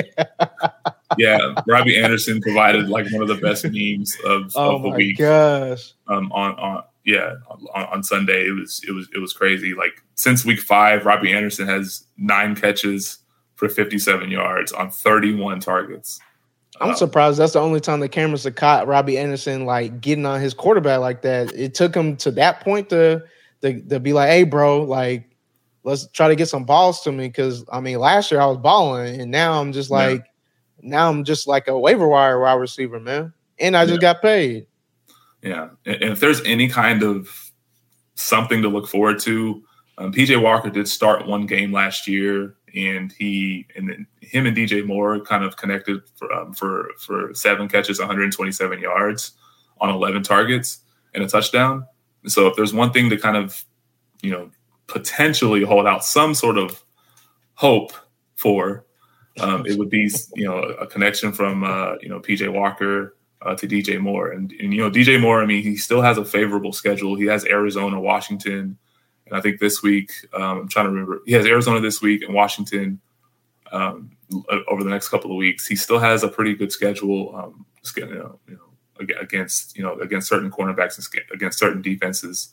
yeah, 1.18 1.54
Robbie 1.68 2.02
Anderson 2.02 2.42
provided 2.42 2.90
like 2.90 3.12
one 3.12 3.22
of 3.22 3.28
the 3.28 3.36
best 3.36 3.66
memes 3.66 4.16
of, 4.26 4.52
oh 4.56 4.76
of 4.78 4.84
the 4.84 4.90
my 4.90 4.96
week. 4.96 5.18
gosh! 5.18 5.94
Um, 6.08 6.32
on 6.32 6.56
on 6.56 6.84
yeah 7.06 7.34
on, 7.50 7.86
on 7.86 8.04
Sunday 8.04 8.48
it 8.48 8.52
was 8.52 8.82
it 8.88 8.92
was 8.92 9.10
it 9.14 9.20
was 9.20 9.34
crazy. 9.34 9.74
Like 9.74 9.94
since 10.16 10.46
week 10.46 10.60
five, 10.60 11.06
Robbie 11.06 11.34
Anderson 11.34 11.68
has 11.68 12.08
nine 12.18 12.56
catches 12.56 13.20
for 13.56 13.70
57 13.70 14.30
yards 14.30 14.72
on 14.72 14.90
31 14.92 15.60
targets. 15.60 16.20
I'm 16.82 16.90
Um, 16.92 16.96
surprised 16.96 17.38
that's 17.40 17.54
the 17.54 17.60
only 17.60 17.80
time 17.80 18.00
the 18.00 18.10
cameras 18.10 18.44
have 18.46 18.56
caught 18.56 18.88
Robbie 18.88 19.18
Anderson 19.18 19.66
like 19.66 20.02
getting 20.02 20.26
on 20.26 20.40
his 20.42 20.54
quarterback 20.54 21.00
like 21.00 21.22
that. 21.22 21.54
It 21.54 21.74
took 21.76 21.94
him 21.96 22.18
to 22.18 22.32
that 22.32 22.62
point 22.62 22.90
to 22.90 23.24
to, 23.62 23.82
to 23.82 24.00
be 24.00 24.12
like, 24.14 24.30
"Hey, 24.30 24.44
bro, 24.44 24.82
like 24.84 25.30
let's 25.84 26.08
try 26.08 26.28
to 26.28 26.36
get 26.36 26.48
some 26.48 26.64
balls 26.66 27.02
to 27.02 27.12
me." 27.12 27.28
Because 27.28 27.64
I 27.72 27.80
mean, 27.80 28.00
last 28.00 28.32
year 28.32 28.42
I 28.42 28.46
was 28.48 28.58
balling, 28.58 29.22
and 29.22 29.30
now 29.32 29.60
I'm 29.62 29.72
just 29.72 29.90
Yeah. 29.92 29.98
like, 29.98 30.26
now 30.82 31.10
I'm 31.10 31.24
just 31.24 31.48
like 31.48 31.68
a 31.68 31.78
waiver 31.80 32.08
wire 32.08 32.40
wide 32.42 32.54
receiver, 32.56 33.00
man. 33.00 33.34
And 33.60 33.78
I 33.78 33.86
just 33.86 34.02
got 34.02 34.22
paid. 34.22 34.66
Yeah, 35.44 35.70
and 35.86 35.96
and 36.02 36.12
if 36.14 36.20
there's 36.20 36.42
any 36.44 36.68
kind 36.70 37.04
of 37.04 37.30
something 38.16 38.62
to 38.62 38.68
look 38.70 38.88
forward 38.88 39.20
to, 39.20 39.62
um, 39.98 40.12
PJ 40.12 40.42
Walker 40.42 40.70
did 40.70 40.88
start 40.88 41.28
one 41.28 41.46
game 41.46 41.72
last 41.72 42.08
year, 42.08 42.56
and 42.76 43.12
he 43.12 43.68
and 43.76 44.06
him 44.22 44.46
and 44.46 44.58
DJ 44.58 44.86
Moore 44.86 45.20
kind 45.20 45.44
of 45.44 45.58
connected 45.58 46.02
for 46.16 46.32
um, 46.34 46.54
for 46.54 46.90
for 46.98 47.34
seven 47.34 47.68
catches, 47.68 48.00
127 48.00 48.80
yards 48.80 49.32
on 49.80 49.90
11 49.90 50.24
targets 50.24 50.80
and 51.14 51.24
a 51.24 51.28
touchdown. 51.28 51.86
So 52.26 52.48
if 52.48 52.56
there's 52.56 52.74
one 52.74 52.92
thing 52.92 53.10
to 53.10 53.18
kind 53.18 53.38
of 53.38 53.64
you 54.22 54.32
know 54.32 54.50
potentially 54.88 55.64
hold 55.64 55.86
out 55.86 56.04
some 56.04 56.34
sort 56.34 56.58
of 56.58 56.84
hope 57.56 57.94
for, 58.36 58.86
um, 59.40 59.66
it 59.66 59.78
would 59.78 59.90
be 59.90 60.10
you 60.36 60.46
know 60.46 60.58
a 60.58 60.88
connection 60.88 61.32
from 61.32 61.64
uh, 61.64 61.96
you 62.02 62.10
know 62.10 62.20
PJ 62.20 62.52
Walker 62.52 63.16
uh, 63.44 63.56
to 63.56 63.68
DJ 63.68 64.00
Moore. 64.00 64.32
And, 64.32 64.52
and, 64.60 64.74
you 64.74 64.80
know, 64.82 64.90
DJ 64.90 65.20
Moore, 65.20 65.42
I 65.42 65.46
mean, 65.46 65.64
he 65.64 65.76
still 65.76 66.02
has 66.02 66.18
a 66.18 66.26
favorable 66.26 66.74
schedule. 66.74 67.16
He 67.16 67.26
has 67.26 67.46
Arizona, 67.46 68.00
Washington, 68.00 68.78
and 69.34 69.40
I 69.40 69.42
think 69.42 69.60
this 69.60 69.82
week, 69.82 70.12
um, 70.36 70.60
I'm 70.60 70.68
trying 70.68 70.86
to 70.86 70.92
remember, 70.92 71.22
he 71.26 71.32
has 71.34 71.44
Arizona 71.48 71.80
this 71.80 72.04
week 72.04 72.22
and 72.22 72.36
Washington 72.36 73.02
um, 73.72 74.12
over 74.68 74.84
the 74.84 74.92
next 74.92 75.10
couple 75.10 75.32
of 75.32 75.38
weeks. 75.38 75.66
He 75.66 75.76
still 75.76 75.98
has 75.98 76.22
a 76.22 76.28
pretty 76.28 76.54
good 76.54 76.72
schedule, 76.72 77.36
um, 77.36 77.66
you 77.98 78.06
know, 78.06 78.40
you 78.48 78.54
know, 78.54 79.16
against, 79.20 79.76
you 79.76 79.82
know, 79.84 79.96
against 80.00 80.30
certain 80.30 80.52
cornerbacks 80.52 80.98
and 80.98 81.24
against 81.34 81.58
certain 81.58 81.82
defenses. 81.82 82.50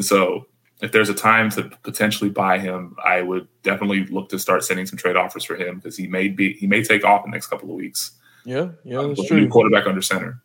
So 0.00 0.46
if 0.80 0.92
there's 0.92 1.10
a 1.10 1.14
time 1.14 1.50
to 1.50 1.64
potentially 1.82 2.30
buy 2.30 2.58
him, 2.58 2.96
I 3.04 3.20
would 3.20 3.46
definitely 3.62 4.06
look 4.06 4.30
to 4.30 4.38
start 4.38 4.64
sending 4.64 4.86
some 4.86 4.96
trade 4.96 5.16
offers 5.16 5.44
for 5.44 5.56
him 5.56 5.76
because 5.76 5.94
he 5.98 6.06
may 6.06 6.28
be, 6.28 6.54
he 6.54 6.66
may 6.66 6.82
take 6.82 7.04
off 7.04 7.26
in 7.26 7.32
the 7.32 7.34
next 7.34 7.48
couple 7.48 7.68
of 7.68 7.76
weeks. 7.76 8.12
Yeah, 8.46 8.68
yeah, 8.82 9.00
Um, 9.00 9.08
that's 9.08 9.20
with 9.20 9.30
a 9.30 9.34
new 9.34 9.40
true. 9.42 9.48
quarterback 9.50 9.86
under 9.86 10.00
center. 10.00 10.42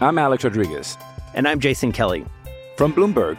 I'm 0.00 0.18
Alex 0.18 0.42
Rodriguez. 0.42 0.98
And 1.34 1.46
I'm 1.46 1.60
Jason 1.60 1.92
Kelly. 1.92 2.24
From 2.76 2.92
Bloomberg, 2.92 3.38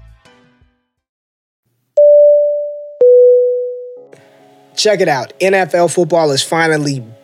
Check 4.81 4.99
it 4.99 5.07
out. 5.07 5.31
NFL 5.39 5.93
football 5.93 6.31
is 6.31 6.41
finally 6.41 7.05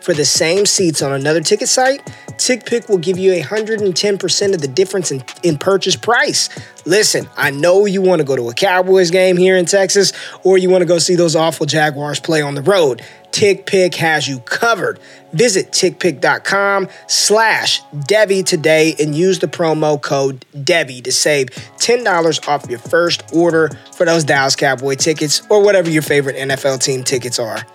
for 0.00 0.14
the 0.14 0.24
same 0.24 0.66
seats 0.66 1.02
on 1.02 1.12
another 1.12 1.40
ticket 1.40 1.68
site, 1.68 2.04
TickPick 2.36 2.88
will 2.88 2.98
give 2.98 3.18
you 3.18 3.32
110% 3.32 4.54
of 4.54 4.60
the 4.60 4.68
difference 4.68 5.10
in, 5.10 5.24
in 5.42 5.58
purchase 5.58 5.96
price. 5.96 6.48
Listen, 6.84 7.28
I 7.36 7.50
know 7.50 7.86
you 7.86 8.02
want 8.02 8.20
to 8.20 8.24
go 8.24 8.36
to 8.36 8.48
a 8.48 8.54
Cowboys 8.54 9.10
game 9.10 9.36
here 9.36 9.56
in 9.56 9.64
Texas, 9.64 10.12
or 10.44 10.58
you 10.58 10.70
want 10.70 10.82
to 10.82 10.86
go 10.86 10.98
see 10.98 11.14
those 11.14 11.34
awful 11.34 11.66
Jaguars 11.66 12.20
play 12.20 12.42
on 12.42 12.54
the 12.54 12.62
road. 12.62 13.02
TickPick 13.32 13.94
has 13.96 14.26
you 14.28 14.38
covered. 14.40 14.98
Visit 15.32 15.70
tickpick.com 15.70 16.88
slash 17.06 17.82
Debbie 18.06 18.42
today 18.42 18.94
and 18.98 19.14
use 19.14 19.40
the 19.40 19.46
promo 19.46 20.00
code 20.00 20.44
Debbie 20.64 21.02
to 21.02 21.12
save 21.12 21.48
$10 21.78 22.48
off 22.48 22.68
your 22.70 22.78
first 22.78 23.22
order 23.34 23.70
for 23.94 24.06
those 24.06 24.24
Dallas 24.24 24.56
Cowboy 24.56 24.94
tickets 24.94 25.42
or 25.50 25.62
whatever 25.62 25.90
your 25.90 26.02
favorite 26.02 26.36
NFL 26.36 26.82
team 26.82 27.02
tickets 27.02 27.38
are. 27.38 27.66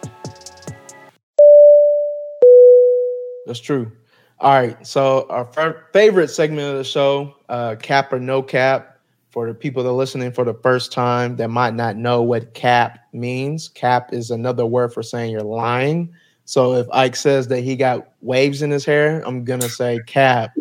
That's 3.46 3.60
true. 3.60 3.92
All 4.40 4.54
right. 4.54 4.86
So 4.86 5.28
our 5.30 5.46
fa- 5.54 5.84
favorite 5.94 6.30
segment 6.30 6.72
of 6.72 6.78
the 6.78 6.84
show, 6.84 7.36
uh, 7.50 7.76
cap 7.76 8.12
or 8.12 8.20
no 8.20 8.42
cap, 8.42 8.92
for 9.32 9.48
the 9.48 9.54
people 9.54 9.82
that 9.82 9.90
are 9.90 9.94
listening 9.94 10.32
for 10.32 10.44
the 10.44 10.54
first 10.56 10.92
time 10.92 11.38
that 11.38 11.50
might 11.50 11.74
not 11.74 11.96
know 11.96 12.22
what 12.22 12.54
cap 12.54 13.00
means. 13.14 13.70
Cap 13.70 14.14
is 14.14 14.30
another 14.30 14.66
word 14.66 14.94
for 14.94 15.02
saying 15.02 15.32
you're 15.32 15.42
lying. 15.42 16.14
So 16.44 16.74
if 16.74 16.86
Ike 16.92 17.16
says 17.16 17.48
that 17.48 17.62
he 17.62 17.78
got 17.78 18.10
waves 18.20 18.62
in 18.62 18.72
his 18.72 18.84
hair, 18.84 19.24
I'm 19.26 19.46
gonna 19.46 19.70
say 19.70 20.02
cap 20.06 20.52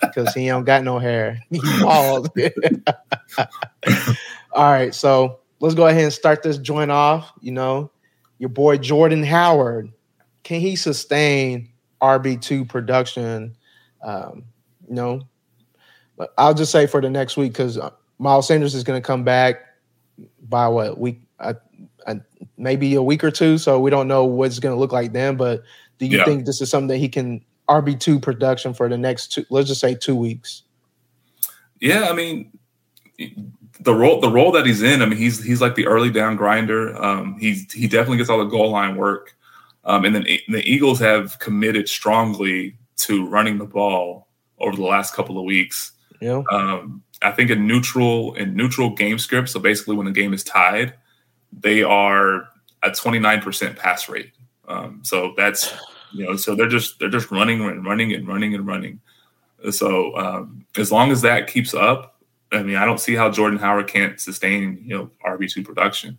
because 0.00 0.32
he 0.32 0.46
don't 0.46 0.64
got 0.64 0.84
no 0.84 0.98
hair. 0.98 1.40
He 1.50 1.60
bald. 1.82 2.30
All 4.52 4.70
right. 4.70 4.94
So 4.94 5.40
let's 5.58 5.74
go 5.74 5.88
ahead 5.88 6.04
and 6.04 6.12
start 6.12 6.44
this 6.44 6.58
joint 6.58 6.92
off. 6.92 7.32
You 7.40 7.52
know, 7.52 7.90
your 8.38 8.50
boy 8.50 8.78
Jordan 8.78 9.24
Howard. 9.24 9.90
Can 10.44 10.60
he 10.60 10.76
sustain 10.76 11.69
RB2 12.02 12.68
production. 12.68 13.56
Um, 14.02 14.44
you 14.88 14.94
know, 14.94 15.22
but 16.16 16.32
I'll 16.38 16.54
just 16.54 16.72
say 16.72 16.86
for 16.86 17.00
the 17.00 17.10
next 17.10 17.36
week 17.36 17.52
because 17.52 17.78
Miles 18.18 18.48
Sanders 18.48 18.74
is 18.74 18.84
going 18.84 19.00
to 19.00 19.06
come 19.06 19.24
back 19.24 19.56
by 20.48 20.68
what 20.68 20.98
week? 20.98 21.20
I, 21.38 21.54
I, 22.06 22.20
maybe 22.56 22.94
a 22.94 23.02
week 23.02 23.24
or 23.24 23.30
two. 23.30 23.58
So 23.58 23.78
we 23.80 23.90
don't 23.90 24.08
know 24.08 24.24
what 24.24 24.46
it's 24.46 24.58
going 24.58 24.74
to 24.74 24.78
look 24.80 24.92
like 24.92 25.12
then. 25.12 25.36
But 25.36 25.62
do 25.98 26.06
you 26.06 26.18
Yeah. 26.18 26.24
think 26.24 26.44
this 26.46 26.60
is 26.60 26.70
something 26.70 26.88
that 26.88 26.98
he 26.98 27.08
can 27.08 27.44
RB2 27.68 28.20
production 28.20 28.74
for 28.74 28.88
the 28.88 28.98
next 28.98 29.32
two, 29.32 29.44
let's 29.50 29.68
just 29.68 29.80
say 29.80 29.94
two 29.94 30.16
weeks? 30.16 30.62
Yeah, 31.80 32.08
I 32.10 32.12
mean, 32.12 32.50
the 33.80 33.94
role 33.94 34.20
the 34.20 34.28
role 34.30 34.52
that 34.52 34.66
he's 34.66 34.82
in. 34.82 35.00
I 35.00 35.06
mean, 35.06 35.18
he's 35.18 35.42
he's 35.42 35.60
like 35.60 35.74
the 35.74 35.86
early 35.86 36.10
down 36.10 36.36
grinder. 36.36 36.94
Um, 37.02 37.38
he's 37.38 37.72
he 37.72 37.86
definitely 37.86 38.18
gets 38.18 38.28
all 38.28 38.38
the 38.38 38.44
goal 38.44 38.70
line 38.70 38.96
work. 38.96 39.34
Um, 39.84 40.04
and 40.04 40.14
then 40.14 40.24
the 40.48 40.62
Eagles 40.64 40.98
have 41.00 41.38
committed 41.38 41.88
strongly 41.88 42.76
to 42.98 43.26
running 43.26 43.58
the 43.58 43.64
ball 43.64 44.28
over 44.58 44.76
the 44.76 44.84
last 44.84 45.14
couple 45.14 45.38
of 45.38 45.44
weeks. 45.44 45.92
Know, 46.20 46.44
Um, 46.50 47.02
I 47.22 47.30
think 47.32 47.50
in 47.50 47.66
neutral 47.66 48.34
in 48.34 48.54
neutral 48.54 48.90
game 48.90 49.18
script, 49.18 49.48
so 49.48 49.60
basically 49.60 49.96
when 49.96 50.06
the 50.06 50.12
game 50.12 50.32
is 50.32 50.44
tied, 50.44 50.94
they 51.52 51.82
are 51.82 52.48
a 52.82 52.90
29% 52.90 53.76
pass 53.76 54.08
rate. 54.08 54.32
Um, 54.68 55.00
so 55.02 55.34
that's 55.36 55.74
you 56.12 56.24
know, 56.24 56.36
so 56.36 56.54
they're 56.54 56.68
just 56.68 56.98
they're 56.98 57.08
just 57.08 57.30
running 57.30 57.62
and 57.62 57.84
running 57.84 58.12
and 58.12 58.26
running 58.26 58.54
and 58.54 58.66
running. 58.66 59.00
So 59.70 60.16
um, 60.16 60.64
as 60.76 60.90
long 60.90 61.10
as 61.10 61.22
that 61.22 61.46
keeps 61.46 61.74
up, 61.74 62.22
I 62.52 62.62
mean, 62.62 62.76
I 62.76 62.84
don't 62.84 63.00
see 63.00 63.14
how 63.14 63.30
Jordan 63.30 63.58
Howard 63.58 63.88
can't 63.88 64.20
sustain 64.20 64.82
you 64.84 64.96
know 64.96 65.10
RB 65.24 65.50
two 65.50 65.62
production. 65.62 66.18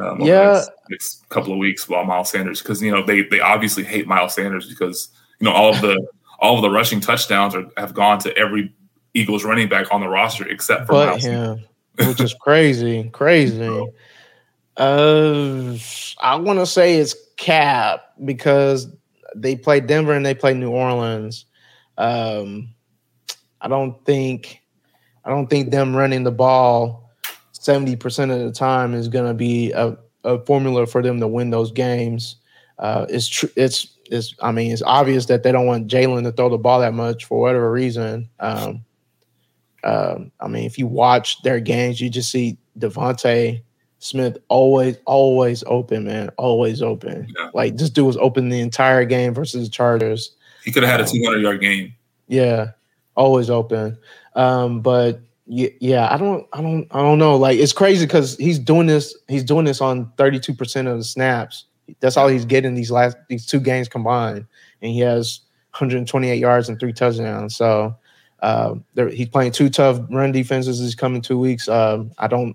Um, 0.00 0.20
yeah, 0.20 0.52
next, 0.52 0.70
next, 0.90 1.28
couple 1.28 1.52
of 1.52 1.58
weeks 1.58 1.88
while 1.88 2.04
Miles 2.04 2.30
Sanders, 2.30 2.62
because 2.62 2.82
you 2.82 2.90
know 2.90 3.04
they 3.04 3.22
they 3.22 3.40
obviously 3.40 3.84
hate 3.84 4.06
Miles 4.06 4.34
Sanders 4.34 4.68
because 4.68 5.08
you 5.40 5.44
know 5.44 5.52
all 5.52 5.74
of 5.74 5.80
the 5.80 6.06
all 6.40 6.56
of 6.56 6.62
the 6.62 6.70
rushing 6.70 7.00
touchdowns 7.00 7.54
are, 7.54 7.66
have 7.76 7.94
gone 7.94 8.18
to 8.20 8.36
every 8.36 8.74
Eagles 9.14 9.44
running 9.44 9.68
back 9.68 9.92
on 9.92 10.00
the 10.00 10.08
roster 10.08 10.46
except 10.48 10.86
for 10.86 10.92
but 10.92 11.08
Miles 11.08 11.24
him, 11.24 11.64
which 12.06 12.20
is 12.20 12.34
crazy, 12.34 13.08
crazy. 13.12 13.86
Uh, 14.76 15.76
I 16.20 16.36
want 16.36 16.60
to 16.60 16.66
say 16.66 16.96
it's 16.96 17.16
Cap 17.36 18.12
because 18.24 18.86
they 19.34 19.56
play 19.56 19.80
Denver 19.80 20.12
and 20.12 20.24
they 20.24 20.34
play 20.34 20.54
New 20.54 20.70
Orleans. 20.70 21.46
Um, 21.96 22.74
I 23.60 23.66
don't 23.66 24.04
think, 24.04 24.62
I 25.24 25.30
don't 25.30 25.48
think 25.48 25.70
them 25.70 25.96
running 25.96 26.22
the 26.22 26.30
ball 26.30 27.07
seventy 27.68 27.96
percent 27.96 28.30
of 28.30 28.38
the 28.40 28.50
time 28.50 28.94
is 28.94 29.08
going 29.08 29.26
to 29.26 29.34
be 29.34 29.72
a, 29.72 29.94
a 30.24 30.42
formula 30.46 30.86
for 30.86 31.02
them 31.02 31.20
to 31.20 31.28
win 31.28 31.50
those 31.50 31.70
games. 31.70 32.36
Uh, 32.78 33.04
it's 33.10 33.28
true. 33.28 33.50
It's 33.56 33.94
it's. 34.10 34.34
I 34.40 34.52
mean, 34.52 34.72
it's 34.72 34.82
obvious 34.82 35.26
that 35.26 35.42
they 35.42 35.52
don't 35.52 35.66
want 35.66 35.88
Jalen 35.88 36.22
to 36.22 36.32
throw 36.32 36.48
the 36.48 36.56
ball 36.56 36.80
that 36.80 36.94
much 36.94 37.26
for 37.26 37.40
whatever 37.40 37.70
reason. 37.70 38.30
Um, 38.40 38.84
um, 39.84 40.32
I 40.40 40.48
mean, 40.48 40.64
if 40.64 40.78
you 40.78 40.86
watch 40.86 41.42
their 41.42 41.60
games, 41.60 42.00
you 42.00 42.08
just 42.08 42.30
see 42.30 42.56
DeVonta 42.78 43.62
Smith 43.98 44.38
always, 44.48 44.96
always 45.04 45.62
open, 45.66 46.04
man, 46.04 46.30
always 46.38 46.80
open. 46.80 47.32
Yeah. 47.36 47.50
Like 47.52 47.76
this 47.76 47.90
dude 47.90 48.06
was 48.06 48.16
open 48.16 48.48
the 48.48 48.60
entire 48.60 49.04
game 49.04 49.34
versus 49.34 49.68
the 49.68 49.70
Chargers. 49.70 50.34
He 50.64 50.72
could 50.72 50.84
have 50.84 50.92
had 50.92 51.00
a 51.00 51.10
200 51.10 51.42
yard 51.42 51.60
game. 51.60 51.94
Yeah, 52.28 52.70
always 53.14 53.50
open. 53.50 53.98
Um, 54.34 54.80
but 54.80 55.20
yeah, 55.50 55.70
yeah, 55.80 56.12
I 56.12 56.18
don't, 56.18 56.46
I 56.52 56.60
don't, 56.60 56.86
I 56.90 57.00
don't 57.00 57.18
know. 57.18 57.36
Like 57.36 57.58
it's 57.58 57.72
crazy 57.72 58.04
because 58.04 58.36
he's 58.36 58.58
doing 58.58 58.86
this. 58.86 59.16
He's 59.28 59.42
doing 59.42 59.64
this 59.64 59.80
on 59.80 60.12
32 60.18 60.54
percent 60.54 60.88
of 60.88 60.98
the 60.98 61.04
snaps. 61.04 61.64
That's 62.00 62.18
all 62.18 62.28
he's 62.28 62.44
getting 62.44 62.74
these 62.74 62.90
last 62.90 63.16
these 63.28 63.46
two 63.46 63.58
games 63.58 63.88
combined, 63.88 64.44
and 64.82 64.92
he 64.92 65.00
has 65.00 65.40
128 65.70 66.36
yards 66.36 66.68
and 66.68 66.78
three 66.78 66.92
touchdowns. 66.92 67.56
So 67.56 67.96
uh, 68.40 68.74
he's 69.10 69.30
playing 69.30 69.52
two 69.52 69.70
tough 69.70 69.98
run 70.10 70.32
defenses 70.32 70.80
these 70.80 70.94
coming 70.94 71.22
two 71.22 71.38
weeks. 71.38 71.66
Um, 71.66 72.12
I 72.18 72.26
don't, 72.26 72.54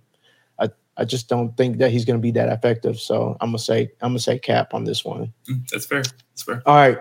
I, 0.60 0.70
I 0.96 1.06
just 1.06 1.30
don't 1.30 1.58
think 1.58 1.80
that 1.80 1.90
he's 1.90 2.06
going 2.06 2.20
to 2.20 2.22
be 2.22 2.32
that 2.32 2.50
effective. 2.50 3.00
So 3.00 3.36
I'm 3.42 3.50
gonna 3.50 3.60
say 3.60 3.92
I'm 4.02 4.12
gonna 4.12 4.20
say 4.20 4.38
cap 4.38 4.76
on 4.76 4.84
this 4.84 5.04
one. 5.04 5.34
That's 5.72 5.88
fair. 5.88 6.04
That's 6.04 6.44
fair. 6.44 6.62
All 6.68 6.76
right, 6.76 7.00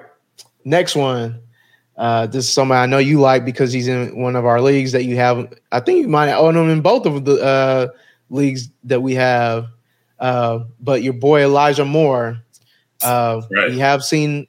next 0.65 0.97
one. 0.97 1.43
Uh, 2.03 2.27
this 2.27 2.47
is 2.47 2.53
somebody 2.53 2.81
I 2.81 2.87
know 2.87 2.99
you 2.99 3.21
like 3.21 3.45
because 3.45 3.73
he's 3.73 3.87
in 3.87 4.17
one 4.21 4.35
of 4.35 4.45
our 4.45 4.61
leagues 4.61 4.91
that 4.91 5.05
you 5.05 5.15
have. 5.19 5.55
I 5.71 5.79
think 5.79 6.01
you 6.01 6.09
might 6.09 6.33
own 6.33 6.57
him 6.57 6.69
in 6.69 6.81
both 6.81 7.07
of 7.07 7.25
the 7.25 7.41
uh, 7.41 7.87
leagues 8.29 8.71
that 8.83 9.01
we 9.03 9.15
have. 9.15 9.69
Uh, 10.19 10.65
but 10.81 11.05
your 11.05 11.13
boy 11.13 11.43
Elijah 11.45 11.85
Moore, 11.85 12.39
uh, 13.03 13.41
Right. 13.53 13.71
we 13.71 13.79
have 13.79 14.03
seen 14.03 14.49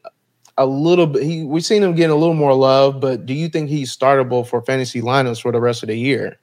a 0.58 0.66
little 0.66 1.06
bit. 1.06 1.22
He, 1.22 1.44
we've 1.44 1.64
seen 1.64 1.84
him 1.84 1.94
getting 1.94 2.10
a 2.10 2.16
little 2.16 2.34
more 2.34 2.56
love. 2.56 3.00
But 3.00 3.28
do 3.28 3.36
you 3.36 3.50
think 3.50 3.70
he's 3.70 3.96
startable 3.96 4.48
for 4.48 4.64
fantasy 4.64 5.02
lineups 5.02 5.40
for 5.40 5.52
the 5.52 5.62
rest 5.62 5.84
of 5.84 5.90
the 5.90 5.96
year? 5.96 6.40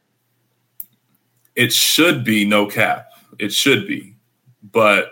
It 1.57 1.73
should 1.73 2.23
be 2.23 2.45
no 2.45 2.67
cap. 2.67 3.07
It 3.41 3.53
should 3.53 3.89
be, 3.89 4.15
but 4.63 5.11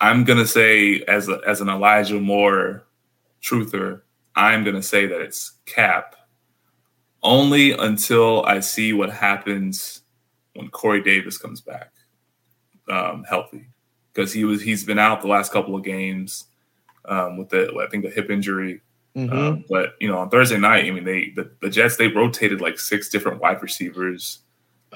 I'm 0.00 0.24
gonna 0.24 0.46
say 0.48 1.02
as 1.06 1.28
a, 1.28 1.40
as 1.46 1.60
an 1.60 1.68
Elijah 1.68 2.18
Moore 2.18 2.84
truther, 3.40 4.00
I'm 4.36 4.64
gonna 4.64 4.82
say 4.82 5.06
that 5.06 5.20
it's 5.20 5.52
cap. 5.66 6.16
Only 7.22 7.72
until 7.72 8.44
I 8.46 8.60
see 8.60 8.92
what 8.94 9.10
happens 9.10 10.02
when 10.54 10.70
Corey 10.70 11.02
Davis 11.02 11.36
comes 11.36 11.60
back 11.60 11.92
um, 12.88 13.24
healthy, 13.28 13.66
because 14.12 14.32
he 14.32 14.44
was 14.44 14.62
he's 14.62 14.84
been 14.84 14.98
out 14.98 15.20
the 15.20 15.28
last 15.28 15.52
couple 15.52 15.76
of 15.76 15.84
games 15.84 16.46
um, 17.04 17.36
with 17.36 17.50
the 17.50 17.72
I 17.78 17.88
think 17.90 18.04
the 18.04 18.10
hip 18.10 18.30
injury. 18.30 18.80
Mhm. 19.16 19.32
Um, 19.32 19.64
but 19.68 19.94
you 20.00 20.08
know, 20.08 20.18
on 20.18 20.30
Thursday 20.30 20.56
night, 20.58 20.84
I 20.84 20.90
mean, 20.92 21.04
they 21.04 21.30
the, 21.34 21.50
the 21.60 21.68
Jets 21.68 21.96
they 21.96 22.06
rotated 22.06 22.60
like 22.60 22.78
six 22.78 23.08
different 23.08 23.40
wide 23.40 23.60
receivers, 23.60 24.38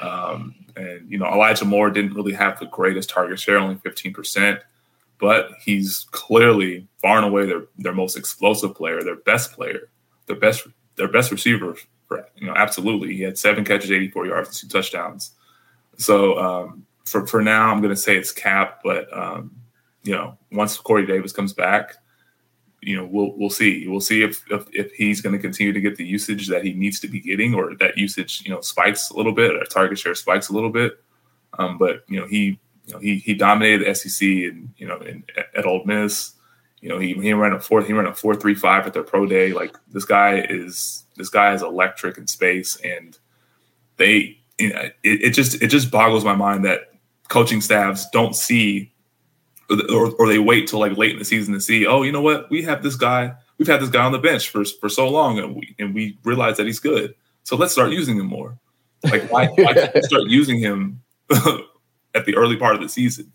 um, 0.01 0.55
and 0.77 1.11
you 1.11 1.19
know, 1.19 1.27
Elijah 1.27 1.65
Moore 1.65 1.91
didn't 1.91 2.15
really 2.15 2.33
have 2.33 2.59
the 2.59 2.67
greatest 2.67 3.11
target 3.11 3.41
share, 3.41 3.59
only 3.59 3.75
fifteen 3.77 4.15
percent, 4.15 4.61
but 5.25 5.53
he's 5.59 6.07
clearly 6.11 6.87
far 7.01 7.17
and 7.17 7.25
away 7.25 7.47
their 7.47 7.63
their 7.79 7.95
most 7.95 8.15
explosive 8.15 8.75
player, 8.75 9.03
their 9.03 9.17
best 9.17 9.53
player, 9.53 9.89
their 10.27 10.37
best 10.37 10.67
their 10.97 11.09
best 11.09 11.33
receiver. 11.33 11.79
You 12.37 12.49
know, 12.49 12.53
absolutely, 12.55 13.17
he 13.17 13.23
had 13.23 13.39
seven 13.39 13.65
catches, 13.65 13.91
eighty 13.91 14.11
four 14.11 14.27
yards, 14.27 14.51
and 14.51 14.71
two 14.71 14.77
touchdowns. 14.77 15.31
So 15.97 16.39
um, 16.39 16.85
for 17.07 17.27
for 17.27 17.41
now, 17.41 17.73
I'm 17.73 17.81
going 17.81 17.95
to 17.95 18.01
say 18.01 18.19
it's 18.19 18.33
cap, 18.33 18.81
but 18.85 19.11
um, 19.17 19.57
you 20.03 20.13
know, 20.13 20.37
once 20.53 20.77
Corey 20.77 21.07
Davis 21.07 21.33
comes 21.33 21.55
back, 21.55 21.95
you 22.83 22.95
know, 22.95 23.07
we'll 23.11 23.33
we'll 23.39 23.49
see. 23.49 23.89
We'll 23.89 24.01
see 24.03 24.23
if 24.23 24.45
if, 24.51 24.67
if 24.73 24.93
he's 24.93 25.23
going 25.23 25.35
to 25.35 25.41
continue 25.41 25.73
to 25.73 25.81
get 25.81 25.97
the 25.97 26.05
usage 26.05 26.49
that 26.49 26.65
he 26.65 26.75
needs 26.75 27.01
to 27.01 27.09
be 27.09 27.19
getting, 27.19 27.55
or 27.55 27.75
that 27.77 27.97
usage, 27.97 28.43
you 28.45 28.51
know, 28.51 28.61
spikes 28.61 29.09
a 29.09 29.17
little 29.17 29.33
bit, 29.33 29.57
or 29.57 29.65
target 29.65 29.99
share 29.99 30.15
spikes 30.15 30.51
a 30.51 30.53
little 30.53 30.71
bit. 30.71 31.03
Um, 31.59 31.79
but 31.79 32.05
you 32.09 32.21
know, 32.21 32.27
he 32.27 32.61
you 32.87 32.95
know 32.95 33.01
he 33.01 33.19
he 33.19 33.35
dominated 33.35 33.87
the 33.87 33.95
SEC 33.95 34.27
and 34.27 34.71
you 34.77 34.87
know 34.87 34.99
in, 34.99 35.25
at 35.57 35.67
Ole 35.67 35.85
Miss. 35.85 36.33
You 36.81 36.91
know, 36.91 36.99
he 36.99 37.15
he 37.15 37.33
ran 37.33 37.53
a 37.53 37.61
four 37.61 37.83
he 37.83 37.95
ran 37.95 38.07
a 38.07 38.15
four 38.15 38.35
three 38.35 38.55
five 38.55 38.87
at 38.87 38.93
their 38.93 39.03
pro 39.03 39.25
day. 39.25 39.53
Like 39.53 39.75
this 39.91 40.05
guy 40.05 40.41
is 40.51 41.05
this 41.17 41.31
guy 41.31 41.55
is 41.55 41.63
electric 41.63 42.19
in 42.19 42.27
space, 42.27 42.77
and 42.85 43.17
they 43.97 44.39
you 44.59 44.73
know, 44.73 44.81
it, 45.03 45.23
it 45.23 45.31
just 45.31 45.63
it 45.63 45.69
just 45.69 45.91
boggles 45.91 46.25
my 46.25 46.35
mind 46.35 46.65
that 46.65 46.93
coaching 47.29 47.61
staffs 47.61 48.09
don't 48.11 48.37
see 48.37 48.93
or, 49.91 50.11
or 50.19 50.29
they 50.29 50.39
wait 50.39 50.69
till 50.69 50.79
like 50.79 50.97
late 50.97 51.13
in 51.13 51.19
the 51.19 51.25
season 51.25 51.55
to 51.55 51.61
see, 51.61 51.87
oh, 51.87 52.03
you 52.03 52.13
know 52.13 52.21
what? 52.21 52.51
We 52.51 52.63
have 52.65 52.83
this 52.83 52.97
guy, 52.97 53.35
we've 53.59 53.67
had 53.67 53.81
this 53.81 53.89
guy 53.89 54.05
on 54.05 54.13
the 54.13 54.19
bench 54.19 54.51
for 54.51 54.65
for 54.65 54.89
so 54.89 55.09
long 55.09 55.39
and 55.39 55.57
we 55.57 55.75
and 55.79 55.95
we 55.95 56.19
realize 56.25 56.57
that 56.59 56.67
he's 56.67 56.81
good. 56.81 57.15
So 57.45 57.57
let's 57.57 57.73
start 57.73 57.93
using 57.93 58.19
him 58.19 58.27
more. 58.27 58.59
Like 59.05 59.31
why, 59.31 59.47
why 59.49 59.73
start 60.03 60.25
using 60.29 60.59
him 60.59 61.03
at 62.15 62.25
the 62.27 62.37
early 62.37 62.57
part 62.57 62.75
of 62.75 62.81
the 62.81 62.89
season? 62.89 63.33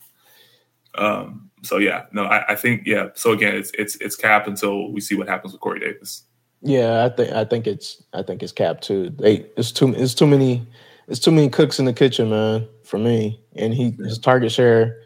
Um 0.95 1.49
so 1.61 1.77
yeah, 1.77 2.05
no, 2.13 2.23
I, 2.23 2.53
I 2.53 2.55
think 2.55 2.83
yeah. 2.85 3.09
So 3.15 3.31
again, 3.31 3.55
it's 3.55 3.71
it's 3.77 3.95
it's 3.97 4.15
cap 4.15 4.47
until 4.47 4.91
we 4.91 5.01
see 5.01 5.15
what 5.15 5.27
happens 5.27 5.53
with 5.53 5.61
Corey 5.61 5.79
Davis. 5.79 6.23
Yeah, 6.61 7.05
I 7.05 7.09
think 7.09 7.31
I 7.31 7.45
think 7.45 7.67
it's 7.67 8.03
I 8.13 8.23
think 8.23 8.41
it's 8.43 8.51
cap 8.51 8.81
too. 8.81 9.09
They 9.11 9.45
it's 9.57 9.71
too 9.71 9.93
it's 9.93 10.13
too 10.13 10.27
many 10.27 10.65
it's 11.07 11.19
too 11.19 11.31
many 11.31 11.49
cooks 11.49 11.79
in 11.79 11.85
the 11.85 11.93
kitchen, 11.93 12.29
man, 12.29 12.67
for 12.83 12.97
me. 12.97 13.41
And 13.55 13.73
he 13.73 13.91
his 13.99 14.19
target 14.19 14.51
share 14.51 14.97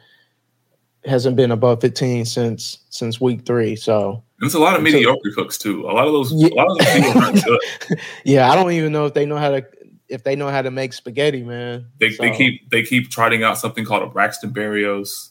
hasn't 1.05 1.35
been 1.35 1.51
above 1.51 1.81
15 1.81 2.25
since 2.25 2.79
since 2.89 3.19
week 3.19 3.45
three. 3.45 3.75
So 3.75 4.23
There's 4.39 4.53
a 4.53 4.59
lot 4.59 4.75
of 4.75 4.83
mediocre 4.83 5.31
cooks 5.35 5.57
too. 5.57 5.81
A 5.85 5.91
lot 5.91 6.07
of 6.07 6.13
those, 6.13 6.31
Yeah. 6.33 6.49
a 6.49 6.55
lot 6.55 6.71
of 6.71 6.77
those 6.77 6.93
people 6.93 7.21
aren't 7.21 7.43
good. 7.43 7.99
yeah, 8.25 8.49
I 8.51 8.55
don't 8.55 8.71
even 8.71 8.91
know 8.91 9.05
if 9.05 9.13
they 9.13 9.25
know 9.25 9.37
how 9.37 9.49
to 9.51 9.65
if 10.09 10.23
they 10.23 10.35
know 10.35 10.49
how 10.49 10.61
to 10.61 10.71
make 10.71 10.93
spaghetti, 10.93 11.43
man. 11.43 11.87
They, 11.99 12.09
they 12.09 12.31
keep 12.35 12.69
they 12.69 12.83
keep 12.83 13.09
trotting 13.09 13.43
out 13.43 13.57
something 13.57 13.85
called 13.85 14.03
a 14.03 14.07
Braxton 14.07 14.53
Berrios, 14.53 15.29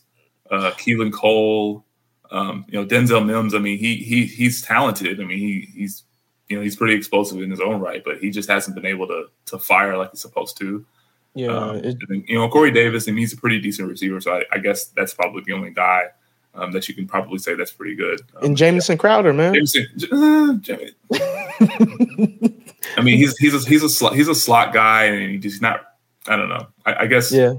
uh, 0.51 0.73
Keelan 0.73 1.13
Cole, 1.13 1.85
um, 2.31 2.65
you 2.69 2.81
know 2.81 2.87
Denzel 2.87 3.25
Mims. 3.25 3.55
I 3.55 3.59
mean, 3.59 3.79
he 3.79 3.97
he 3.97 4.25
he's 4.27 4.63
talented. 4.63 5.21
I 5.21 5.25
mean, 5.25 5.39
he 5.39 5.69
he's 5.75 6.05
you 6.49 6.57
know 6.57 6.63
he's 6.63 6.77
pretty 6.77 6.95
explosive 6.95 7.41
in 7.41 7.51
his 7.51 7.61
own 7.61 7.81
right, 7.81 8.03
but 8.05 8.19
he 8.19 8.31
just 8.31 8.49
hasn't 8.49 8.75
been 8.75 8.87
able 8.87 9.07
to 9.09 9.27
to 9.47 9.59
fire 9.59 9.97
like 9.97 10.11
he's 10.11 10.21
supposed 10.21 10.57
to. 10.59 10.85
yeah, 11.35 11.49
Um, 11.49 11.77
it- 11.77 11.97
then, 12.09 12.25
you 12.27 12.35
know, 12.39 12.49
Corey 12.49 12.71
Davis, 12.71 13.09
I 13.09 13.13
mean, 13.13 13.19
he's 13.19 13.33
a 13.33 13.37
pretty 13.39 13.59
decent 13.61 13.89
receiver, 13.89 14.21
so 14.21 14.33
I, 14.37 14.45
I 14.53 14.59
guess 14.59 14.87
that's 14.87 15.15
probably 15.15 15.43
the 15.47 15.53
only 15.55 15.71
guy 15.71 16.09
um, 16.55 16.73
that 16.73 16.87
you 16.89 16.95
can 16.95 17.07
probably 17.07 17.39
say 17.39 17.55
that's 17.55 17.71
pretty 17.73 17.95
good. 17.95 18.21
Um, 18.37 18.45
and 18.45 18.57
Jamison 18.57 18.99
Crowder, 18.99 19.33
man. 19.33 19.55
Jamison, 19.55 19.87
uh, 20.13 20.59
I 22.97 23.01
mean, 23.03 23.19
he's 23.19 23.37
he's 23.39 23.55
a, 23.55 23.69
he's 23.69 23.83
a 23.83 23.89
slot, 23.89 24.15
he's 24.15 24.29
a 24.29 24.35
slot 24.35 24.73
guy, 24.73 25.05
and 25.05 25.31
he's 25.33 25.43
just 25.43 25.63
not. 25.63 25.81
I 26.29 26.37
don't 26.37 26.49
know. 26.49 26.67
I, 26.87 26.95
I 26.95 27.07
guess 27.07 27.33
Yeah. 27.33 27.55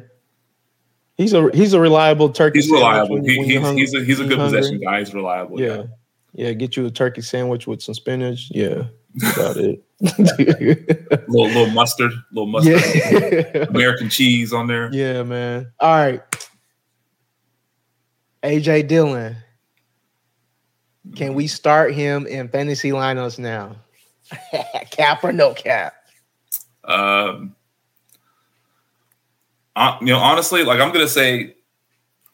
He's 1.17 1.33
a 1.33 1.49
he's 1.53 1.73
a 1.73 1.79
reliable 1.79 2.29
turkey. 2.29 2.59
he's 2.59 2.71
reliable. 2.71 3.15
when- 3.15 3.25
He, 3.29 3.37
when 3.37 3.49
he's, 3.49 3.61
hungry- 3.61 3.81
he's 3.81 3.93
a 3.93 4.03
he's 4.03 4.19
a 4.19 4.25
good 4.25 4.37
hungry. 4.39 4.59
possession 4.59 4.79
guy. 4.81 4.99
He's 4.99 5.13
reliable. 5.13 5.59
Yeah. 5.61 5.83
Yeah, 6.35 6.51
get 6.53 6.75
you 6.75 6.85
a 6.87 6.89
turkey 6.91 7.21
sandwich 7.21 7.67
with 7.67 7.81
some 7.83 7.93
spinach. 7.93 8.49
Yeah. 8.51 8.85
About 9.35 9.57
it. 9.57 9.83
little 11.27 11.45
little 11.47 11.69
mustard, 11.69 12.11
little 12.31 12.47
mustard, 12.47 12.81
yeah. 12.95 13.65
American 13.69 14.09
cheese 14.09 14.51
on 14.51 14.65
there. 14.67 14.89
yeah, 14.91 15.21
man. 15.21 15.71
All 15.79 15.91
right. 15.95 16.21
AJ 18.43 18.87
Dillon. 18.87 19.35
Can 21.15 21.33
we 21.35 21.47
start 21.47 21.93
him 21.93 22.25
in 22.25 22.47
fantasy 22.47 22.89
lineups 22.91 23.37
now? 23.37 23.75
cap 24.91 25.23
or 25.23 25.31
no 25.31 25.53
cap? 25.53 25.93
Um, 26.83 27.55
uh, 29.75 29.97
you 30.01 30.07
know, 30.07 30.19
honestly, 30.19 30.63
like 30.63 30.79
I'm 30.79 30.91
gonna 30.91 31.07
say, 31.07 31.55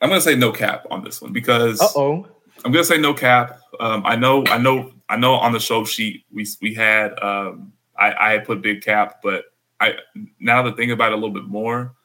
I'm 0.02 0.10
gonna 0.10 0.22
say 0.22 0.36
no 0.36 0.52
cap 0.52 0.86
on 0.92 1.04
this 1.04 1.22
one 1.22 1.32
because 1.32 1.80
oh, 1.96 2.28
I'm 2.66 2.72
gonna 2.72 2.84
say 2.84 2.98
no 2.98 3.14
cap. 3.14 3.60
Um, 3.80 4.04
I 4.06 4.16
know, 4.16 4.44
I 4.48 4.58
know, 4.58 4.92
I 5.08 5.16
know. 5.16 5.36
On 5.36 5.52
the 5.52 5.60
show 5.60 5.86
sheet, 5.86 6.26
we 6.32 6.46
we 6.62 6.74
had 6.74 7.18
um, 7.22 7.72
I, 7.98 8.14
I 8.14 8.32
had 8.32 8.46
put 8.46 8.62
big 8.62 8.82
cap, 8.82 9.22
but 9.24 9.46
I 9.80 9.96
now 10.40 10.62
to 10.64 10.74
think 10.76 10.92
about 10.92 11.12
it 11.12 11.14
a 11.14 11.16
little 11.16 11.34
bit 11.34 11.46
more, 11.46 11.96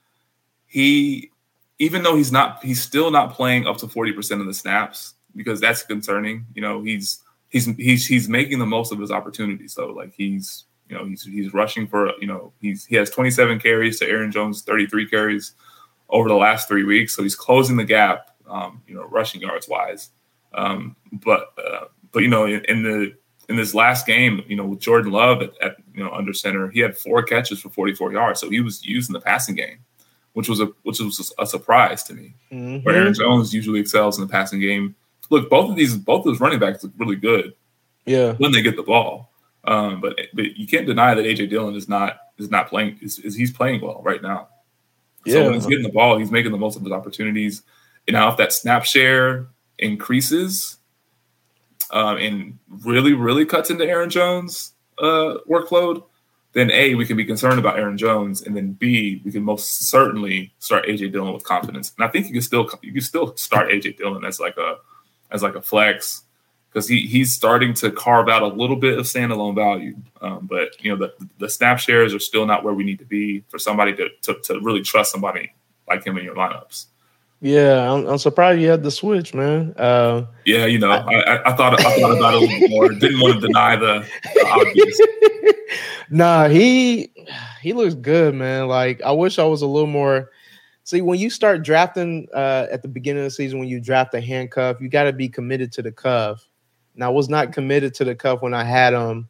he 0.67 1.31
even 1.79 2.03
though 2.05 2.17
he's 2.17 2.31
not, 2.31 2.63
he's 2.63 2.81
still 2.81 3.11
not 3.11 3.33
playing 3.33 3.67
up 3.67 3.79
to 3.79 3.89
forty 3.89 4.13
percent 4.13 4.41
of 4.41 4.47
the 4.47 4.55
snaps 4.55 5.15
because 5.35 5.61
that's 5.61 5.83
concerning. 5.83 6.47
You 6.55 6.63
know, 6.63 6.83
he's 6.83 7.24
he's 7.55 7.67
he's 7.77 8.07
he's 8.07 8.29
making 8.29 8.59
the 8.59 8.67
most 8.67 8.93
of 8.93 8.99
his 8.99 9.13
opportunities. 9.13 9.73
So 9.73 9.87
like 9.87 10.13
he's 10.13 10.65
you 10.89 10.99
know 10.99 11.07
he's 11.07 11.23
he's 11.23 11.55
rushing 11.55 11.87
for 11.87 12.13
you 12.21 12.27
know 12.27 12.53
he's 12.61 12.85
he 12.85 12.97
has 12.97 13.09
27 13.11 13.61
carries 13.61 13.99
to 14.01 14.09
Aaron 14.09 14.33
Jones 14.33 14.63
33 14.63 15.09
carries 15.09 15.53
over 16.11 16.29
the 16.29 16.35
last 16.35 16.69
three 16.69 16.85
weeks. 16.85 17.15
So 17.15 17.23
he's 17.23 17.37
closing 17.37 17.77
the 17.77 17.85
gap. 17.85 18.31
Um, 18.47 18.83
you 18.87 18.95
know, 18.95 19.05
rushing 19.05 19.41
yards 19.41 19.69
wise. 19.69 20.11
Um, 20.53 20.97
but 21.11 21.55
uh, 21.57 21.87
but 22.13 22.23
you 22.23 22.29
know 22.29 22.45
in, 22.45 22.63
in 22.67 22.83
the 22.83 23.15
in 23.49 23.57
this 23.57 23.75
last 23.75 24.07
game, 24.07 24.43
you 24.49 24.57
know, 24.57 24.65
with 24.65 24.81
Jordan 24.81 25.13
Love 25.13 25.43
at, 25.43 25.51
at, 25.63 25.77
you 25.95 26.03
know 26.03 26.11
under 26.11 26.33
center, 26.33 26.71
he 26.71 26.81
had 26.81 26.97
four 26.97 27.23
catches 27.23 27.61
for 27.61 27.71
44 27.71 28.13
yards, 28.13 28.41
so 28.41 28.51
he 28.51 28.61
was 28.61 28.85
used 28.85 29.09
in 29.09 29.13
the 29.15 29.21
passing 29.21 29.55
game, 29.55 29.79
which 30.33 30.49
was 30.49 30.61
a 30.61 30.67
which 30.83 30.99
was 30.99 31.33
a 31.39 31.47
surprise 31.47 32.03
to 32.05 32.15
me. 32.15 32.35
Mm-hmm. 32.53 32.85
Where 32.85 32.97
Aaron 32.97 33.15
Jones 33.15 33.55
usually 33.55 33.81
excels 33.81 34.19
in 34.19 34.27
the 34.27 34.31
passing 34.31 34.61
game. 34.61 34.97
Look, 35.31 35.51
both 35.51 35.71
of 35.71 35.77
these 35.77 35.97
both 35.97 36.21
of 36.21 36.25
those 36.27 36.41
running 36.41 36.59
backs 36.59 36.83
look 36.83 36.93
really 36.97 37.17
good. 37.17 37.55
Yeah, 38.07 38.33
when 38.35 38.53
they 38.53 38.63
get 38.63 38.77
the 38.77 38.83
ball, 38.83 39.31
um, 39.65 40.01
but 40.01 40.19
but 40.35 40.57
you 40.57 40.67
can't 40.67 40.87
deny 40.87 41.15
that 41.15 41.25
AJ 41.25 41.51
Dillon 41.51 41.75
is 41.75 41.89
not 41.89 42.19
is 42.39 42.51
not 42.51 42.69
playing 42.69 42.99
is, 43.01 43.19
is 43.19 43.35
he's 43.35 43.53
playing 43.53 43.81
well 43.81 44.03
right 44.05 44.23
now. 44.23 44.49
Yeah. 45.25 45.35
So 45.35 45.45
when 45.45 45.55
he's 45.55 45.67
getting 45.67 45.85
the 45.85 45.93
ball, 45.93 46.19
he's 46.19 46.31
making 46.31 46.53
the 46.53 46.59
most 46.59 46.77
of 46.77 46.83
his 46.83 46.93
opportunities. 46.93 47.63
And 48.07 48.15
now 48.15 48.31
if 48.31 48.37
that 48.37 48.53
snap 48.53 48.85
share 48.85 49.47
increases, 49.79 50.77
um, 51.91 52.19
and 52.19 52.59
really, 52.85 53.13
really 53.13 53.47
cuts 53.47 53.71
into 53.71 53.87
Aaron 53.87 54.11
Jones' 54.11 54.73
uh, 54.99 55.39
workload, 55.49 56.03
then 56.53 56.71
A, 56.71 56.95
we 56.95 57.07
can 57.07 57.17
be 57.17 57.25
concerned 57.25 57.59
about 57.59 57.79
Aaron 57.79 57.97
Jones, 57.97 58.43
and 58.43 58.57
then 58.57 58.73
B, 58.73 59.21
we 59.25 59.33
can 59.33 59.43
most 59.43 59.89
certainly 59.89 60.53
start 60.59 60.87
AJ 60.87 61.13
Dillon 61.13 61.33
with 61.33 61.45
confidence. 61.45 61.93
And 61.97 62.05
I 62.05 62.09
think 62.09 62.27
you 62.27 62.33
can 62.33 62.43
still 62.43 62.69
you 62.83 62.93
can 62.93 63.03
still 63.03 63.37
start 63.37 63.71
AJ 63.71 63.99
Dillon 63.99 64.25
as 64.25 64.41
like 64.41 64.57
a 64.57 64.77
as 65.31 65.43
like 65.43 65.55
a 65.55 65.63
flex 65.63 66.23
because 66.75 66.89
he 66.89 67.07
he's 67.07 67.33
starting 67.33 67.73
to 67.73 67.91
carve 67.91 68.29
out 68.29 68.43
a 68.43 68.49
little 68.49 68.77
bit 68.77 68.99
of 68.99 69.07
standalone 69.07 69.55
value. 69.55 69.97
Um, 70.21 70.47
but 70.47 70.83
you 70.83 70.91
know 70.91 70.97
the 70.97 71.27
the 71.39 71.49
snap 71.49 71.79
shares 71.79 72.13
are 72.13 72.19
still 72.19 72.47
not 72.47 72.65
where 72.65 72.75
we 72.75 72.85
need 72.85 72.99
to 72.99 73.05
be 73.05 73.45
for 73.49 73.59
somebody 73.59 73.95
to 73.95 74.09
to, 74.23 74.35
to 74.45 74.61
really 74.61 74.83
trust 74.83 75.13
somebody 75.13 75.53
like 75.89 76.05
him 76.05 76.19
in 76.19 76.25
your 76.25 76.35
lineups. 76.35 76.87
Yeah, 77.41 77.93
I'm, 77.93 78.07
I'm, 78.07 78.17
surprised 78.17 78.59
you 78.63 78.71
had 78.71 78.83
the 78.83 78.91
switch, 78.91 79.35
man. 79.35 79.75
Uh, 79.77 80.25
yeah, 80.47 80.65
you 80.65 80.79
know, 80.79 80.91
I, 80.91 80.97
I, 80.97 81.53
I, 81.53 81.57
thought 81.57 81.79
I 81.79 82.01
thought 82.01 82.17
about 82.17 82.35
it 82.35 82.37
a 82.37 82.41
little 82.41 82.61
bit 82.61 82.71
more. 82.71 82.89
Didn't 82.89 83.21
want 83.21 83.35
to 83.35 83.41
deny 83.41 83.77
the, 83.77 84.09
the 84.35 84.47
obvious. 84.47 84.99
nah, 86.11 86.49
he 86.49 87.13
he 87.61 87.75
looks 87.75 87.95
good, 87.95 88.35
man. 88.35 88.69
Like 88.69 89.03
I 89.03 89.13
wish 89.13 89.39
I 89.39 89.45
was 89.45 89.61
a 89.61 89.67
little 89.67 89.89
more. 89.89 90.31
See, 90.85 91.01
when 91.01 91.19
you 91.19 91.31
start 91.31 91.63
drafting 91.63 92.29
uh, 92.35 92.67
at 92.71 92.83
the 92.83 92.89
beginning 92.89 93.23
of 93.23 93.25
the 93.25 93.31
season, 93.31 93.59
when 93.59 93.69
you 93.69 93.81
draft 93.81 94.13
a 94.13 94.21
handcuff, 94.21 94.81
you 94.81 94.89
got 94.89 95.05
to 95.05 95.13
be 95.13 95.31
committed 95.31 95.73
to 95.73 95.83
the 95.83 95.91
cuff. 95.91 96.47
And 96.95 97.03
I 97.03 97.09
was 97.09 97.31
not 97.31 97.53
committed 97.53 97.95
to 97.95 98.05
the 98.05 98.15
cuff 98.15 98.43
when 98.43 98.53
I 98.53 98.65
had 98.65 98.93
him 98.93 99.29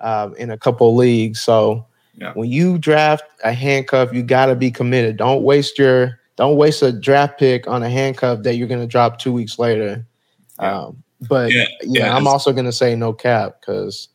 uh, 0.00 0.30
in 0.38 0.50
a 0.50 0.56
couple 0.56 0.96
leagues. 0.96 1.42
So 1.42 1.86
yeah. 2.16 2.32
when 2.32 2.50
you 2.50 2.78
draft 2.78 3.24
a 3.44 3.52
handcuff, 3.52 4.14
you 4.14 4.22
got 4.22 4.46
to 4.46 4.56
be 4.56 4.70
committed. 4.70 5.18
Don't 5.18 5.42
waste 5.42 5.78
your 5.78 6.18
don't 6.36 6.56
waste 6.56 6.82
a 6.82 6.90
draft 6.90 7.38
pick 7.38 7.68
on 7.68 7.82
a 7.82 7.88
handcuff 7.88 8.42
that 8.42 8.56
you're 8.56 8.66
going 8.66 8.80
to 8.80 8.86
drop 8.86 9.18
two 9.18 9.32
weeks 9.32 9.58
later. 9.58 10.04
Yeah. 10.58 10.72
Um, 10.72 11.02
but 11.28 11.52
yeah, 11.52 11.66
yeah, 11.82 12.06
yeah 12.06 12.16
I'm 12.16 12.26
also 12.26 12.52
going 12.52 12.64
to 12.64 12.72
say 12.72 12.96
no 12.96 13.12
cap 13.12 13.60
because 13.60 14.08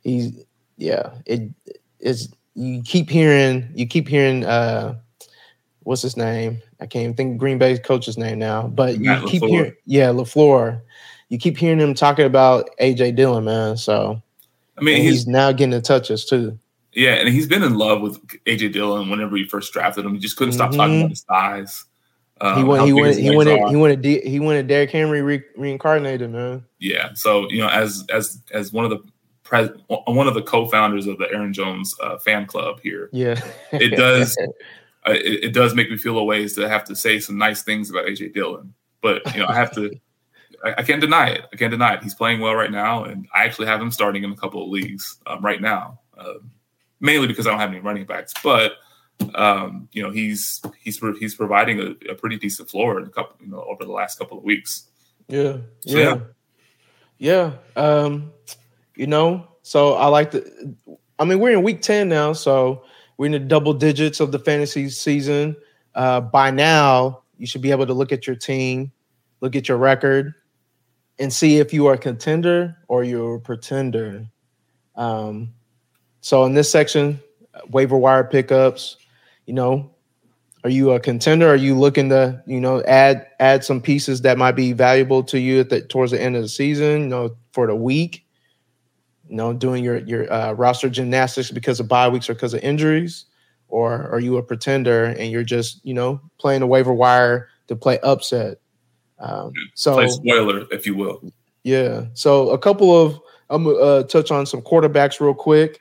he's 0.00 0.42
yeah 0.76 1.10
it 1.26 1.42
is 2.00 2.32
you 2.54 2.82
keep 2.82 3.08
hearing 3.08 3.70
you 3.74 3.86
keep 3.86 4.08
hearing 4.08 4.44
uh 4.44 4.96
what's 5.84 6.02
his 6.02 6.16
name 6.16 6.60
I 6.80 6.86
can't 6.86 7.04
even 7.04 7.14
think 7.14 7.38
Green 7.38 7.58
Bay's 7.58 7.78
coach's 7.78 8.18
name 8.18 8.38
now 8.38 8.66
but 8.66 8.98
Matt 8.98 9.22
you 9.22 9.28
keep 9.28 9.42
LaFleur. 9.42 9.48
hearing 9.48 9.74
yeah 9.86 10.08
LaFleur 10.08 10.80
you 11.28 11.38
keep 11.38 11.56
hearing 11.56 11.80
him 11.80 11.94
talking 11.94 12.26
about 12.26 12.70
AJ 12.80 13.16
Dillon 13.16 13.44
man 13.44 13.76
so 13.76 14.20
I 14.76 14.82
mean 14.82 15.02
he's, 15.02 15.12
he's 15.12 15.26
now 15.26 15.52
getting 15.52 15.70
the 15.70 15.80
touches 15.80 16.24
too 16.24 16.58
yeah, 16.94 17.14
and 17.14 17.28
he's 17.28 17.46
been 17.46 17.62
in 17.62 17.74
love 17.74 18.00
with 18.00 18.24
AJ 18.44 18.72
Dillon 18.72 19.10
whenever 19.10 19.36
he 19.36 19.44
first 19.44 19.72
drafted 19.72 20.04
him. 20.04 20.14
He 20.14 20.20
just 20.20 20.36
couldn't 20.36 20.52
stop 20.52 20.70
mm-hmm. 20.70 20.78
talking 20.78 21.00
about 21.00 21.10
his 21.10 21.24
size. 21.28 21.84
Um, 22.40 22.56
he 22.56 22.64
went. 22.64 22.84
He 22.84 22.92
went. 22.92 23.16
He 23.18 23.76
wanted. 23.76 24.04
He. 24.04 24.20
D, 24.20 24.28
he 24.28 24.40
wanted 24.40 24.66
Derrick 24.66 24.90
Henry 24.90 25.22
re- 25.22 25.44
reincarnated, 25.56 26.30
man. 26.30 26.64
Yeah. 26.78 27.10
So 27.14 27.48
you 27.50 27.58
know, 27.58 27.68
as 27.68 28.04
as 28.10 28.40
as 28.52 28.72
one 28.72 28.84
of 28.84 28.90
the 28.90 29.00
pres- 29.42 29.70
one 29.88 30.28
of 30.28 30.34
the 30.34 30.42
co-founders 30.42 31.06
of 31.06 31.18
the 31.18 31.30
Aaron 31.32 31.52
Jones 31.52 31.94
uh, 32.02 32.18
fan 32.18 32.46
club 32.46 32.80
here. 32.80 33.08
Yeah. 33.12 33.40
it 33.72 33.96
does. 33.96 34.36
Uh, 35.06 35.12
it, 35.12 35.44
it, 35.44 35.52
does 35.52 35.74
make 35.74 35.90
me 35.90 35.98
feel 35.98 36.16
a 36.18 36.24
ways 36.24 36.54
to 36.54 36.66
have 36.68 36.84
to 36.84 36.96
say 36.96 37.20
some 37.20 37.36
nice 37.36 37.62
things 37.62 37.90
about 37.90 38.06
AJ 38.06 38.32
Dillon, 38.32 38.72
but 39.02 39.20
you 39.34 39.40
know, 39.40 39.46
I 39.46 39.54
have 39.54 39.74
to. 39.74 39.94
I, 40.64 40.76
I, 40.78 40.82
can't 40.82 41.00
deny 41.00 41.28
it. 41.28 41.42
I 41.52 41.56
can't 41.56 41.70
deny 41.70 41.94
it. 41.94 42.02
He's 42.02 42.14
playing 42.14 42.40
well 42.40 42.54
right 42.54 42.70
now, 42.70 43.04
and 43.04 43.28
I 43.34 43.44
actually 43.44 43.66
have 43.66 43.82
him 43.82 43.90
starting 43.90 44.24
in 44.24 44.32
a 44.32 44.36
couple 44.36 44.62
of 44.64 44.70
leagues 44.70 45.18
um, 45.26 45.42
right 45.42 45.60
now. 45.60 46.00
Um, 46.16 46.50
mainly 47.00 47.26
because 47.26 47.46
I 47.46 47.50
don't 47.50 47.60
have 47.60 47.70
any 47.70 47.80
running 47.80 48.06
backs. 48.06 48.32
But 48.42 48.72
um, 49.34 49.88
you 49.92 50.02
know, 50.02 50.10
he's 50.10 50.60
he's 50.80 51.00
he's 51.20 51.34
providing 51.34 51.80
a, 51.80 52.12
a, 52.12 52.14
pretty 52.14 52.36
decent 52.36 52.70
floor 52.70 52.98
in 52.98 53.06
a 53.06 53.10
couple, 53.10 53.36
you 53.40 53.50
know, 53.50 53.62
over 53.62 53.84
the 53.84 53.92
last 53.92 54.18
couple 54.18 54.38
of 54.38 54.44
weeks. 54.44 54.88
Yeah, 55.28 55.58
so, 55.80 55.98
yeah, 55.98 56.18
yeah. 57.18 57.52
Um, 57.76 58.32
you 58.96 59.06
know, 59.06 59.46
so 59.62 59.94
I 59.94 60.06
like 60.06 60.32
the. 60.32 60.74
I 61.18 61.24
mean, 61.24 61.38
we're 61.38 61.52
in 61.52 61.62
week 61.62 61.82
ten 61.82 62.08
now, 62.08 62.32
so 62.32 62.84
we're 63.16 63.26
in 63.26 63.32
the 63.32 63.38
double 63.38 63.74
digits 63.74 64.20
of 64.20 64.32
the 64.32 64.38
fantasy 64.38 64.88
season. 64.88 65.56
Uh, 65.94 66.20
by 66.20 66.50
now, 66.50 67.22
you 67.38 67.46
should 67.46 67.62
be 67.62 67.70
able 67.70 67.86
to 67.86 67.94
look 67.94 68.12
at 68.12 68.26
your 68.26 68.36
team, 68.36 68.92
look 69.40 69.54
at 69.56 69.68
your 69.68 69.78
record, 69.78 70.34
and 71.18 71.32
see 71.32 71.58
if 71.58 71.72
you 71.72 71.86
are 71.86 71.94
a 71.94 71.98
contender 71.98 72.76
or 72.88 73.04
you're 73.04 73.36
a 73.36 73.40
pretender. 73.40 74.26
Um, 74.96 75.54
so 76.20 76.44
in 76.44 76.54
this 76.54 76.70
section, 76.70 77.20
waiver 77.70 77.96
wire 77.96 78.24
pickups, 78.24 78.96
you 79.46 79.54
know, 79.54 79.90
are 80.64 80.70
you 80.70 80.92
a 80.92 81.00
contender? 81.00 81.46
Are 81.46 81.56
you 81.56 81.78
looking 81.78 82.08
to, 82.08 82.42
you 82.46 82.58
know, 82.58 82.82
add 82.84 83.26
add 83.38 83.64
some 83.64 83.82
pieces 83.82 84.22
that 84.22 84.38
might 84.38 84.52
be 84.52 84.72
valuable 84.72 85.22
to 85.24 85.38
you 85.38 85.60
at 85.60 85.68
the 85.68 85.82
towards 85.82 86.12
the 86.12 86.20
end 86.20 86.36
of 86.36 86.42
the 86.42 86.48
season, 86.48 87.02
you 87.02 87.08
know, 87.08 87.36
for 87.52 87.66
the 87.66 87.74
week? 87.74 88.23
You 89.28 89.36
know, 89.36 89.52
doing 89.52 89.82
your 89.82 89.98
your 89.98 90.30
uh, 90.32 90.52
roster 90.52 90.88
gymnastics 90.88 91.50
because 91.50 91.80
of 91.80 91.88
bye 91.88 92.08
weeks 92.08 92.28
or 92.28 92.34
because 92.34 92.54
of 92.54 92.60
injuries, 92.60 93.24
or 93.68 94.08
are 94.10 94.20
you 94.20 94.36
a 94.36 94.42
pretender 94.42 95.04
and 95.04 95.30
you're 95.32 95.44
just, 95.44 95.84
you 95.84 95.94
know, 95.94 96.20
playing 96.38 96.60
the 96.60 96.66
waiver 96.66 96.92
wire 96.92 97.48
to 97.68 97.76
play 97.76 97.98
upset? 98.00 98.58
Um, 99.18 99.52
so 99.74 99.94
play 99.94 100.08
spoiler, 100.08 100.66
if 100.70 100.86
you 100.86 100.94
will. 100.94 101.22
Yeah. 101.62 102.06
So 102.14 102.50
a 102.50 102.58
couple 102.58 102.94
of 102.94 103.18
I'm 103.50 103.64
gonna 103.64 103.76
uh, 103.76 104.02
touch 104.04 104.30
on 104.30 104.46
some 104.46 104.62
quarterbacks 104.62 105.20
real 105.20 105.34
quick. 105.34 105.80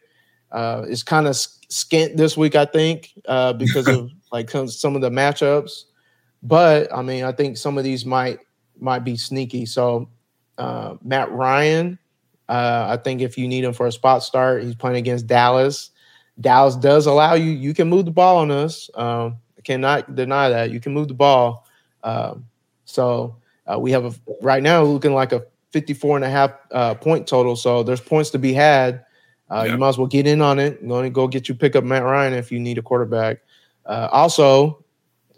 Uh, 0.52 0.86
it's 0.88 1.04
kind 1.04 1.28
of 1.28 1.36
skint 1.36 2.16
this 2.16 2.38
week, 2.38 2.56
I 2.56 2.66
think, 2.66 3.12
uh, 3.28 3.54
because 3.54 3.88
of 3.88 4.10
like 4.32 4.50
some 4.50 4.96
of 4.96 5.02
the 5.02 5.10
matchups. 5.10 5.84
But 6.42 6.94
I 6.94 7.02
mean, 7.02 7.24
I 7.24 7.32
think 7.32 7.58
some 7.58 7.78
of 7.78 7.84
these 7.84 8.06
might 8.06 8.40
might 8.80 9.04
be 9.04 9.18
sneaky. 9.18 9.66
So 9.66 10.10
uh, 10.58 10.96
Matt 11.04 11.32
Ryan, 11.32 11.98
uh, 12.50 12.88
I 12.90 12.98
think 12.98 13.22
if 13.22 13.38
you 13.38 13.48
need 13.48 13.64
him 13.64 13.74
for 13.74 13.88
a 13.88 13.92
spot 13.92 14.24
start, 14.24 14.64
he's 14.64 14.76
playing 14.76 14.98
against 14.98 15.28
Dallas. 15.28 15.92
Dallas 16.40 16.76
does 16.76 17.06
allow 17.06 17.34
you; 17.36 17.52
you 17.52 17.74
can 17.74 17.90
move 17.90 18.06
the 18.06 18.12
ball 18.12 18.38
on 18.38 18.52
us. 18.52 18.90
Um, 18.96 19.38
cannot 19.64 20.16
deny 20.16 20.50
that 20.50 20.72
you 20.72 20.80
can 20.80 20.94
move 20.94 21.08
the 21.08 21.14
ball. 21.14 21.66
Um, 22.04 22.46
so 22.86 23.38
uh, 23.66 23.80
we 23.80 23.92
have 23.92 24.06
a 24.06 24.14
right 24.42 24.62
now 24.62 24.84
looking 24.84 25.14
like 25.14 25.32
a 25.32 25.46
54 25.72 26.18
and 26.18 26.26
a 26.26 26.30
half 26.30 26.52
uh, 26.72 26.94
point 26.96 27.28
total. 27.28 27.56
So 27.56 27.84
there's 27.84 28.02
points 28.02 28.30
to 28.32 28.40
be 28.40 28.54
had. 28.54 29.06
Uh, 29.50 29.64
yeah. 29.66 29.74
You 29.74 29.78
might 29.78 29.90
as 29.90 29.98
well 29.98 30.08
get 30.08 30.28
in 30.28 30.42
on 30.42 30.60
it. 30.60 30.86
Going 30.88 31.04
to 31.04 31.10
go 31.10 31.28
get 31.28 31.50
you 31.50 31.56
pick 31.56 31.76
up 31.76 31.84
Matt 31.84 32.04
Ryan 32.04 32.34
if 32.34 32.52
you 32.52 32.60
need 32.60 32.78
a 32.78 32.82
quarterback. 32.82 33.40
Uh, 33.86 34.08
also, 34.12 34.84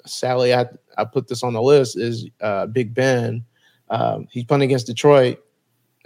Sally, 0.06 0.54
I, 0.54 0.68
I 0.98 1.06
put 1.06 1.28
this 1.28 1.44
on 1.44 1.54
the 1.54 1.62
list 1.62 1.98
is 1.98 2.28
uh, 2.42 2.68
Big 2.68 2.94
Ben. 2.94 3.44
Um, 3.90 4.28
he's 4.30 4.44
playing 4.44 4.64
against 4.64 4.88
Detroit. 4.88 5.40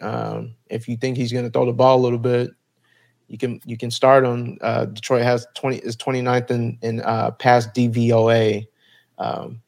Um, 0.02 0.56
if 0.70 0.88
you 0.88 0.98
think 0.98 1.18
he's 1.18 1.32
going 1.32 1.46
to 1.46 1.52
throw 1.52 1.66
the 1.66 1.74
ball 1.74 1.98
a 1.98 2.02
little 2.02 2.20
bit, 2.20 2.52
you 3.28 3.38
can 3.38 3.60
you 3.66 3.78
can 3.78 3.92
start 3.92 4.26
him. 4.26 4.58
Uh, 4.62 4.86
Detroit 4.86 5.24
has 5.24 5.46
twenty 5.56 5.78
is 5.78 5.96
29th 5.98 6.52
in 6.52 6.78
in 6.82 7.02
uh, 7.02 7.32
pass 7.32 7.68
DVOA, 7.68 8.68
um, 9.18 9.62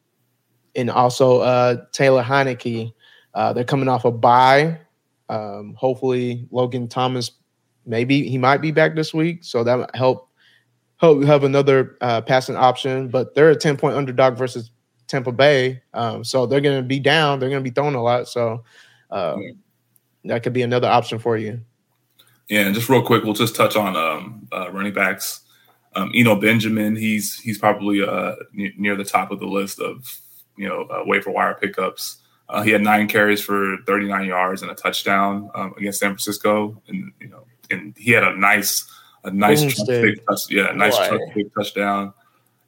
and 0.74 0.90
also 0.90 1.40
uh, 1.40 1.76
Taylor 1.92 2.22
Heinicke. 2.22 2.92
Uh, 3.34 3.52
they're 3.52 3.64
coming 3.64 3.88
off 3.88 4.04
a 4.04 4.10
bye. 4.10 4.78
Um, 5.28 5.74
hopefully, 5.78 6.46
Logan 6.50 6.88
Thomas 6.88 7.30
maybe 7.86 8.28
he 8.28 8.38
might 8.38 8.60
be 8.60 8.70
back 8.70 8.94
this 8.94 9.14
week, 9.14 9.44
so 9.44 9.64
that 9.64 9.78
might 9.78 9.94
help 9.94 10.28
help 11.02 11.18
you 11.18 11.26
have 11.26 11.44
another 11.44 11.96
uh, 12.00 12.20
passing 12.20 12.56
option, 12.56 13.08
but 13.08 13.34
they're 13.34 13.50
a 13.50 13.56
10 13.56 13.76
point 13.76 13.96
underdog 13.96 14.36
versus 14.36 14.70
Tampa 15.08 15.32
Bay. 15.32 15.82
Um, 15.92 16.22
so 16.22 16.46
they're 16.46 16.60
going 16.60 16.80
to 16.80 16.86
be 16.86 17.00
down. 17.00 17.40
They're 17.40 17.50
going 17.50 17.62
to 17.62 17.68
be 17.68 17.74
throwing 17.74 17.96
a 17.96 18.02
lot. 18.02 18.28
So 18.28 18.62
uh, 19.10 19.36
that 20.24 20.42
could 20.42 20.52
be 20.52 20.62
another 20.62 20.88
option 20.88 21.18
for 21.18 21.36
you. 21.36 21.60
Yeah, 22.48 22.60
and 22.60 22.74
just 22.74 22.88
real 22.88 23.02
quick, 23.02 23.24
we'll 23.24 23.34
just 23.34 23.56
touch 23.56 23.76
on 23.76 23.96
um, 23.96 24.48
uh, 24.52 24.70
running 24.70 24.92
backs. 24.92 25.40
Um, 25.94 26.10
Eno 26.14 26.36
Benjamin, 26.36 26.96
he's 26.96 27.38
he's 27.38 27.58
probably 27.58 28.02
uh, 28.02 28.34
n- 28.58 28.74
near 28.76 28.96
the 28.96 29.04
top 29.04 29.30
of 29.30 29.40
the 29.40 29.46
list 29.46 29.80
of 29.80 30.20
you 30.56 30.68
know 30.68 30.82
uh, 30.82 31.02
waiver 31.04 31.30
wire 31.30 31.54
pickups. 31.54 32.18
Uh, 32.48 32.62
he 32.62 32.70
had 32.70 32.82
nine 32.82 33.08
carries 33.08 33.40
for 33.40 33.76
39 33.86 34.26
yards 34.26 34.62
and 34.62 34.70
a 34.70 34.74
touchdown 34.74 35.50
um, 35.54 35.74
against 35.78 36.00
San 36.00 36.10
Francisco, 36.10 36.80
and 36.88 37.12
you 37.20 37.28
know, 37.28 37.46
and 37.70 37.94
he 37.96 38.10
had 38.12 38.24
a 38.24 38.36
nice 38.36 38.84
a 39.24 39.30
nice 39.30 39.82
big 39.84 40.20
touch, 40.26 40.50
yeah, 40.50 40.70
a 40.70 40.74
nice 40.74 40.96
big 41.34 41.52
touchdown. 41.54 42.12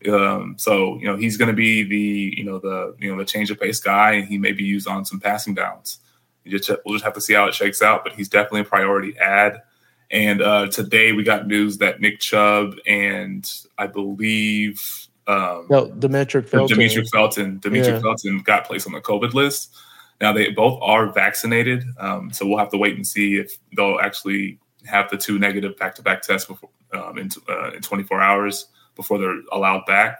Um, 0.09 0.57
so 0.59 0.99
you 0.99 1.07
know 1.07 1.17
he's 1.17 1.37
going 1.37 1.49
to 1.49 1.55
be 1.55 1.83
the 1.83 2.35
you 2.37 2.45
know 2.45 2.59
the 2.59 2.95
you 2.99 3.11
know 3.11 3.19
the 3.19 3.25
change 3.25 3.51
of 3.51 3.59
pace 3.61 3.81
guy, 3.81 4.13
and 4.13 4.29
he 4.29 4.39
may 4.39 4.53
be 4.53 4.65
used 4.65 4.87
on 4.87 5.05
some 5.05 5.21
passing 5.21 5.55
downs. 5.55 5.99
Just, 6.47 6.71
we'll 6.85 6.95
just 6.95 7.05
have 7.05 7.15
to 7.15 7.21
see 7.21 7.35
how 7.35 7.47
it 7.47 7.55
shakes 7.55 7.83
out, 7.83 8.05
but 8.05 8.13
he's 8.13 8.29
definitely 8.29 8.61
a 8.61 8.65
priority 8.65 9.17
ad. 9.19 9.63
And 10.11 10.43
uh, 10.43 10.69
today 10.69 11.13
we 11.13 11.23
got 11.23 11.47
news 11.47 11.79
that 11.79 12.01
Nick 12.01 12.21
Chubb 12.21 12.77
and 12.87 13.51
I 13.79 13.87
believe 13.87 15.09
um, 15.27 15.67
no, 15.71 15.87
Demetric 15.89 16.49
Felton. 16.49 16.77
Demetric 16.77 17.09
Felton. 17.09 17.61
Demetric 17.61 17.87
yeah. 17.87 18.01
Felton 18.01 18.39
got 18.41 18.67
placed 18.67 18.87
on 18.87 18.93
the 18.93 19.01
COVID 19.01 19.33
list. 19.33 19.75
Now 20.21 20.33
they 20.33 20.51
both 20.51 20.79
are 20.83 21.11
vaccinated, 21.13 21.85
um, 21.99 22.33
so 22.33 22.47
we'll 22.47 22.59
have 22.59 22.71
to 22.71 22.79
wait 22.79 22.95
and 22.95 23.07
see 23.07 23.37
if 23.37 23.59
they'll 23.77 23.99
actually 24.01 24.59
have 24.87 25.11
the 25.11 25.17
two 25.17 25.39
negative 25.39 25.77
back-to-back 25.77 26.23
tests 26.23 26.47
before, 26.47 26.71
um, 26.93 27.19
in, 27.19 27.31
uh, 27.49 27.73
in 27.73 27.81
24 27.81 28.21
hours 28.21 28.67
before 28.97 29.19
they're 29.19 29.41
allowed 29.51 29.85
back. 29.87 30.19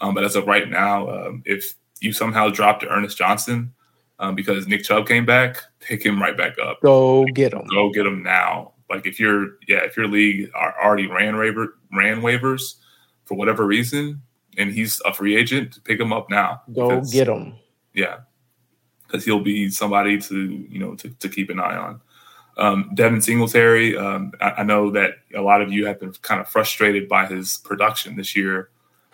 Um, 0.00 0.14
but 0.14 0.24
as 0.24 0.36
of 0.36 0.46
right 0.46 0.68
now, 0.68 1.08
um, 1.08 1.42
if 1.46 1.74
you 2.00 2.12
somehow 2.12 2.48
dropped 2.48 2.84
Ernest 2.88 3.16
Johnson 3.16 3.72
um, 4.18 4.34
because 4.34 4.66
Nick 4.66 4.84
Chubb 4.84 5.06
came 5.06 5.26
back, 5.26 5.62
pick 5.80 6.04
him 6.04 6.20
right 6.20 6.36
back 6.36 6.56
up. 6.58 6.80
Go 6.80 7.24
get 7.34 7.52
him. 7.52 7.66
Go 7.66 7.90
get 7.90 8.06
him 8.06 8.22
now. 8.22 8.72
Like 8.88 9.06
if 9.06 9.18
you're, 9.18 9.56
yeah, 9.66 9.78
if 9.84 9.96
your 9.96 10.08
league 10.08 10.50
are 10.54 10.74
already 10.82 11.06
ran 11.06 11.36
waiver 11.36 11.78
ran 11.92 12.20
waivers 12.20 12.74
for 13.24 13.36
whatever 13.36 13.66
reason, 13.66 14.22
and 14.56 14.72
he's 14.72 15.00
a 15.04 15.12
free 15.12 15.36
agent, 15.36 15.82
pick 15.84 16.00
him 16.00 16.12
up 16.12 16.30
now. 16.30 16.62
Go 16.72 17.00
get 17.02 17.28
him. 17.28 17.56
Yeah, 17.94 18.20
because 19.06 19.24
he'll 19.24 19.40
be 19.40 19.70
somebody 19.70 20.18
to 20.20 20.66
you 20.70 20.78
know 20.78 20.94
to, 20.96 21.08
to 21.10 21.28
keep 21.28 21.50
an 21.50 21.60
eye 21.60 21.76
on. 21.76 22.00
Um, 22.58 22.90
Devin 22.94 23.20
Singletary, 23.20 23.98
um, 23.98 24.32
I, 24.40 24.50
I, 24.52 24.62
know 24.62 24.90
that 24.92 25.10
a 25.34 25.42
lot 25.42 25.60
of 25.60 25.70
you 25.70 25.84
have 25.84 26.00
been 26.00 26.12
kind 26.22 26.40
of 26.40 26.48
frustrated 26.48 27.06
by 27.06 27.26
his 27.26 27.58
production 27.58 28.16
this 28.16 28.34
year, 28.34 28.70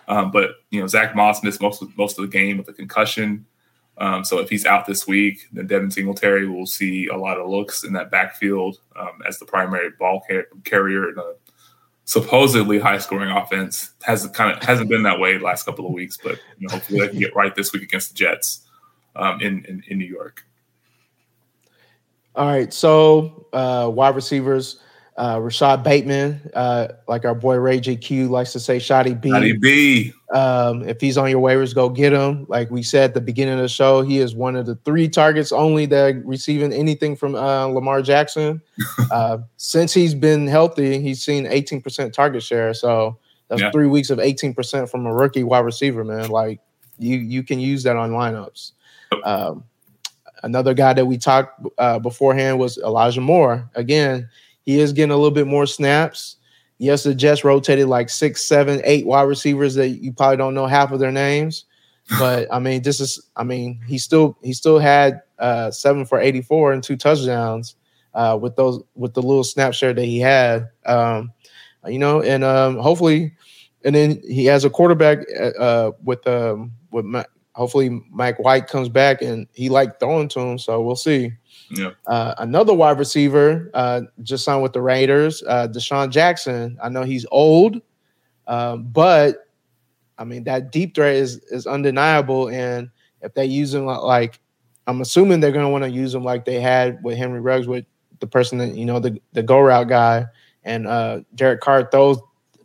um, 0.06 0.30
but 0.30 0.50
you 0.70 0.80
know 0.80 0.86
Zach 0.86 1.16
Moss 1.16 1.42
missed 1.42 1.60
most 1.60 1.82
of, 1.82 1.96
most 1.98 2.18
of 2.18 2.22
the 2.22 2.30
game 2.30 2.56
with 2.56 2.68
a 2.68 2.72
concussion. 2.72 3.46
Um, 4.02 4.24
so 4.24 4.40
if 4.40 4.50
he's 4.50 4.66
out 4.66 4.84
this 4.84 5.06
week, 5.06 5.46
then 5.52 5.68
Devin 5.68 5.92
Singletary 5.92 6.48
will 6.48 6.66
see 6.66 7.06
a 7.06 7.16
lot 7.16 7.38
of 7.38 7.48
looks 7.48 7.84
in 7.84 7.92
that 7.92 8.10
backfield 8.10 8.80
um, 8.96 9.22
as 9.28 9.38
the 9.38 9.44
primary 9.44 9.90
ball 9.96 10.20
car- 10.28 10.48
carrier 10.64 11.08
in 11.10 11.18
a 11.20 11.34
supposedly 12.04 12.80
high 12.80 12.98
scoring 12.98 13.30
offense. 13.30 13.92
Hasn't 14.02 14.34
kind 14.34 14.56
of 14.56 14.60
hasn't 14.64 14.88
been 14.88 15.04
that 15.04 15.20
way 15.20 15.38
the 15.38 15.44
last 15.44 15.62
couple 15.62 15.86
of 15.86 15.92
weeks, 15.92 16.18
but 16.20 16.40
you 16.58 16.66
know, 16.66 16.74
hopefully 16.74 16.98
they 16.98 17.08
can 17.10 17.20
get 17.20 17.36
right 17.36 17.54
this 17.54 17.72
week 17.72 17.84
against 17.84 18.08
the 18.08 18.16
Jets 18.16 18.66
um, 19.14 19.40
in, 19.40 19.64
in 19.66 19.84
in 19.86 19.98
New 19.98 20.06
York. 20.08 20.44
All 22.34 22.48
right, 22.48 22.72
so 22.72 23.46
uh, 23.52 23.88
wide 23.88 24.16
receivers, 24.16 24.80
uh, 25.16 25.38
Rashod 25.40 25.84
Bateman, 25.84 26.50
uh, 26.54 26.88
like 27.06 27.24
our 27.24 27.34
boy 27.34 27.56
Ray 27.56 27.80
JQ 27.80 28.30
likes 28.30 28.52
to 28.52 28.60
say, 28.60 28.78
Shotty 28.78 29.20
B. 29.20 29.30
Shotty 29.30 29.60
B. 29.60 30.12
Um, 30.32 30.88
if 30.88 31.00
he's 31.00 31.18
on 31.18 31.28
your 31.28 31.40
waivers, 31.40 31.74
go 31.74 31.90
get 31.90 32.12
him. 32.12 32.46
Like 32.48 32.70
we 32.70 32.82
said 32.82 33.10
at 33.10 33.14
the 33.14 33.20
beginning 33.20 33.54
of 33.54 33.60
the 33.60 33.68
show, 33.68 34.00
he 34.02 34.18
is 34.18 34.34
one 34.34 34.56
of 34.56 34.64
the 34.64 34.76
three 34.76 35.08
targets 35.08 35.52
only 35.52 35.84
that 35.86 36.24
receiving 36.24 36.72
anything 36.72 37.14
from 37.14 37.34
uh, 37.34 37.66
Lamar 37.66 38.00
Jackson. 38.00 38.62
uh, 39.10 39.38
since 39.58 39.92
he's 39.92 40.14
been 40.14 40.46
healthy, 40.46 41.00
he's 41.00 41.22
seen 41.22 41.44
18% 41.44 42.12
target 42.12 42.42
share. 42.42 42.72
So 42.72 43.18
that's 43.48 43.60
yeah. 43.60 43.70
three 43.70 43.88
weeks 43.88 44.08
of 44.08 44.18
18% 44.18 44.90
from 44.90 45.04
a 45.04 45.14
rookie 45.14 45.44
wide 45.44 45.60
receiver, 45.60 46.04
man. 46.04 46.30
Like 46.30 46.60
you, 46.98 47.18
you 47.18 47.42
can 47.42 47.60
use 47.60 47.82
that 47.82 47.96
on 47.96 48.12
lineups. 48.12 48.72
Um, 49.24 49.64
Another 50.42 50.74
guy 50.74 50.92
that 50.92 51.06
we 51.06 51.18
talked 51.18 51.64
uh, 51.78 52.00
beforehand 52.00 52.58
was 52.58 52.76
Elijah 52.78 53.20
Moore. 53.20 53.70
Again, 53.76 54.28
he 54.64 54.80
is 54.80 54.92
getting 54.92 55.10
a 55.10 55.16
little 55.16 55.30
bit 55.30 55.46
more 55.46 55.66
snaps. 55.66 56.36
Yes, 56.78 57.04
the 57.04 57.14
Jets 57.14 57.44
rotated 57.44 57.86
like 57.86 58.10
six, 58.10 58.44
seven, 58.44 58.80
eight 58.84 59.06
wide 59.06 59.22
receivers 59.22 59.74
that 59.76 59.88
you 59.88 60.12
probably 60.12 60.36
don't 60.36 60.54
know 60.54 60.66
half 60.66 60.92
of 60.92 61.00
their 61.00 61.12
names. 61.12 61.64
But 62.18 62.48
I 62.52 62.58
mean, 62.58 62.82
this 62.82 63.00
is 63.00 63.24
I 63.36 63.44
mean, 63.44 63.80
he 63.86 63.98
still 63.98 64.36
he 64.42 64.52
still 64.52 64.78
had 64.78 65.22
uh, 65.38 65.70
seven 65.70 66.04
for 66.04 66.20
84 66.20 66.72
and 66.72 66.82
two 66.82 66.96
touchdowns 66.96 67.76
uh, 68.14 68.38
with 68.40 68.56
those 68.56 68.82
with 68.94 69.14
the 69.14 69.22
little 69.22 69.44
snap 69.44 69.74
share 69.74 69.92
that 69.92 70.04
he 70.04 70.18
had. 70.18 70.68
Um, 70.86 71.32
you 71.86 71.98
know, 71.98 72.22
and 72.22 72.44
um, 72.44 72.78
hopefully, 72.78 73.32
and 73.84 73.94
then 73.94 74.20
he 74.24 74.44
has 74.46 74.64
a 74.64 74.70
quarterback 74.70 75.18
uh, 75.58 75.92
with 76.02 76.26
um, 76.26 76.72
with 76.90 77.04
hopefully 77.54 78.02
Mike 78.10 78.38
White 78.38 78.66
comes 78.68 78.88
back 78.88 79.22
and 79.22 79.46
he 79.52 79.68
liked 79.68 80.00
throwing 80.00 80.28
to 80.28 80.40
him. 80.40 80.58
So 80.58 80.80
we'll 80.80 80.96
see. 80.96 81.32
Yeah. 81.74 81.90
Uh, 82.06 82.34
another 82.38 82.74
wide 82.74 82.98
receiver 82.98 83.70
uh, 83.72 84.02
just 84.22 84.44
signed 84.44 84.62
with 84.62 84.74
the 84.74 84.82
Raiders, 84.82 85.42
uh, 85.46 85.68
DeSean 85.68 86.10
Jackson. 86.10 86.78
I 86.82 86.90
know 86.90 87.02
he's 87.02 87.24
old, 87.30 87.80
um, 88.46 88.84
but 88.84 89.48
I 90.18 90.24
mean 90.24 90.44
that 90.44 90.70
deep 90.70 90.94
threat 90.94 91.16
is 91.16 91.38
is 91.50 91.66
undeniable. 91.66 92.48
And 92.50 92.90
if 93.22 93.32
they 93.34 93.46
use 93.46 93.72
him 93.72 93.86
like, 93.86 94.38
I'm 94.86 95.00
assuming 95.00 95.40
they're 95.40 95.52
going 95.52 95.64
to 95.64 95.70
want 95.70 95.84
to 95.84 95.90
use 95.90 96.14
him 96.14 96.24
like 96.24 96.44
they 96.44 96.60
had 96.60 97.02
with 97.02 97.16
Henry 97.16 97.40
Ruggs, 97.40 97.66
with 97.66 97.86
the 98.20 98.26
person 98.26 98.58
that 98.58 98.74
you 98.74 98.84
know 98.84 99.00
the 99.00 99.18
the 99.32 99.42
go 99.42 99.58
route 99.58 99.88
guy, 99.88 100.26
and 100.64 100.86
uh, 100.86 101.20
Derek 101.34 101.60
Carr 101.60 101.88
throws 101.90 102.18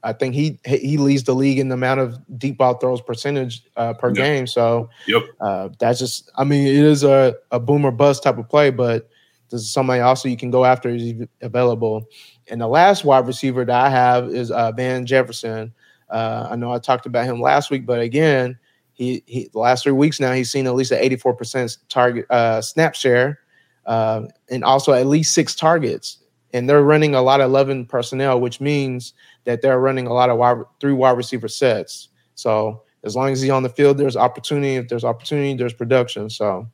I 0.04 0.14
think 0.14 0.36
he 0.36 0.60
he 0.66 0.98
leads 0.98 1.24
the 1.24 1.36
league 1.36 1.60
in 1.60 1.70
the 1.70 1.76
amount 1.76 2.00
of 2.00 2.18
deep 2.38 2.58
ball 2.58 2.76
throws 2.76 3.02
percentage 3.02 3.64
uh, 3.76 3.94
per 3.94 4.10
yep. 4.10 4.16
game. 4.16 4.48
So 4.48 4.90
yep. 5.08 5.24
uh, 5.42 5.70
that's 5.80 6.00
just 6.00 6.32
I 6.36 6.44
mean 6.44 6.68
it 6.68 6.76
is 6.76 7.04
a, 7.04 7.36
a 7.52 7.60
boomer 7.60 7.92
bust 7.92 8.24
type 8.24 8.38
of 8.38 8.50
play, 8.50 8.70
but 8.70 9.10
this 9.50 9.62
is 9.62 9.72
somebody 9.72 10.02
also 10.02 10.30
you 10.30 10.38
can 10.38 10.52
go 10.52 10.66
after 10.66 10.90
is 10.90 11.14
available. 11.42 12.06
And 12.50 12.62
the 12.62 12.68
last 12.68 13.06
wide 13.06 13.28
receiver 13.28 13.66
that 13.66 13.86
I 13.86 13.90
have 13.90 14.30
is 14.30 14.52
uh, 14.52 14.72
Van 14.72 15.06
Jefferson. 15.06 15.74
Uh, 16.10 16.48
I 16.52 16.56
know 16.56 16.72
I 16.72 16.80
talked 16.80 17.06
about 17.06 17.26
him 17.26 17.42
last 17.42 17.70
week, 17.70 17.86
but 17.86 18.00
again, 18.00 18.58
he, 18.94 19.24
he 19.26 19.50
the 19.52 19.60
last 19.60 19.84
three 19.84 19.92
weeks 19.92 20.20
now 20.20 20.32
he's 20.32 20.52
seen 20.52 20.66
at 20.68 20.76
least 20.76 20.92
an 20.92 21.02
84% 21.02 21.78
target 21.88 22.26
uh, 22.32 22.62
snap 22.62 22.96
share, 22.96 23.40
uh, 23.86 24.24
and 24.50 24.64
also 24.64 24.94
at 24.94 25.06
least 25.06 25.34
six 25.34 25.54
targets. 25.54 26.20
And 26.54 26.70
they're 26.70 26.84
running 26.84 27.14
a 27.14 27.22
lot 27.22 27.42
of 27.42 27.50
11 27.50 27.86
personnel, 27.88 28.40
which 28.40 28.62
means 28.62 29.14
that 29.44 29.62
they're 29.62 29.80
running 29.80 30.08
a 30.08 30.14
lot 30.14 30.30
of 30.30 30.38
wide, 30.38 30.58
three 30.80 30.94
wide 30.94 31.18
receiver 31.18 31.48
sets. 31.48 32.10
So 32.36 32.84
as 33.04 33.16
long 33.16 33.30
as 33.30 33.42
he's 33.42 33.52
on 33.52 33.64
the 33.64 33.70
field, 33.70 33.98
there's 33.98 34.16
opportunity. 34.16 34.76
If 34.76 34.88
there's 34.88 35.04
opportunity, 35.04 35.54
there's 35.56 35.74
production. 35.74 36.30
So 36.30 36.68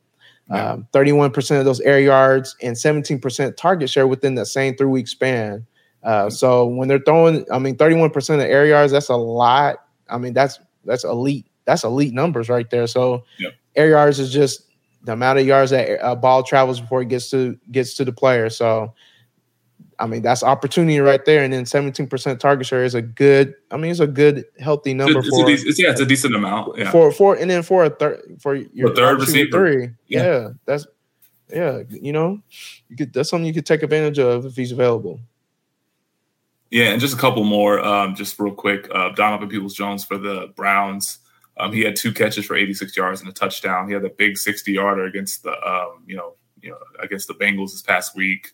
um, 0.50 0.88
31% 0.94 1.60
of 1.60 1.66
those 1.66 1.80
air 1.82 2.00
yards 2.00 2.56
and 2.62 2.76
17% 2.76 3.56
target 3.56 3.90
share 3.90 4.08
within 4.08 4.36
that 4.36 4.48
same 4.48 4.76
three 4.76 4.88
week 4.88 5.08
span. 5.08 5.66
Uh, 6.04 6.30
so 6.30 6.66
when 6.66 6.88
they're 6.88 7.00
throwing, 7.00 7.46
I 7.52 7.60
mean, 7.60 7.78
31% 7.78 8.36
of 8.36 8.40
air 8.42 8.66
yards, 8.66 8.92
that's 8.92 9.10
a 9.10 9.16
lot. 9.16 9.78
I 10.10 10.18
mean, 10.18 10.34
that's 10.34 10.60
that's 10.86 11.06
elite. 11.06 11.48
That's 11.66 11.86
elite 11.86 12.14
numbers 12.14 12.50
right 12.50 12.70
there. 12.70 12.88
So 12.88 13.24
yep. 13.40 13.54
air 13.76 13.90
yards 13.90 14.20
is 14.20 14.34
just 14.34 14.64
the 15.04 15.14
amount 15.14 15.40
of 15.40 15.48
yards 15.48 15.72
that 15.72 15.98
a 16.02 16.16
ball 16.16 16.44
travels 16.44 16.82
before 16.82 17.02
it 17.02 17.08
gets 17.08 17.30
to 17.32 17.58
gets 17.72 17.94
to 17.96 18.06
the 18.06 18.12
player. 18.12 18.50
So 18.50 18.94
I 20.00 20.08
mean, 20.08 20.22
that's 20.22 20.44
opportunity 20.44 21.00
right 21.00 21.24
there. 21.26 21.44
And 21.44 21.54
then 21.54 21.66
17% 21.66 22.40
target 22.40 22.68
share 22.68 22.84
is 22.84 22.96
a 22.96 23.02
good, 23.02 23.54
I 23.72 23.78
mean, 23.78 23.92
it's 23.92 24.00
a 24.00 24.08
good, 24.08 24.46
healthy 24.60 24.94
number 24.94 25.20
it's 25.20 25.30
for. 25.30 25.48
A, 25.48 25.52
yeah, 25.52 25.92
it's 25.92 26.02
a 26.02 26.06
decent 26.06 26.36
amount. 26.36 26.78
Yeah. 26.78 26.92
For, 26.92 27.12
for, 27.12 27.36
and 27.36 27.50
then 27.50 27.64
for 27.64 27.86
a 27.86 27.90
third, 27.90 28.22
for 28.40 28.56
your 28.56 28.94
third 28.96 29.20
receiver. 29.20 29.52
Three. 29.52 29.90
Yeah. 30.08 30.24
yeah. 30.24 30.50
That's, 30.66 30.88
yeah, 31.50 31.84
you 31.90 32.12
know, 32.12 32.42
you 32.90 32.96
could, 32.96 33.14
that's 33.14 33.30
something 33.30 33.46
you 33.46 33.54
could 33.54 33.66
take 33.66 33.84
advantage 33.84 34.20
of 34.20 34.46
if 34.46 34.56
he's 34.56 34.72
available. 34.72 35.20
Yeah. 36.72 36.86
And 36.86 37.00
just 37.00 37.14
a 37.14 37.20
couple 37.20 37.44
more, 37.44 37.80
um, 37.84 38.16
just 38.16 38.40
real 38.40 38.54
quick. 38.54 38.88
Uh, 38.94 39.10
Donovan 39.10 39.50
Peoples 39.50 39.76
Jones 39.76 40.04
for 40.04 40.18
the 40.18 40.52
Browns. 40.56 41.20
Um, 41.58 41.72
he 41.72 41.82
had 41.82 41.96
two 41.96 42.12
catches 42.12 42.46
for 42.46 42.56
86 42.56 42.98
yards 42.98 43.22
and 43.22 43.30
a 43.30 43.34
touchdown. 43.34 43.88
He 43.88 43.94
had 43.94 44.04
a 44.04 44.10
big 44.10 44.38
60 44.38 44.72
yarder 44.72 45.06
against 45.06 45.44
the, 45.44 45.52
um, 45.52 46.04
you 46.08 46.16
know, 46.16 46.34
you 46.62 46.72
know, 46.72 46.78
against 47.00 47.28
the 47.28 47.36
Bengals 47.36 47.72
this 47.72 47.82
past 47.82 48.16
week. 48.16 48.54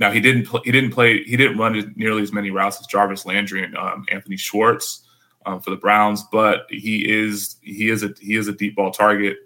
Now 0.00 0.10
he 0.10 0.18
didn't 0.18 0.46
play, 0.46 0.62
he 0.64 0.72
didn't 0.72 0.92
play 0.92 1.22
he 1.22 1.36
didn't 1.36 1.58
run 1.58 1.92
nearly 1.94 2.22
as 2.22 2.32
many 2.32 2.50
routes 2.50 2.80
as 2.80 2.86
Jarvis 2.86 3.26
Landry 3.26 3.62
and 3.62 3.76
um, 3.76 4.06
Anthony 4.10 4.38
Schwartz 4.38 5.06
um, 5.46 5.60
for 5.60 5.70
the 5.70 5.76
Browns, 5.76 6.24
but 6.32 6.62
he 6.70 7.08
is 7.08 7.56
he 7.62 7.90
is 7.90 8.02
a 8.02 8.14
he 8.18 8.36
is 8.36 8.48
a 8.48 8.52
deep 8.52 8.76
ball 8.76 8.90
target, 8.90 9.36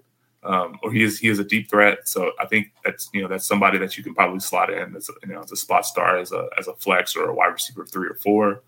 um, 0.45 0.79
or 0.83 0.93
he 0.93 1.03
is 1.03 1.19
he 1.19 1.29
is 1.29 1.41
a 1.41 1.45
deep 1.45 1.69
threat. 1.69 2.09
So 2.09 2.33
I 2.41 2.47
think 2.47 2.73
that's 2.85 3.11
you 3.13 3.21
know 3.21 3.29
that's 3.29 3.47
somebody 3.47 3.79
that 3.79 3.99
you 3.99 4.05
can 4.05 4.15
probably 4.15 4.39
slot 4.39 4.73
in 4.73 4.95
as 4.95 5.11
you 5.27 5.33
know 5.33 5.43
as 5.43 5.51
a 5.51 5.57
spot 5.57 5.87
star 5.87 6.19
as 6.19 6.31
a 6.31 6.49
as 6.57 6.69
a 6.69 6.75
flex 6.75 7.17
or 7.17 7.29
a 7.29 7.35
wide 7.35 7.53
receiver 7.53 7.85
three 7.85 8.09
or 8.09 8.15
four. 8.15 8.63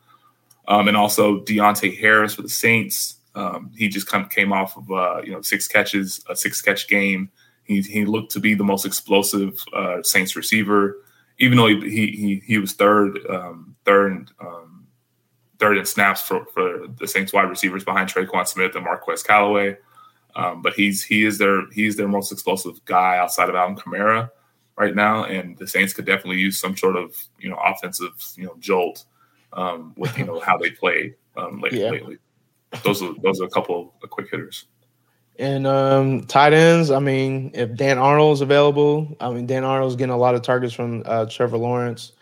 Um, 0.68 0.88
and 0.88 0.96
also 0.96 1.40
Deonte 1.44 1.96
Harris 1.98 2.34
for 2.34 2.42
the 2.42 2.48
Saints. 2.48 3.18
Um, 3.36 3.70
he 3.76 3.88
just 3.88 4.08
kind 4.08 4.24
of 4.24 4.30
came 4.30 4.52
off 4.52 4.76
of 4.76 4.90
uh, 4.90 5.22
you 5.22 5.30
know 5.30 5.40
six 5.40 5.68
catches, 5.68 6.24
a 6.28 6.34
six 6.34 6.60
catch 6.60 6.88
game. 6.88 7.30
He 7.62 7.80
he 7.80 8.04
looked 8.04 8.32
to 8.32 8.40
be 8.40 8.54
the 8.54 8.64
most 8.64 8.84
explosive 8.84 9.62
uh, 9.72 10.02
Saints 10.02 10.34
receiver, 10.34 10.96
even 11.38 11.58
though 11.58 11.66
he 11.66 11.80
he 11.80 12.42
he, 12.44 12.58
was 12.58 12.72
third 12.72 13.18
um, 13.28 13.76
third 13.84 14.30
um, 14.40 14.86
third 15.58 15.78
in 15.78 15.84
snaps 15.84 16.22
for, 16.22 16.46
for 16.46 16.86
the 16.98 17.06
Saints 17.06 17.32
wide 17.32 17.48
receivers 17.48 17.84
behind 17.84 18.08
Tre'Quan 18.08 18.46
Smith 18.46 18.74
and 18.74 18.84
Marquez 18.84 19.22
Callaway. 19.22 19.76
Um, 20.34 20.60
but 20.62 20.74
he's 20.74 21.02
he 21.02 21.24
is 21.24 21.38
their 21.38 21.70
he's 21.70 21.96
their 21.96 22.08
most 22.08 22.32
explosive 22.32 22.84
guy 22.84 23.16
outside 23.18 23.48
of 23.48 23.54
Alvin 23.54 23.76
Kamara 23.76 24.30
right 24.76 24.94
now, 24.94 25.24
and 25.24 25.56
the 25.56 25.66
Saints 25.66 25.92
could 25.92 26.04
definitely 26.04 26.38
use 26.38 26.58
some 26.58 26.76
sort 26.76 26.96
of 26.96 27.16
you 27.38 27.48
know 27.48 27.58
offensive 27.64 28.12
you 28.36 28.44
know 28.44 28.54
jolt 28.58 29.04
um, 29.54 29.94
with 29.96 30.16
you 30.18 30.24
know 30.24 30.40
how 30.40 30.58
they 30.58 30.70
played 30.70 31.14
um, 31.36 31.60
lately. 31.60 31.80
Yeah. 31.80 31.90
lately. 31.90 32.18
Those 32.84 33.02
are 33.02 33.14
those 33.22 33.40
are 33.40 33.44
a 33.44 33.50
couple 33.50 33.94
of 34.02 34.10
quick 34.10 34.30
hitters. 34.30 34.66
And 35.38 35.66
um, 35.66 36.22
tight 36.22 36.54
ends, 36.54 36.90
I 36.90 36.98
mean, 36.98 37.50
if 37.52 37.74
Dan 37.76 37.98
Arnold's 37.98 38.40
available, 38.40 39.14
I 39.20 39.30
mean, 39.30 39.46
Dan 39.46 39.64
Arnold's 39.64 39.96
getting 39.96 40.14
a 40.14 40.16
lot 40.16 40.34
of 40.34 40.42
targets 40.42 40.72
from 40.72 41.02
uh, 41.04 41.26
Trevor 41.26 41.58
Lawrence. 41.58 42.12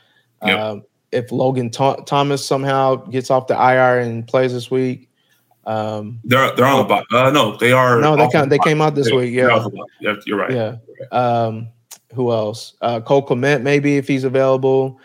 Yep. 0.44 0.58
Uh, 0.58 0.76
if 1.12 1.30
Logan 1.30 1.70
Th- 1.70 1.98
Thomas 2.06 2.44
somehow 2.44 2.96
gets 2.96 3.30
off 3.30 3.46
the 3.46 3.54
IR 3.54 4.00
and 4.00 4.26
plays 4.26 4.52
this 4.52 4.70
week, 4.70 5.08
um, 5.66 6.20
they're 6.24 6.54
they're 6.56 6.66
on 6.66 6.78
the 6.78 6.84
bot. 6.84 7.06
Uh, 7.12 7.30
no, 7.30 7.56
they 7.56 7.72
are. 7.72 8.00
No, 8.00 8.16
they 8.16 8.22
kind 8.22 8.32
came, 8.32 8.48
they 8.50 8.58
came 8.58 8.80
out 8.82 8.94
this 8.94 9.10
week. 9.10 9.32
Yeah, 9.32 9.66
you're 10.26 10.36
right. 10.36 10.50
Yeah. 10.50 10.76
Um, 11.10 11.68
who 12.12 12.32
else? 12.32 12.74
Uh, 12.80 13.00
Cole 13.00 13.26
Kmet, 13.26 13.62
maybe 13.62 13.96
if 13.96 14.06
he's 14.06 14.24
available. 14.24 15.00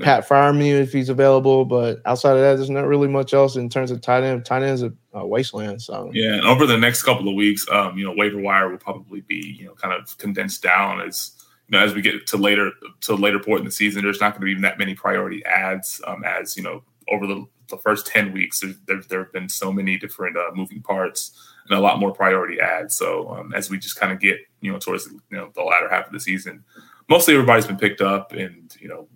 Pat 0.00 0.28
Freiermuth 0.28 0.80
if 0.80 0.92
he's 0.92 1.08
available, 1.08 1.64
but 1.64 2.00
outside 2.04 2.32
of 2.32 2.40
that, 2.40 2.56
there's 2.56 2.70
not 2.70 2.86
really 2.86 3.08
much 3.08 3.34
else 3.34 3.56
in 3.56 3.68
terms 3.68 3.90
of 3.90 4.00
tight 4.00 4.22
end. 4.22 4.44
Tight 4.44 4.62
end's 4.62 4.82
a, 4.82 4.92
a 5.12 5.26
wasteland. 5.26 5.82
So 5.82 6.10
yeah, 6.12 6.34
and 6.34 6.46
over 6.46 6.66
the 6.66 6.76
next 6.76 7.02
couple 7.02 7.28
of 7.28 7.34
weeks, 7.34 7.66
um, 7.70 7.98
you 7.98 8.04
know, 8.04 8.14
waiver 8.16 8.40
wire 8.40 8.68
will 8.68 8.78
probably 8.78 9.20
be 9.22 9.56
you 9.58 9.66
know 9.66 9.74
kind 9.74 9.94
of 9.94 10.16
condensed 10.18 10.62
down 10.62 11.00
as 11.00 11.32
you 11.68 11.76
know 11.76 11.84
as 11.84 11.94
we 11.94 12.02
get 12.02 12.26
to 12.28 12.36
later 12.36 12.72
to 13.02 13.14
later 13.14 13.38
point 13.38 13.60
in 13.60 13.64
the 13.64 13.70
season. 13.70 14.02
There's 14.02 14.20
not 14.20 14.32
going 14.32 14.48
to 14.48 14.54
be 14.54 14.62
that 14.62 14.78
many 14.78 14.94
priority 14.94 15.44
ads 15.44 16.00
um, 16.06 16.24
as 16.24 16.56
you 16.56 16.62
know 16.62 16.82
over 17.10 17.26
the, 17.26 17.46
the 17.68 17.78
first 17.78 18.06
ten 18.06 18.32
weeks. 18.32 18.60
There, 18.60 18.74
there, 18.86 19.02
there 19.08 19.24
have 19.24 19.32
been 19.32 19.48
so 19.48 19.72
many 19.72 19.98
different 19.98 20.36
uh, 20.36 20.50
moving 20.54 20.82
parts 20.82 21.32
and 21.68 21.78
a 21.78 21.80
lot 21.80 22.00
more 22.00 22.12
priority 22.12 22.60
ads. 22.60 22.96
So 22.96 23.28
um, 23.30 23.54
as 23.54 23.70
we 23.70 23.78
just 23.78 23.98
kind 23.98 24.12
of 24.12 24.20
get 24.20 24.38
you 24.60 24.72
know 24.72 24.78
towards 24.78 25.06
you 25.06 25.36
know 25.36 25.50
the 25.54 25.62
latter 25.62 25.88
half 25.88 26.06
of 26.06 26.12
the 26.12 26.20
season, 26.20 26.64
mostly 27.08 27.34
everybody's 27.34 27.66
been 27.66 27.78
picked 27.78 28.00
up, 28.00 28.32
and 28.32 28.74
you 28.80 28.88
know 28.88 29.08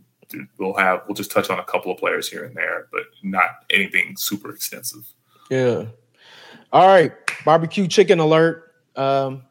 we'll 0.58 0.74
have 0.74 1.02
we'll 1.06 1.14
just 1.14 1.30
touch 1.30 1.50
on 1.50 1.58
a 1.58 1.64
couple 1.64 1.92
of 1.92 1.98
players 1.98 2.28
here 2.28 2.44
and 2.44 2.56
there, 2.56 2.88
but 2.92 3.02
not 3.22 3.64
anything 3.70 4.16
super 4.16 4.50
extensive. 4.50 5.06
Yeah. 5.50 5.86
All 6.72 6.86
right, 6.86 7.12
barbecue 7.44 7.86
chicken 7.86 8.18
alert. 8.18 8.74
Um, 8.96 9.42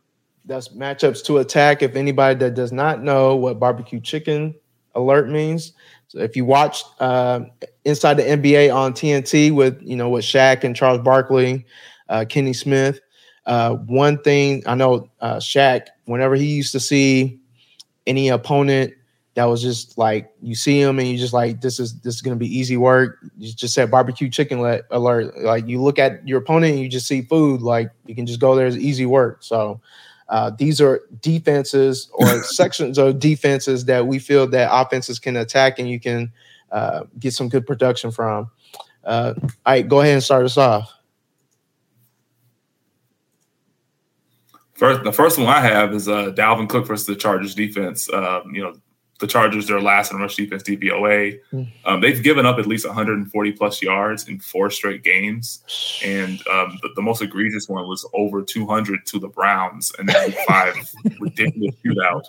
that's 0.46 0.70
matchups 0.70 1.24
to 1.26 1.38
attack. 1.38 1.82
If 1.82 1.96
anybody 1.96 2.40
that 2.40 2.56
does 2.56 2.72
not 2.72 3.04
know 3.04 3.36
what 3.36 3.60
barbecue 3.60 4.00
chicken 4.00 4.56
alert 4.96 5.30
means, 5.30 5.74
so 6.08 6.20
if 6.20 6.36
you 6.36 6.46
watched 6.46 6.86
uh, 7.00 7.42
Inside 7.86 8.16
the 8.16 8.24
NBA 8.24 8.74
on 8.74 8.94
TNT 8.94 9.52
with 9.52 9.82
you 9.82 9.96
know 9.96 10.10
with 10.10 10.24
Shaq 10.24 10.64
and 10.64 10.76
Charles 10.76 11.02
Barkley, 11.02 11.66
uh, 12.10 12.26
Kenny 12.28 12.54
Smith, 12.54 13.00
uh, 13.46 13.76
one 13.76 14.22
thing 14.22 14.62
I 14.68 14.76
know 14.76 15.10
uh, 15.20 15.38
Shaq, 15.38 15.88
whenever 16.06 16.36
he 16.36 16.46
used 16.46 16.74
to 16.74 16.80
see 16.80 17.40
any 18.06 18.30
opponent 18.30 18.94
that 19.42 19.48
was 19.48 19.64
just 19.64 19.98
like 19.98 20.32
you 20.40 20.54
see 20.54 20.84
them 20.84 21.00
and 21.00 21.08
you 21.08 21.18
just 21.18 21.34
like 21.34 21.62
this 21.62 21.80
is 21.80 22.00
this 22.02 22.14
is 22.14 22.22
gonna 22.22 22.36
be 22.36 22.60
easy 22.60 22.78
work. 22.78 23.18
You 23.40 23.52
just 23.52 23.74
said 23.74 23.90
barbecue 23.90 24.30
chicken 24.30 24.62
let, 24.62 24.84
alert. 24.92 25.36
Like 25.40 25.68
you 25.68 25.82
look 25.82 25.98
at 25.98 26.28
your 26.28 26.38
opponent 26.38 26.74
and 26.74 26.80
you 26.80 26.88
just 26.88 27.08
see 27.08 27.24
food. 27.24 27.64
Like 27.64 27.90
you 28.06 28.14
can 28.14 28.28
just 28.28 28.40
go 28.40 28.54
there 28.56 28.68
as 28.68 28.78
easy 28.78 29.08
work. 29.08 29.40
So 29.42 29.82
uh, 30.30 30.52
these 30.60 30.80
are 30.80 31.02
defenses 31.22 32.08
or 32.14 32.28
sections 32.44 33.00
of 33.00 33.18
defenses 33.18 33.86
that 33.86 34.06
we 34.06 34.20
feel 34.20 34.46
that 34.46 34.70
offenses 34.72 35.18
can 35.18 35.36
attack 35.36 35.80
and 35.80 35.90
you 35.90 36.00
can 36.00 36.32
uh, 36.72 37.06
get 37.18 37.34
some 37.34 37.50
good 37.50 37.66
production 37.66 38.12
from. 38.12 38.52
Uh, 39.04 39.34
all 39.40 39.50
right, 39.66 39.88
go 39.88 40.02
ahead 40.02 40.14
and 40.14 40.24
start 40.24 40.46
us 40.46 40.56
off. 40.56 40.94
First, 44.76 45.04
the 45.04 45.12
first 45.12 45.40
one 45.40 45.48
I 45.48 45.62
have 45.62 45.96
is 45.96 46.08
uh, 46.08 46.32
Dalvin 46.32 46.70
Cook 46.70 46.86
versus 46.86 47.08
the 47.08 47.16
Chargers 47.16 47.56
defense. 47.56 48.08
Um, 48.14 48.54
you 48.54 48.62
know, 48.62 48.76
the 49.22 49.28
Chargers, 49.28 49.68
they're 49.68 49.80
last 49.80 50.12
in 50.12 50.18
rush 50.18 50.36
defense 50.36 50.64
DVOA. 50.64 51.40
Um, 51.86 52.02
they've 52.02 52.22
given 52.22 52.46
up 52.46 52.60
at 52.60 52.68
least 52.68 52.86
140 52.86 53.52
plus 53.54 53.82
yards 53.82 54.28
in 54.28 54.40
four 54.40 54.70
straight 54.70 55.04
games, 55.04 55.64
and 56.04 56.46
um, 56.48 56.78
the, 56.82 56.90
the, 56.96 57.02
most 57.02 57.22
egregious 57.22 57.70
one 57.70 57.88
was 57.88 58.06
over 58.14 58.42
200 58.42 59.06
to 59.06 59.20
the 59.20 59.30
Browns, 59.30 59.94
and 59.98 60.10
then 60.10 60.34
five 60.48 60.76
ridiculous 61.20 61.76
shootout 61.86 62.24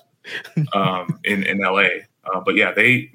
um, 0.75 1.19
in 1.25 1.43
in 1.45 1.59
LA. 1.59 1.89
Uh, 2.25 2.41
but 2.45 2.55
yeah, 2.55 2.73
they, 2.73 3.11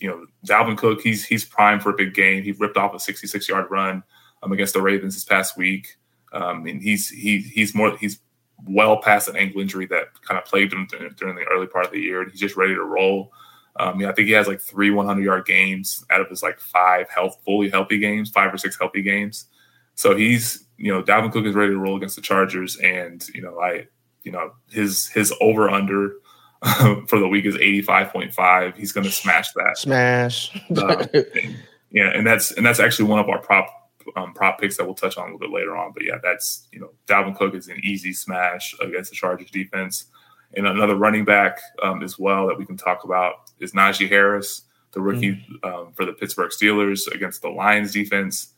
you 0.00 0.08
know, 0.08 0.26
Dalvin 0.46 0.76
Cook, 0.76 1.02
he's 1.02 1.24
he's 1.24 1.44
primed 1.44 1.82
for 1.82 1.90
a 1.90 1.96
big 1.96 2.14
game. 2.14 2.42
He 2.42 2.52
ripped 2.52 2.76
off 2.76 2.94
a 2.94 2.98
66 2.98 3.48
yard 3.48 3.66
run 3.70 4.02
um, 4.42 4.52
against 4.52 4.74
the 4.74 4.82
Ravens 4.82 5.14
this 5.14 5.24
past 5.24 5.56
week, 5.56 5.96
um, 6.32 6.66
and 6.66 6.82
he's 6.82 7.08
he 7.10 7.38
he's 7.38 7.74
more 7.74 7.96
he's 7.98 8.18
well 8.66 8.98
past 8.98 9.28
an 9.28 9.36
ankle 9.36 9.60
injury 9.60 9.86
that 9.86 10.20
kind 10.22 10.38
of 10.38 10.44
plagued 10.44 10.72
him 10.72 10.88
during 11.16 11.36
the 11.36 11.44
early 11.50 11.66
part 11.66 11.86
of 11.86 11.92
the 11.92 12.00
year. 12.00 12.22
And 12.22 12.30
he's 12.30 12.40
just 12.40 12.56
ready 12.56 12.74
to 12.74 12.82
roll. 12.82 13.32
Um, 13.76 14.00
yeah, 14.00 14.10
I 14.10 14.12
think 14.12 14.26
he 14.26 14.34
has 14.34 14.48
like 14.48 14.60
three 14.60 14.90
100 14.90 15.22
yard 15.22 15.46
games 15.46 16.04
out 16.10 16.20
of 16.20 16.28
his 16.28 16.42
like 16.42 16.58
five 16.58 17.08
health 17.08 17.38
fully 17.44 17.70
healthy 17.70 17.98
games, 17.98 18.30
five 18.30 18.52
or 18.52 18.58
six 18.58 18.78
healthy 18.78 19.02
games. 19.02 19.46
So 19.94 20.16
he's 20.16 20.64
you 20.76 20.92
know 20.92 21.02
Dalvin 21.02 21.32
Cook 21.32 21.44
is 21.44 21.54
ready 21.54 21.72
to 21.72 21.78
roll 21.78 21.96
against 21.96 22.16
the 22.16 22.22
Chargers, 22.22 22.76
and 22.76 23.26
you 23.34 23.42
know 23.42 23.60
I 23.60 23.86
you 24.24 24.32
know 24.32 24.52
his 24.70 25.08
his 25.08 25.32
over 25.40 25.70
under 25.70 26.14
for 27.06 27.20
the 27.20 27.28
week 27.28 27.44
is 27.44 27.54
85.5. 27.54 28.76
He's 28.76 28.92
going 28.92 29.04
to 29.04 29.12
smash 29.12 29.52
that. 29.52 29.78
Smash. 29.78 30.50
uh, 30.76 31.06
and, 31.14 31.56
yeah, 31.90 32.10
and 32.14 32.26
that's 32.26 32.50
and 32.52 32.66
that's 32.66 32.80
actually 32.80 33.08
one 33.08 33.20
of 33.20 33.28
our 33.28 33.38
prop 33.38 33.68
um, 34.16 34.32
prop 34.34 34.60
picks 34.60 34.76
that 34.76 34.84
we'll 34.84 34.94
touch 34.94 35.16
on 35.16 35.24
a 35.24 35.26
little 35.32 35.38
bit 35.38 35.50
later 35.50 35.76
on. 35.76 35.92
But 35.92 36.04
yeah, 36.04 36.18
that's 36.22 36.68
you 36.72 36.80
know 36.80 36.90
Dalvin 37.06 37.36
Cook 37.36 37.54
is 37.54 37.68
an 37.68 37.80
easy 37.82 38.12
smash 38.12 38.74
against 38.80 39.10
the 39.10 39.16
Chargers 39.16 39.50
defense, 39.50 40.06
and 40.54 40.66
another 40.66 40.96
running 40.96 41.24
back 41.24 41.60
um, 41.82 42.02
as 42.02 42.18
well 42.18 42.46
that 42.46 42.58
we 42.58 42.66
can 42.66 42.76
talk 42.76 43.04
about 43.04 43.50
is 43.58 43.72
Najee 43.72 44.08
Harris, 44.08 44.62
the 44.92 45.00
rookie 45.00 45.32
mm. 45.34 45.68
um, 45.68 45.92
for 45.92 46.04
the 46.04 46.12
Pittsburgh 46.12 46.50
Steelers 46.50 47.06
against 47.12 47.42
the 47.42 47.48
Lions 47.48 47.92
defense. 47.92 48.54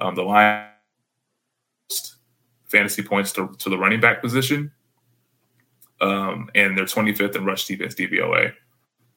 Um, 0.00 0.14
the 0.14 0.22
Lions 0.22 0.68
fantasy 2.66 3.02
points 3.02 3.32
to, 3.32 3.54
to 3.58 3.70
the 3.70 3.78
running 3.78 4.00
back 4.00 4.20
position, 4.20 4.72
um, 6.00 6.50
and 6.54 6.76
they're 6.76 6.84
25th 6.84 7.36
in 7.36 7.44
rush 7.44 7.66
defense 7.66 7.94
DVOA. 7.94 8.52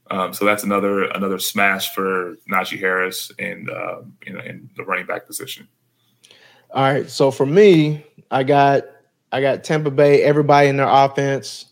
Um, 0.09 0.33
so 0.33 0.45
that's 0.45 0.63
another 0.63 1.03
another 1.03 1.39
smash 1.39 1.93
for 1.93 2.37
Najee 2.49 2.79
Harris 2.79 3.31
and 3.39 3.69
uh, 3.69 4.01
in, 4.25 4.39
in 4.39 4.69
the 4.77 4.83
running 4.83 5.05
back 5.05 5.25
position. 5.25 5.67
All 6.71 6.83
right. 6.83 7.09
So 7.09 7.31
for 7.31 7.45
me, 7.45 8.05
I 8.29 8.43
got 8.43 8.83
I 9.31 9.41
got 9.41 9.63
Tampa 9.63 9.91
Bay, 9.91 10.23
everybody 10.23 10.67
in 10.69 10.77
their 10.77 10.87
offense. 10.87 11.65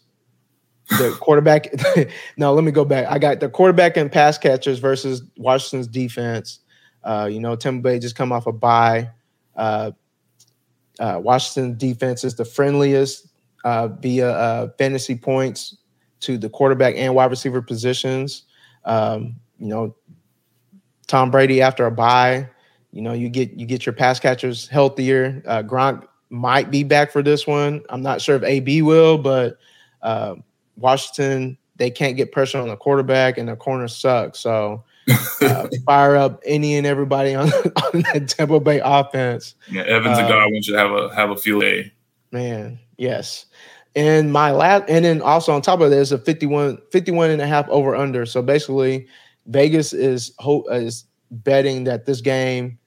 The 0.89 1.15
quarterback. 1.19 1.67
no, 2.37 2.53
let 2.53 2.63
me 2.63 2.71
go 2.71 2.85
back. 2.85 3.07
I 3.09 3.17
got 3.19 3.39
the 3.39 3.49
quarterback 3.49 3.97
and 3.97 4.11
pass 4.11 4.37
catchers 4.37 4.79
versus 4.79 5.23
Washington's 5.37 5.87
defense. 5.87 6.59
Uh, 7.03 7.29
you 7.31 7.39
know, 7.39 7.55
Tampa 7.55 7.81
Bay 7.81 7.99
just 7.99 8.15
come 8.15 8.31
off 8.31 8.47
a 8.47 8.51
bye. 8.51 9.09
Uh, 9.55 9.91
uh, 10.99 11.19
Washington 11.21 11.77
defense 11.77 12.23
is 12.23 12.35
the 12.35 12.45
friendliest 12.45 13.27
uh, 13.63 13.87
via 13.87 14.29
uh, 14.29 14.69
fantasy 14.77 15.15
points 15.15 15.77
to 16.21 16.37
the 16.37 16.49
quarterback 16.49 16.95
and 16.97 17.13
wide 17.13 17.29
receiver 17.29 17.61
positions. 17.61 18.43
Um, 18.85 19.35
you 19.59 19.67
know, 19.67 19.95
Tom 21.07 21.31
Brady 21.31 21.61
after 21.61 21.85
a 21.85 21.91
bye 21.91 22.49
you 22.95 23.01
know, 23.01 23.11
you 23.11 23.27
get 23.27 23.51
you 23.51 23.65
get 23.65 23.85
your 23.85 23.91
pass 23.91 24.21
catchers 24.21 24.69
healthier. 24.69 25.43
Uh, 25.45 25.61
Gronk 25.61 26.07
might 26.29 26.71
be 26.71 26.85
back 26.85 27.11
for 27.11 27.21
this 27.21 27.45
one. 27.45 27.83
I'm 27.89 28.01
not 28.01 28.21
sure 28.21 28.37
if 28.37 28.43
AB 28.43 28.83
will, 28.83 29.17
but 29.17 29.57
uh, 30.01 30.35
Washington 30.77 31.57
they 31.75 31.91
can't 31.91 32.15
get 32.15 32.31
pressure 32.31 32.57
on 32.57 32.69
the 32.69 32.77
quarterback, 32.77 33.37
and 33.37 33.49
the 33.49 33.57
corners 33.57 33.93
suck. 33.93 34.37
So 34.37 34.85
uh, 35.41 35.67
fire 35.85 36.15
up 36.15 36.41
any 36.45 36.77
and 36.77 36.87
everybody 36.87 37.35
on, 37.35 37.49
on 37.93 38.01
that 38.13 38.29
Tampa 38.29 38.61
Bay 38.61 38.79
offense. 38.81 39.55
Yeah, 39.69 39.81
Evans 39.81 40.17
and 40.17 40.27
uh, 40.27 40.29
Godwin 40.29 40.61
should 40.61 40.79
have 40.79 40.91
a 40.91 41.13
have 41.13 41.31
a 41.31 41.35
field 41.35 41.63
day. 41.63 41.91
Man, 42.31 42.79
yes. 42.95 43.45
And 43.97 44.31
my 44.31 44.51
last, 44.51 44.85
and 44.87 45.03
then 45.03 45.21
also 45.21 45.53
on 45.53 45.61
top 45.61 45.81
of 45.81 45.89
this, 45.89 46.11
a 46.11 46.17
51, 46.17 46.79
51 46.91 47.29
and 47.29 47.41
a 47.41 47.47
half 47.47 47.67
over 47.67 47.93
under. 47.93 48.25
So 48.25 48.41
basically, 48.41 49.05
Vegas 49.47 49.91
is 49.91 50.33
is 50.71 51.03
betting 51.29 51.83
that 51.85 52.05
this 52.05 52.21
game 52.21 52.77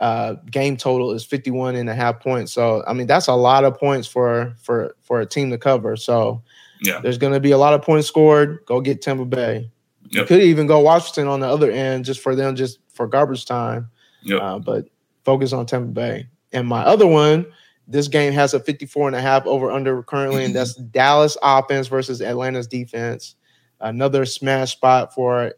uh, 0.00 0.34
game 0.50 0.76
total 0.76 1.12
is 1.12 1.24
51 1.24 1.74
and 1.74 1.88
a 1.88 1.94
half 1.94 2.20
points. 2.20 2.52
So 2.52 2.84
I 2.86 2.92
mean 2.92 3.06
that's 3.06 3.28
a 3.28 3.34
lot 3.34 3.64
of 3.64 3.78
points 3.78 4.06
for 4.06 4.54
for 4.62 4.94
for 5.00 5.20
a 5.20 5.26
team 5.26 5.50
to 5.50 5.58
cover. 5.58 5.96
So 5.96 6.42
yeah, 6.80 7.00
there's 7.00 7.18
going 7.18 7.32
to 7.32 7.40
be 7.40 7.50
a 7.50 7.58
lot 7.58 7.74
of 7.74 7.82
points 7.82 8.06
scored. 8.06 8.60
Go 8.66 8.80
get 8.80 9.02
Tampa 9.02 9.24
Bay. 9.24 9.70
Yep. 10.10 10.22
You 10.22 10.24
could 10.24 10.42
even 10.42 10.66
go 10.66 10.80
Washington 10.80 11.26
on 11.26 11.40
the 11.40 11.48
other 11.48 11.70
end 11.70 12.04
just 12.04 12.20
for 12.20 12.34
them, 12.34 12.56
just 12.56 12.78
for 12.92 13.06
garbage 13.06 13.44
time. 13.44 13.90
Yep. 14.22 14.40
Uh, 14.40 14.58
but 14.58 14.86
focus 15.24 15.52
on 15.52 15.66
Tampa 15.66 15.88
Bay. 15.88 16.28
And 16.52 16.66
my 16.66 16.82
other 16.82 17.06
one, 17.06 17.46
this 17.86 18.08
game 18.08 18.32
has 18.32 18.54
a 18.54 18.60
54 18.60 19.08
and 19.08 19.16
a 19.16 19.20
half 19.20 19.46
over 19.46 19.70
under 19.70 20.02
currently, 20.02 20.44
and 20.44 20.54
that's 20.54 20.74
Dallas 20.74 21.36
offense 21.42 21.88
versus 21.88 22.22
Atlanta's 22.22 22.66
defense. 22.66 23.34
Another 23.80 24.24
smash 24.24 24.72
spot 24.72 25.14
for 25.14 25.52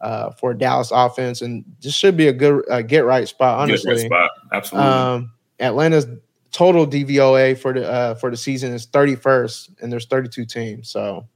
uh, 0.00 0.30
for 0.30 0.54
Dallas 0.54 0.90
offense, 0.92 1.42
and 1.42 1.64
this 1.80 1.94
should 1.94 2.16
be 2.16 2.28
a 2.28 2.32
good 2.32 2.64
uh, 2.70 2.82
get 2.82 3.04
right 3.04 3.28
spot. 3.28 3.60
Honestly, 3.60 3.94
Get 3.94 4.02
right 4.02 4.06
spot. 4.06 4.30
Absolutely. 4.52 4.90
um, 4.90 5.32
Atlanta's 5.60 6.06
total 6.52 6.86
DVOA 6.86 7.56
for 7.58 7.72
the 7.72 7.90
uh, 7.90 8.14
for 8.14 8.30
the 8.30 8.36
season 8.36 8.72
is 8.72 8.86
31st, 8.86 9.82
and 9.82 9.92
there's 9.92 10.06
32 10.06 10.44
teams. 10.46 10.88
So, 10.88 11.26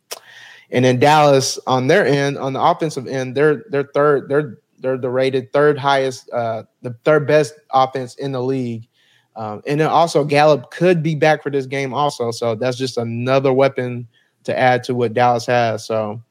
and 0.70 0.84
then 0.84 0.98
Dallas 0.98 1.58
on 1.66 1.86
their 1.86 2.06
end, 2.06 2.38
on 2.38 2.52
the 2.52 2.62
offensive 2.62 3.06
end, 3.06 3.36
they're 3.36 3.64
they're 3.70 3.90
third. 3.94 4.28
They're 4.28 4.58
they're 4.78 4.98
the 4.98 5.10
rated 5.10 5.52
third 5.52 5.78
highest, 5.78 6.30
uh, 6.30 6.64
the 6.82 6.94
third 7.04 7.26
best 7.26 7.54
offense 7.72 8.16
in 8.16 8.32
the 8.32 8.42
league. 8.42 8.86
Um, 9.36 9.62
and 9.66 9.80
then 9.80 9.88
also 9.88 10.24
Gallup 10.24 10.70
could 10.70 11.02
be 11.02 11.14
back 11.14 11.42
for 11.42 11.50
this 11.50 11.66
game 11.66 11.92
also. 11.92 12.30
So 12.30 12.54
that's 12.54 12.76
just 12.76 12.98
another 12.98 13.52
weapon 13.52 14.06
to 14.44 14.56
add 14.56 14.84
to 14.84 14.94
what 14.94 15.14
Dallas 15.14 15.46
has. 15.46 15.86
So, 15.86 16.22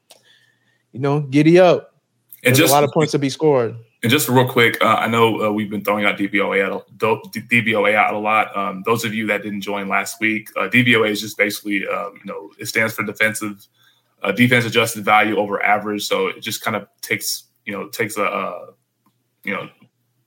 you 0.92 1.00
know, 1.00 1.20
giddy 1.20 1.58
up. 1.58 1.93
And 2.46 2.54
just 2.54 2.70
a 2.70 2.74
lot 2.74 2.84
of 2.84 2.90
points 2.90 3.12
to 3.12 3.18
be 3.18 3.30
scored. 3.30 3.76
And 4.02 4.10
just 4.10 4.28
real 4.28 4.46
quick, 4.46 4.76
uh, 4.82 4.96
I 4.96 5.08
know 5.08 5.46
uh, 5.46 5.52
we've 5.52 5.70
been 5.70 5.82
throwing 5.82 6.04
out 6.04 6.18
DVOA 6.18 6.62
out, 6.62 6.86
a- 6.92 7.28
DVOA 7.38 7.94
out 7.94 8.12
a 8.12 8.18
lot. 8.18 8.54
Um, 8.56 8.82
those 8.84 9.04
of 9.04 9.14
you 9.14 9.26
that 9.28 9.42
didn't 9.42 9.62
join 9.62 9.88
last 9.88 10.20
week, 10.20 10.50
uh, 10.56 10.68
DVOA 10.68 11.10
is 11.10 11.22
just 11.22 11.38
basically, 11.38 11.86
um, 11.86 12.12
you 12.22 12.30
know, 12.30 12.50
it 12.58 12.66
stands 12.66 12.92
for 12.92 13.02
defensive, 13.02 13.66
uh, 14.22 14.32
defense 14.32 14.66
adjusted 14.66 15.04
value 15.04 15.38
over 15.38 15.62
average. 15.62 16.06
So 16.06 16.26
it 16.26 16.40
just 16.40 16.60
kind 16.60 16.76
of 16.76 16.86
takes, 17.00 17.44
you 17.64 17.72
know, 17.72 17.88
takes 17.88 18.18
a, 18.18 18.24
uh, 18.24 18.66
you 19.42 19.54
know, 19.54 19.70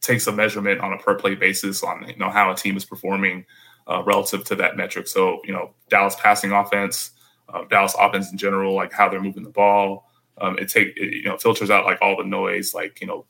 takes 0.07 0.25
a 0.25 0.31
measurement 0.31 0.79
on 0.79 0.93
a 0.93 0.97
per 0.97 1.15
play 1.15 1.35
basis 1.35 1.83
on 1.83 2.07
you 2.07 2.17
know 2.17 2.29
how 2.29 2.51
a 2.51 2.55
team 2.55 2.77
is 2.77 2.85
performing 2.85 3.45
uh, 3.87 4.01
relative 4.03 4.43
to 4.45 4.55
that 4.55 4.77
metric. 4.77 5.07
So 5.07 5.41
you 5.43 5.53
know, 5.53 5.73
Dallas 5.89 6.15
passing 6.15 6.51
offense, 6.51 7.11
uh, 7.49 7.65
Dallas 7.65 7.95
offense 7.99 8.31
in 8.31 8.37
general, 8.37 8.73
like 8.73 8.93
how 8.93 9.09
they're 9.09 9.21
moving 9.21 9.43
the 9.43 9.49
ball. 9.49 10.09
Um, 10.39 10.57
it 10.59 10.69
take 10.69 10.95
it, 10.97 11.13
you 11.13 11.23
know 11.23 11.37
filters 11.37 11.69
out 11.69 11.85
like 11.85 11.99
all 12.01 12.17
the 12.17 12.23
noise, 12.23 12.73
like 12.73 13.01
you 13.01 13.07
know 13.07 13.25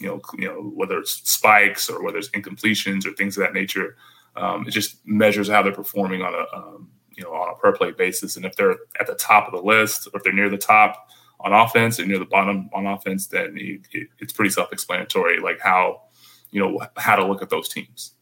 you 0.00 0.08
know, 0.08 0.20
you 0.36 0.48
know, 0.48 0.62
whether 0.74 0.98
it's 0.98 1.28
spikes 1.28 1.88
or 1.90 2.02
whether 2.02 2.18
it's 2.18 2.30
incompletions 2.30 3.06
or 3.06 3.12
things 3.12 3.36
of 3.36 3.42
that 3.42 3.54
nature. 3.54 3.96
Um, 4.36 4.66
it 4.66 4.70
just 4.70 5.04
measures 5.06 5.48
how 5.48 5.62
they're 5.62 5.72
performing 5.72 6.22
on 6.22 6.34
a, 6.34 6.56
um, 6.56 6.90
you 7.16 7.24
know, 7.24 7.32
on 7.32 7.52
a 7.52 7.56
per 7.56 7.72
play 7.72 7.90
basis. 7.90 8.36
And 8.36 8.44
if 8.44 8.54
they're 8.54 8.76
at 9.00 9.06
the 9.06 9.14
top 9.14 9.46
of 9.46 9.52
the 9.52 9.66
list, 9.66 10.06
or 10.08 10.18
if 10.18 10.22
they're 10.22 10.32
near 10.32 10.48
the 10.48 10.58
top 10.58 11.08
on 11.40 11.52
offense 11.52 11.98
and 11.98 12.08
near 12.08 12.18
the 12.18 12.24
bottom 12.24 12.70
on 12.72 12.86
offense, 12.86 13.26
then 13.26 13.56
it, 13.56 13.80
it, 13.92 14.08
it's 14.18 14.32
pretty 14.32 14.50
self-explanatory, 14.50 15.40
like 15.40 15.58
how, 15.60 16.02
you 16.50 16.60
know, 16.60 16.80
how 16.96 17.16
to 17.16 17.26
look 17.26 17.42
at 17.42 17.50
those 17.50 17.68
teams. 17.68 18.14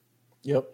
Yep. 0.43 0.66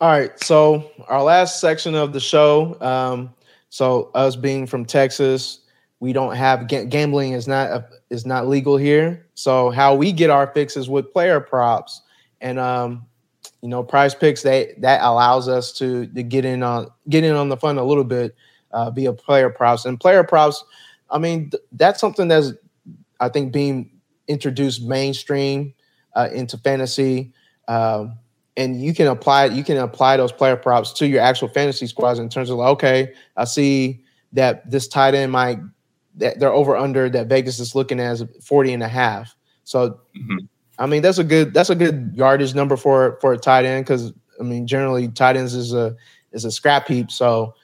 All 0.00 0.08
right. 0.08 0.38
So 0.42 0.90
our 1.08 1.22
last 1.22 1.60
section 1.60 1.94
of 1.94 2.12
the 2.12 2.20
show. 2.20 2.80
Um, 2.80 3.34
so 3.70 4.10
us 4.14 4.36
being 4.36 4.66
from 4.66 4.84
Texas, 4.84 5.60
we 6.02 6.12
don't 6.12 6.34
have 6.34 6.66
ga- 6.66 6.84
gambling 6.86 7.32
is 7.32 7.46
not 7.46 7.70
a, 7.70 7.86
is 8.10 8.26
not 8.26 8.48
legal 8.48 8.76
here. 8.76 9.24
So 9.34 9.70
how 9.70 9.94
we 9.94 10.10
get 10.10 10.30
our 10.30 10.48
fixes 10.48 10.90
with 10.90 11.12
player 11.12 11.38
props 11.38 12.02
and 12.40 12.58
um, 12.58 13.06
you 13.60 13.68
know 13.68 13.84
prize 13.84 14.12
picks 14.12 14.42
they 14.42 14.74
that 14.78 15.00
allows 15.00 15.46
us 15.46 15.72
to 15.74 16.08
to 16.08 16.22
get 16.24 16.44
in 16.44 16.64
on 16.64 16.88
get 17.08 17.22
in 17.22 17.36
on 17.36 17.50
the 17.50 17.56
fun 17.56 17.78
a 17.78 17.84
little 17.84 18.02
bit 18.02 18.34
uh, 18.72 18.90
via 18.90 19.12
player 19.12 19.48
props 19.48 19.84
and 19.84 20.00
player 20.00 20.24
props. 20.24 20.64
I 21.08 21.18
mean 21.18 21.50
th- 21.50 21.62
that's 21.70 22.00
something 22.00 22.26
that's 22.26 22.50
I 23.20 23.28
think 23.28 23.52
being 23.52 23.92
introduced 24.26 24.82
mainstream 24.82 25.72
uh, 26.16 26.30
into 26.34 26.58
fantasy. 26.58 27.32
Um, 27.68 28.18
and 28.56 28.82
you 28.82 28.92
can 28.92 29.06
apply 29.06 29.44
you 29.44 29.62
can 29.62 29.76
apply 29.76 30.16
those 30.16 30.32
player 30.32 30.56
props 30.56 30.94
to 30.94 31.06
your 31.06 31.20
actual 31.20 31.46
fantasy 31.46 31.86
squads 31.86 32.18
in 32.18 32.28
terms 32.28 32.50
of 32.50 32.56
like, 32.58 32.70
okay, 32.70 33.14
I 33.36 33.44
see 33.44 34.02
that 34.32 34.68
this 34.68 34.88
tight 34.88 35.14
end 35.14 35.30
might 35.30 35.60
that 36.16 36.38
they're 36.38 36.52
over 36.52 36.76
under 36.76 37.08
that 37.10 37.26
Vegas 37.28 37.58
is 37.58 37.74
looking 37.74 37.98
as 38.00 38.24
40 38.44 38.72
and 38.74 38.82
a 38.82 38.88
half. 38.88 39.34
So 39.64 39.98
Mhm. 40.16 40.48
I 40.78 40.86
mean 40.86 41.02
that's 41.02 41.18
a 41.18 41.24
good 41.24 41.54
that's 41.54 41.70
a 41.70 41.74
good 41.74 42.12
yardage 42.14 42.54
number 42.54 42.76
for 42.76 43.18
for 43.20 43.32
a 43.32 43.38
tight 43.38 43.64
end 43.64 43.84
because 43.86 44.12
I 44.40 44.42
mean 44.42 44.66
generally 44.66 45.08
tight 45.08 45.36
ends 45.36 45.54
is 45.54 45.72
a 45.72 45.94
is 46.32 46.44
a 46.44 46.50
scrap 46.50 46.88
heap. 46.88 47.10
So 47.10 47.54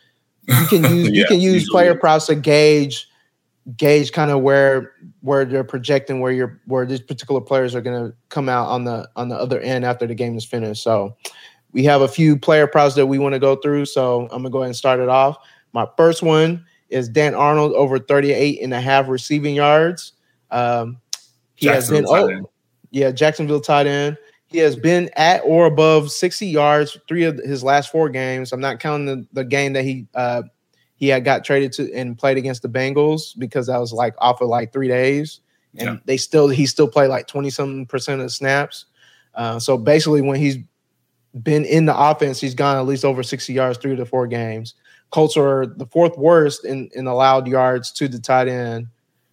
you 0.46 0.66
can 0.68 0.82
use 0.94 1.08
you 1.10 1.24
can 1.26 1.40
use 1.40 1.54
usually. 1.62 1.70
player 1.70 1.94
props 1.94 2.26
to 2.26 2.34
gauge 2.34 3.06
gauge 3.76 4.12
kind 4.12 4.30
of 4.30 4.40
where 4.40 4.92
where 5.20 5.44
they're 5.44 5.64
projecting 5.64 6.20
where 6.20 6.32
you're 6.32 6.58
where 6.66 6.86
these 6.86 7.00
particular 7.02 7.40
players 7.40 7.74
are 7.74 7.82
going 7.82 8.10
to 8.10 8.16
come 8.30 8.48
out 8.48 8.66
on 8.68 8.84
the 8.84 9.06
on 9.16 9.28
the 9.28 9.36
other 9.36 9.60
end 9.60 9.84
after 9.84 10.06
the 10.06 10.14
game 10.14 10.36
is 10.38 10.44
finished. 10.44 10.82
So 10.82 11.14
we 11.72 11.84
have 11.84 12.00
a 12.00 12.08
few 12.08 12.38
player 12.38 12.66
props 12.66 12.94
that 12.94 13.06
we 13.06 13.18
want 13.18 13.34
to 13.34 13.38
go 13.38 13.56
through. 13.56 13.84
So 13.86 14.22
I'm 14.30 14.38
gonna 14.42 14.50
go 14.50 14.58
ahead 14.60 14.68
and 14.68 14.76
start 14.76 15.00
it 15.00 15.08
off. 15.10 15.36
My 15.74 15.86
first 15.98 16.22
one 16.22 16.64
is 16.88 17.08
Dan 17.08 17.34
Arnold 17.34 17.72
over 17.74 17.98
38 17.98 18.62
and 18.62 18.72
a 18.72 18.80
half 18.80 19.08
receiving 19.08 19.54
yards. 19.54 20.12
Um, 20.50 20.98
he 21.54 21.66
has 21.66 21.90
been 21.90 22.06
oh, 22.08 22.50
yeah, 22.90 23.10
Jacksonville 23.10 23.60
tight 23.60 23.86
end. 23.86 24.16
He 24.46 24.58
has 24.58 24.76
been 24.76 25.10
at 25.16 25.42
or 25.44 25.66
above 25.66 26.10
60 26.10 26.46
yards 26.46 26.96
three 27.06 27.24
of 27.24 27.36
his 27.38 27.62
last 27.62 27.92
four 27.92 28.08
games. 28.08 28.52
I'm 28.52 28.60
not 28.60 28.80
counting 28.80 29.06
the, 29.06 29.26
the 29.32 29.44
game 29.44 29.74
that 29.74 29.84
he 29.84 30.06
uh, 30.14 30.44
he 30.96 31.08
had 31.08 31.24
got 31.24 31.44
traded 31.44 31.72
to 31.74 31.92
and 31.92 32.16
played 32.16 32.38
against 32.38 32.62
the 32.62 32.68
Bengals 32.68 33.38
because 33.38 33.66
that 33.66 33.78
was 33.78 33.92
like 33.92 34.14
off 34.18 34.40
of 34.40 34.48
like 34.48 34.72
three 34.72 34.88
days, 34.88 35.40
and 35.76 35.88
Yeah. 35.88 35.96
they 36.06 36.16
still 36.16 36.48
he 36.48 36.64
still 36.64 36.88
played 36.88 37.08
like 37.08 37.26
20 37.26 37.50
something 37.50 37.86
percent 37.86 38.20
of 38.20 38.26
the 38.26 38.30
snaps. 38.30 38.86
Uh, 39.34 39.58
so 39.58 39.76
basically, 39.76 40.22
when 40.22 40.40
he's 40.40 40.56
been 41.42 41.64
in 41.64 41.84
the 41.84 41.96
offense, 41.96 42.40
he's 42.40 42.54
gone 42.54 42.76
at 42.76 42.86
least 42.86 43.04
over 43.04 43.22
60 43.22 43.52
yards 43.52 43.78
three 43.78 43.94
to 43.96 44.06
four 44.06 44.26
games. 44.26 44.74
Colts 45.10 45.36
are 45.36 45.66
the 45.66 45.86
fourth 45.86 46.16
worst 46.18 46.64
in, 46.64 46.90
in 46.94 47.06
allowed 47.06 47.46
yards 47.46 47.90
to 47.92 48.08
the 48.08 48.18
tight 48.18 48.48
end, 48.48 48.88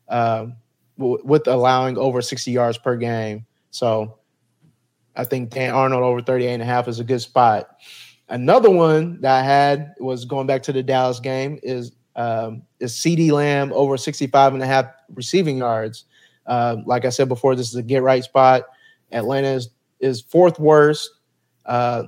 um, 0.09 0.55
w- 0.97 1.21
with 1.23 1.47
allowing 1.47 1.97
over 1.97 2.21
60 2.21 2.51
yards 2.51 2.77
per 2.77 2.95
game. 2.95 3.45
So 3.71 4.19
I 5.15 5.25
think 5.25 5.49
Dan 5.49 5.73
Arnold 5.73 6.03
over 6.03 6.21
38 6.21 6.53
and 6.53 6.61
a 6.61 6.65
half 6.65 6.87
is 6.87 6.99
a 6.99 7.03
good 7.03 7.21
spot. 7.21 7.77
Another 8.29 8.69
one 8.69 9.19
that 9.21 9.39
I 9.39 9.43
had 9.43 9.93
was 9.99 10.25
going 10.25 10.47
back 10.47 10.63
to 10.63 10.73
the 10.73 10.81
Dallas 10.81 11.19
game 11.19 11.59
is 11.61 11.91
um, 12.15 12.63
is 12.79 12.93
CeeDee 12.93 13.31
Lamb 13.31 13.73
over 13.73 13.97
65 13.97 14.53
and 14.53 14.63
a 14.63 14.65
half 14.65 14.85
receiving 15.13 15.57
yards. 15.57 16.05
Uh, 16.45 16.77
like 16.85 17.05
I 17.05 17.09
said 17.09 17.27
before, 17.27 17.55
this 17.55 17.69
is 17.69 17.75
a 17.75 17.83
get 17.83 18.03
right 18.03 18.23
spot. 18.23 18.63
Atlanta 19.11 19.49
is, 19.49 19.69
is 19.99 20.21
fourth 20.21 20.59
worst 20.59 21.09
uh, 21.65 22.03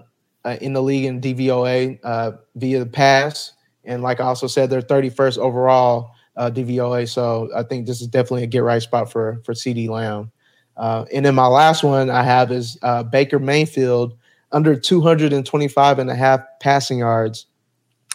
uh, 0.45 0.57
in 0.61 0.74
the 0.74 0.82
league 0.82 1.05
in 1.05 1.20
DVOA 1.20 1.99
uh, 2.03 2.32
via 2.55 2.80
the 2.80 2.86
pass. 2.86 3.53
And 3.88 4.03
like 4.03 4.19
I 4.19 4.25
also 4.25 4.47
said, 4.47 4.69
they're 4.69 4.81
31st 4.81 5.39
overall 5.39 6.11
uh, 6.35 6.51
DVOA. 6.51 7.09
So 7.09 7.49
I 7.55 7.63
think 7.63 7.88
this 7.88 8.01
is 8.01 8.07
definitely 8.07 8.43
a 8.43 8.47
get 8.47 8.59
right 8.59 8.81
spot 8.81 9.11
for 9.11 9.41
for 9.43 9.53
CeeDee 9.53 9.89
Lamb. 9.89 10.31
Uh, 10.75 11.05
and 11.11 11.25
then 11.25 11.33
my 11.33 11.47
last 11.47 11.83
one 11.83 12.09
I 12.11 12.21
have 12.21 12.51
is 12.51 12.77
uh, 12.83 13.01
Baker 13.01 13.39
Mayfield 13.39 14.15
under 14.51 14.75
225 14.75 15.99
and 15.99 16.09
a 16.09 16.15
half 16.15 16.41
passing 16.61 16.99
yards. 16.99 17.47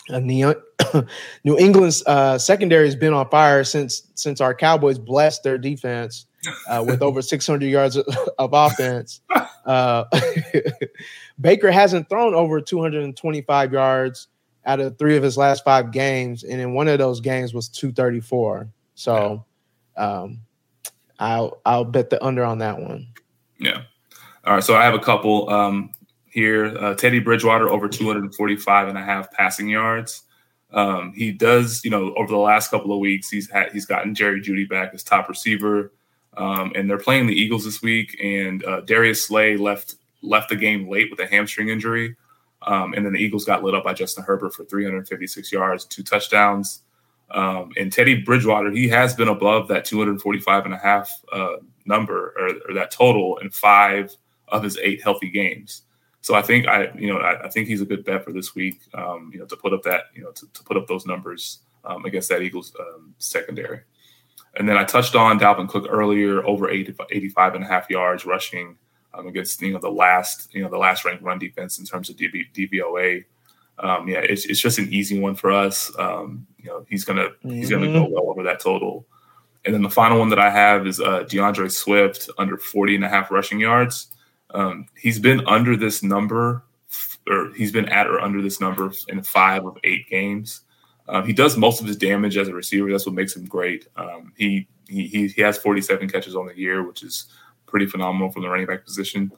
And 0.09 0.31
the 0.31 0.57
New 1.45 1.59
England's 1.59 2.05
uh, 2.07 2.39
secondary 2.39 2.87
has 2.87 2.97
been 2.97 3.13
on 3.13 3.29
fire 3.31 3.65
since 3.65 4.09
since 4.15 4.41
our 4.41 4.55
Cowboys 4.55 4.99
blessed 4.99 5.43
their 5.43 5.59
defense 5.59 6.27
uh, 6.69 6.85
with 6.87 7.03
over 7.03 7.23
600 7.23 7.67
yards 7.67 7.97
of, 7.97 8.07
of 8.39 8.51
offense. 8.53 9.21
Uh, 9.65 10.05
Baker 11.41 11.71
hasn't 11.71 12.09
thrown 12.09 12.35
over 12.35 12.61
225 12.61 13.73
yards 13.73 14.29
out 14.67 14.81
of 14.81 14.99
three 14.99 15.17
of 15.17 15.23
his 15.23 15.37
last 15.37 15.65
five 15.65 15.93
games, 15.93 16.45
and 16.45 16.61
in 16.61 16.75
one 16.75 16.89
of 16.89 16.99
those 16.99 17.21
games 17.21 17.53
was 17.53 17.69
234. 17.69 18.69
So, 18.95 19.45
um, 19.97 20.41
I'll 21.19 21.61
I'll 21.65 21.85
bet 21.85 22.11
the 22.11 22.23
under 22.25 22.45
on 22.45 22.59
that 22.59 22.79
one. 22.81 23.09
Yeah. 23.59 23.83
All 24.45 24.55
right. 24.55 24.65
So 24.65 24.75
I 24.75 24.85
have 24.85 24.95
a 24.95 24.99
couple 24.99 25.49
um, 25.49 25.93
here. 26.27 26.77
Uh, 26.77 26.95
Teddy 26.95 27.21
Bridgewater 27.21 27.69
over 27.69 27.89
245 27.89 28.89
and 28.89 28.99
a 28.99 29.03
half 29.03 29.31
passing 29.31 29.69
yards. 29.69 30.23
Um, 30.73 31.13
he 31.15 31.31
does, 31.33 31.85
you 31.85 31.91
know, 31.91 32.15
over 32.15 32.33
the 32.33 32.39
last 32.39 32.71
couple 32.71 32.93
of 32.93 32.99
weeks, 32.99 33.29
he's 33.29 33.49
had 33.51 33.73
he's 33.73 33.87
gotten 33.87 34.15
Jerry 34.15 34.41
Jeudy 34.41 34.69
back 34.69 34.93
as 34.95 35.03
top 35.03 35.29
receiver, 35.29 35.93
um, 36.37 36.73
and 36.75 36.89
they're 36.89 36.99
playing 36.99 37.27
the 37.27 37.35
Eagles 37.35 37.65
this 37.65 37.83
week. 37.83 38.19
And 38.23 38.65
uh, 38.65 38.81
Darius 38.81 39.27
Slay 39.27 39.57
left 39.57 39.97
left 40.23 40.49
the 40.49 40.57
game 40.57 40.89
late 40.89 41.11
with 41.11 41.21
a 41.21 41.27
hamstring 41.27 41.69
injury, 41.69 42.17
um, 42.67 42.95
and 42.95 43.05
then 43.05 43.13
the 43.13 43.19
Eagles 43.19 43.45
got 43.45 43.63
lit 43.63 43.75
up 43.75 43.85
by 43.85 43.95
Justin 43.95 44.25
Herbert 44.25 44.55
for 44.55 44.65
356 44.65 45.53
yards, 45.53 45.85
two 45.85 46.03
touchdowns. 46.03 46.83
Um, 47.31 47.71
and 47.79 47.93
Teddy 47.93 48.17
Bridgewater, 48.23 48.71
he 48.71 48.89
has 48.89 49.15
been 49.15 49.29
above 49.29 49.69
that 49.69 49.85
245 49.85 50.65
and 50.67 50.75
a 50.75 50.79
half 50.79 51.11
uh, 51.33 51.57
number 51.87 52.35
or, 52.39 52.51
or 52.69 52.75
that 52.75 52.91
total 52.91 53.39
in 53.39 53.51
five 53.51 54.15
of 54.49 54.63
his 54.63 54.79
eight 54.79 55.03
healthy 55.03 55.31
games. 55.31 55.83
So 56.21 56.35
I 56.35 56.43
think 56.43 56.69
I, 56.69 56.93
you 56.95 57.13
know, 57.13 57.19
I, 57.19 57.47
I 57.47 57.49
think 57.49 57.69
he's 57.69 57.81
a 57.81 57.87
good 57.87 58.05
bet 58.05 58.25
for 58.25 58.33
this 58.33 58.55
week. 58.55 58.81
Um, 58.95 59.31
you 59.33 59.41
know, 59.41 59.47
to 59.47 59.57
put 59.57 59.73
up 59.73 59.83
that, 59.85 60.05
you 60.15 60.23
know, 60.23 60.31
to, 60.31 60.47
to 60.53 60.63
put 60.63 60.77
up 60.77 60.87
those 60.87 61.07
numbers 61.07 61.61
um, 61.85 62.05
against 62.05 62.29
that 62.29 62.43
Eagles 62.43 62.73
um, 62.79 63.15
secondary. 63.19 63.81
And 64.57 64.69
then 64.69 64.77
I 64.77 64.85
touched 64.85 65.17
on 65.17 65.41
Dalvin 65.41 65.69
Cook 65.69 65.87
earlier, 65.89 66.45
over 66.47 66.69
80, 66.69 66.95
85 67.11 67.55
and 67.55 67.65
a 67.65 67.67
half 67.67 67.89
yards 67.89 68.27
rushing. 68.27 68.77
Um, 69.15 69.27
against 69.27 69.61
you 69.63 69.73
know 69.73 69.79
the 69.79 69.91
last 69.91 70.55
you 70.55 70.63
know 70.63 70.69
the 70.69 70.79
last 70.79 71.05
ranked 71.05 71.23
run 71.23 71.39
defense 71.39 71.79
in 71.79 71.85
terms 71.85 72.09
of 72.11 72.17
DB, 72.17 72.53
DVOA. 72.55 73.25
Um, 73.79 74.07
yeah, 74.09 74.19
it's, 74.19 74.45
it's 74.45 74.61
just 74.61 74.79
an 74.79 74.93
easy 74.93 75.19
one 75.19 75.35
for 75.35 75.51
us. 75.51 75.91
Um, 75.99 76.47
you 76.59 76.67
know, 76.67 76.87
he's 76.89 77.05
gonna 77.05 77.29
mm-hmm. 77.29 77.51
he's 77.51 77.71
gonna 77.71 77.87
go 77.87 78.05
mm-hmm. 78.05 78.13
well 78.13 78.31
over 78.31 78.43
that 78.45 78.61
total. 78.61 79.07
And 79.65 79.75
then 79.75 79.83
the 79.83 79.91
final 79.91 80.19
one 80.19 80.29
that 80.31 80.41
I 80.41 80.51
have 80.51 80.87
is 80.87 81.01
uh, 81.01 81.23
D'Andre 81.23 81.69
Swift 81.69 82.29
under 82.37 82.57
40 82.57 82.97
and 82.97 83.05
a 83.05 83.09
half 83.09 83.31
rushing 83.31 83.61
yards. 83.61 84.09
Um, 84.51 84.87
he's 84.97 85.21
been 85.21 85.47
under 85.47 85.77
this 85.77 86.03
number, 86.03 86.65
or 87.29 87.53
he's 87.55 87.71
been 87.71 87.89
at 87.89 88.09
or 88.09 88.21
under 88.21 88.43
this 88.43 88.61
number 88.61 88.91
in 89.09 89.23
five 89.23 89.65
of 89.65 89.79
eight 89.85 90.09
games. 90.09 90.63
Um, 91.09 91.27
he 91.27 91.33
does 91.33 91.57
most 91.57 91.81
of 91.81 91.87
his 91.87 91.97
damage 91.97 92.37
as 92.37 92.49
a 92.49 92.55
receiver. 92.55 92.91
That's 92.91 93.07
what 93.07 93.15
makes 93.15 93.37
him 93.37 93.45
great. 93.45 93.87
Um, 93.97 94.33
he, 94.37 94.67
he 94.89 95.29
he 95.29 95.43
has 95.43 95.59
47 95.59 96.09
catches 96.09 96.37
on 96.37 96.47
the 96.47 96.57
year, 96.57 96.87
which 96.87 97.03
is 97.03 97.27
pretty 97.73 97.87
phenomenal 97.87 98.31
from 98.31 98.43
the 98.43 98.49
running 98.49 98.67
back 98.67 98.85
position. 98.85 99.33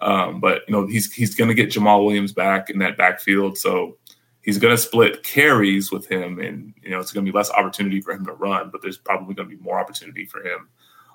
Um, 0.00 0.40
but 0.40 0.62
you 0.66 0.72
know 0.72 0.86
he's 0.86 1.12
he's 1.12 1.34
going 1.34 1.48
to 1.48 1.54
get 1.54 1.68
Jamaal 1.68 2.06
Williams 2.06 2.32
back 2.32 2.70
in 2.70 2.78
that 2.78 2.96
backfield, 2.96 3.58
so 3.58 3.98
he's 4.40 4.56
going 4.56 4.74
to 4.74 4.80
split 4.80 5.22
carries 5.22 5.92
with 5.92 6.06
him, 6.06 6.38
and 6.38 6.72
you 6.82 6.90
know 6.90 7.00
it's 7.00 7.12
going 7.12 7.26
to 7.26 7.30
be 7.30 7.36
less 7.36 7.50
opportunity 7.50 8.00
for 8.00 8.12
him 8.12 8.24
to 8.24 8.32
run, 8.32 8.70
but 8.70 8.80
there's 8.80 8.96
probably 8.96 9.34
going 9.34 9.50
to 9.50 9.56
be 9.56 9.62
more 9.62 9.78
opportunity 9.78 10.24
for 10.24 10.40
him 10.42 10.70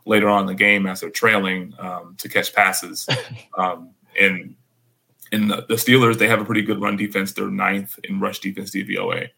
later 0.06 0.30
on 0.30 0.42
in 0.42 0.46
the 0.46 0.54
game 0.54 0.86
as 0.86 1.00
they're 1.00 1.10
trailing 1.10 1.74
um, 1.80 2.16
to 2.20 2.30
catch 2.30 2.54
passes. 2.54 3.08
Um, 3.58 3.92
and 4.20 4.56
in 5.32 5.48
the, 5.48 5.66
the, 5.70 5.76
Steelers, 5.76 6.18
they 6.18 6.28
have 6.28 6.42
a 6.42 6.46
pretty 6.46 6.62
good 6.62 6.82
run 6.82 6.98
defense. 6.98 7.32
They're 7.32 7.50
ninth 7.50 7.98
in 8.04 8.20
rush 8.20 8.40
defense 8.40 8.72
DVOA. 8.72 9.30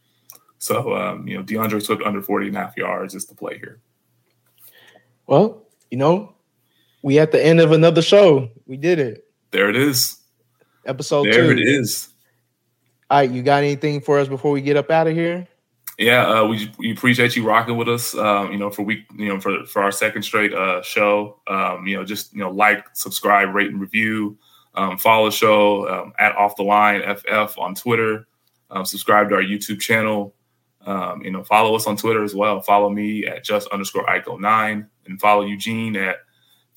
So, 0.57 0.95
um, 0.95 1.27
you 1.27 1.37
know, 1.37 1.43
D'Andre 1.43 1.79
Swift 1.79 2.01
under 2.01 2.21
40 2.21 2.47
and 2.47 2.57
a 2.57 2.59
half 2.59 2.75
yards 2.75 3.13
is 3.13 3.25
the 3.25 3.35
play 3.35 3.59
here. 3.59 3.79
Well, 5.27 5.67
you 5.91 5.97
know, 5.97 6.33
we 7.07 7.19
at 7.19 7.31
the 7.31 7.43
end 7.43 7.61
of 7.61 7.71
another 7.71 8.01
show. 8.01 8.49
We 8.65 8.75
did 8.75 8.99
it. 8.99 9.23
There 9.51 9.69
it 9.69 9.77
is. 9.77 10.17
Episode 10.85 11.23
there 11.23 11.35
two. 11.35 11.47
There 11.47 11.51
it 11.53 11.59
is. 11.61 12.09
All 13.09 13.19
right, 13.19 13.31
you 13.31 13.43
got 13.43 13.63
anything 13.63 14.01
for 14.01 14.19
us 14.19 14.27
before 14.27 14.51
we 14.51 14.59
get 14.59 14.75
up 14.75 14.91
out 14.91 15.07
of 15.07 15.13
here? 15.13 15.47
Yeah, 15.97 16.27
uh, 16.27 16.45
we 16.45 16.69
we 16.77 16.91
appreciate 16.91 17.37
you 17.37 17.47
rocking 17.47 17.77
with 17.77 17.87
us. 17.87 18.13
Um, 18.13 18.51
you 18.51 18.57
know, 18.57 18.69
for 18.69 18.83
week, 18.83 19.05
you 19.15 19.29
know, 19.29 19.39
for 19.39 19.65
for 19.65 19.81
our 19.81 19.91
second 19.91 20.23
straight 20.23 20.53
uh, 20.53 20.81
show. 20.81 21.39
Um, 21.47 21.87
you 21.87 21.95
know, 21.95 22.03
just 22.03 22.33
you 22.33 22.39
know, 22.39 22.51
like, 22.51 22.85
subscribe, 22.91 23.55
rate, 23.55 23.71
and 23.71 23.79
review. 23.79 24.37
Um, 24.75 24.97
follow 24.97 25.27
the 25.27 25.31
show 25.31 25.87
um, 25.87 26.13
at 26.19 26.35
Off 26.35 26.57
the 26.57 26.63
Line 26.63 27.01
FF 27.01 27.57
on 27.57 27.73
Twitter. 27.73 28.27
Um, 28.69 28.83
subscribe 28.83 29.29
to 29.29 29.35
our 29.35 29.41
YouTube 29.41 29.79
channel. 29.79 30.35
Um, 30.85 31.21
you 31.21 31.31
know, 31.31 31.45
follow 31.45 31.73
us 31.73 31.87
on 31.87 31.95
Twitter 31.95 32.25
as 32.25 32.35
well. 32.35 32.61
Follow 32.61 32.89
me 32.89 33.25
at 33.25 33.45
just 33.45 33.69
underscore 33.69 34.05
Ico 34.07 34.37
nine, 34.37 34.89
and 35.05 35.21
follow 35.21 35.43
Eugene 35.43 35.95
at 35.95 36.17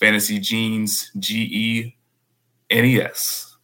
Fantasy 0.00 0.38
Genes 0.38 1.10
G 1.18 1.48
E 1.52 1.96
N 2.70 2.84
E 2.84 3.00
S. 3.00 3.56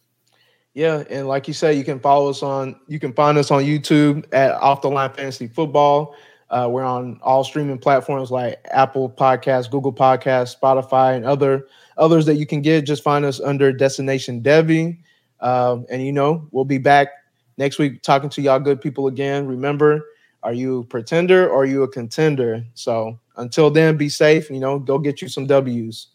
Yeah, 0.73 1.03
and 1.09 1.27
like 1.27 1.47
you 1.47 1.55
said, 1.55 1.75
you 1.75 1.83
can 1.83 1.99
follow 1.99 2.29
us 2.29 2.43
on 2.43 2.79
you 2.87 2.99
can 2.99 3.11
find 3.11 3.37
us 3.37 3.49
on 3.49 3.63
YouTube 3.63 4.25
at 4.31 4.51
Off 4.51 4.81
the 4.81 4.89
Line 4.89 5.11
Fantasy 5.11 5.47
Football. 5.47 6.15
Uh, 6.49 6.67
we're 6.71 6.83
on 6.83 7.19
all 7.23 7.43
streaming 7.43 7.77
platforms 7.77 8.31
like 8.31 8.59
Apple 8.71 9.09
Podcasts, 9.09 9.69
Google 9.69 9.91
Podcasts, 9.91 10.55
Spotify, 10.55 11.15
and 11.15 11.25
other 11.25 11.67
others 11.97 12.25
that 12.27 12.35
you 12.35 12.45
can 12.45 12.61
get. 12.61 12.85
Just 12.85 13.03
find 13.03 13.25
us 13.25 13.41
under 13.41 13.73
Destination 13.73 14.41
Devy. 14.41 14.99
Um, 15.39 15.85
and 15.89 16.05
you 16.05 16.11
know, 16.11 16.47
we'll 16.51 16.63
be 16.63 16.77
back 16.77 17.09
next 17.57 17.79
week 17.79 18.03
talking 18.03 18.29
to 18.29 18.41
y'all 18.41 18.59
good 18.59 18.79
people 18.79 19.07
again. 19.07 19.47
Remember, 19.47 20.05
are 20.43 20.53
you 20.53 20.81
a 20.81 20.83
pretender 20.83 21.49
or 21.49 21.63
are 21.63 21.65
you 21.65 21.83
a 21.83 21.87
contender? 21.87 22.63
So 22.75 23.19
until 23.35 23.71
then, 23.71 23.97
be 23.97 24.09
safe. 24.09 24.49
You 24.49 24.59
know, 24.59 24.77
go 24.77 24.99
get 24.99 25.21
you 25.21 25.27
some 25.27 25.47
W's. 25.47 26.07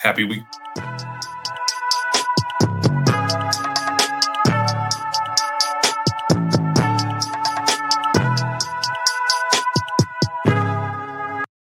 Happy 0.00 0.24
week. 0.24 0.44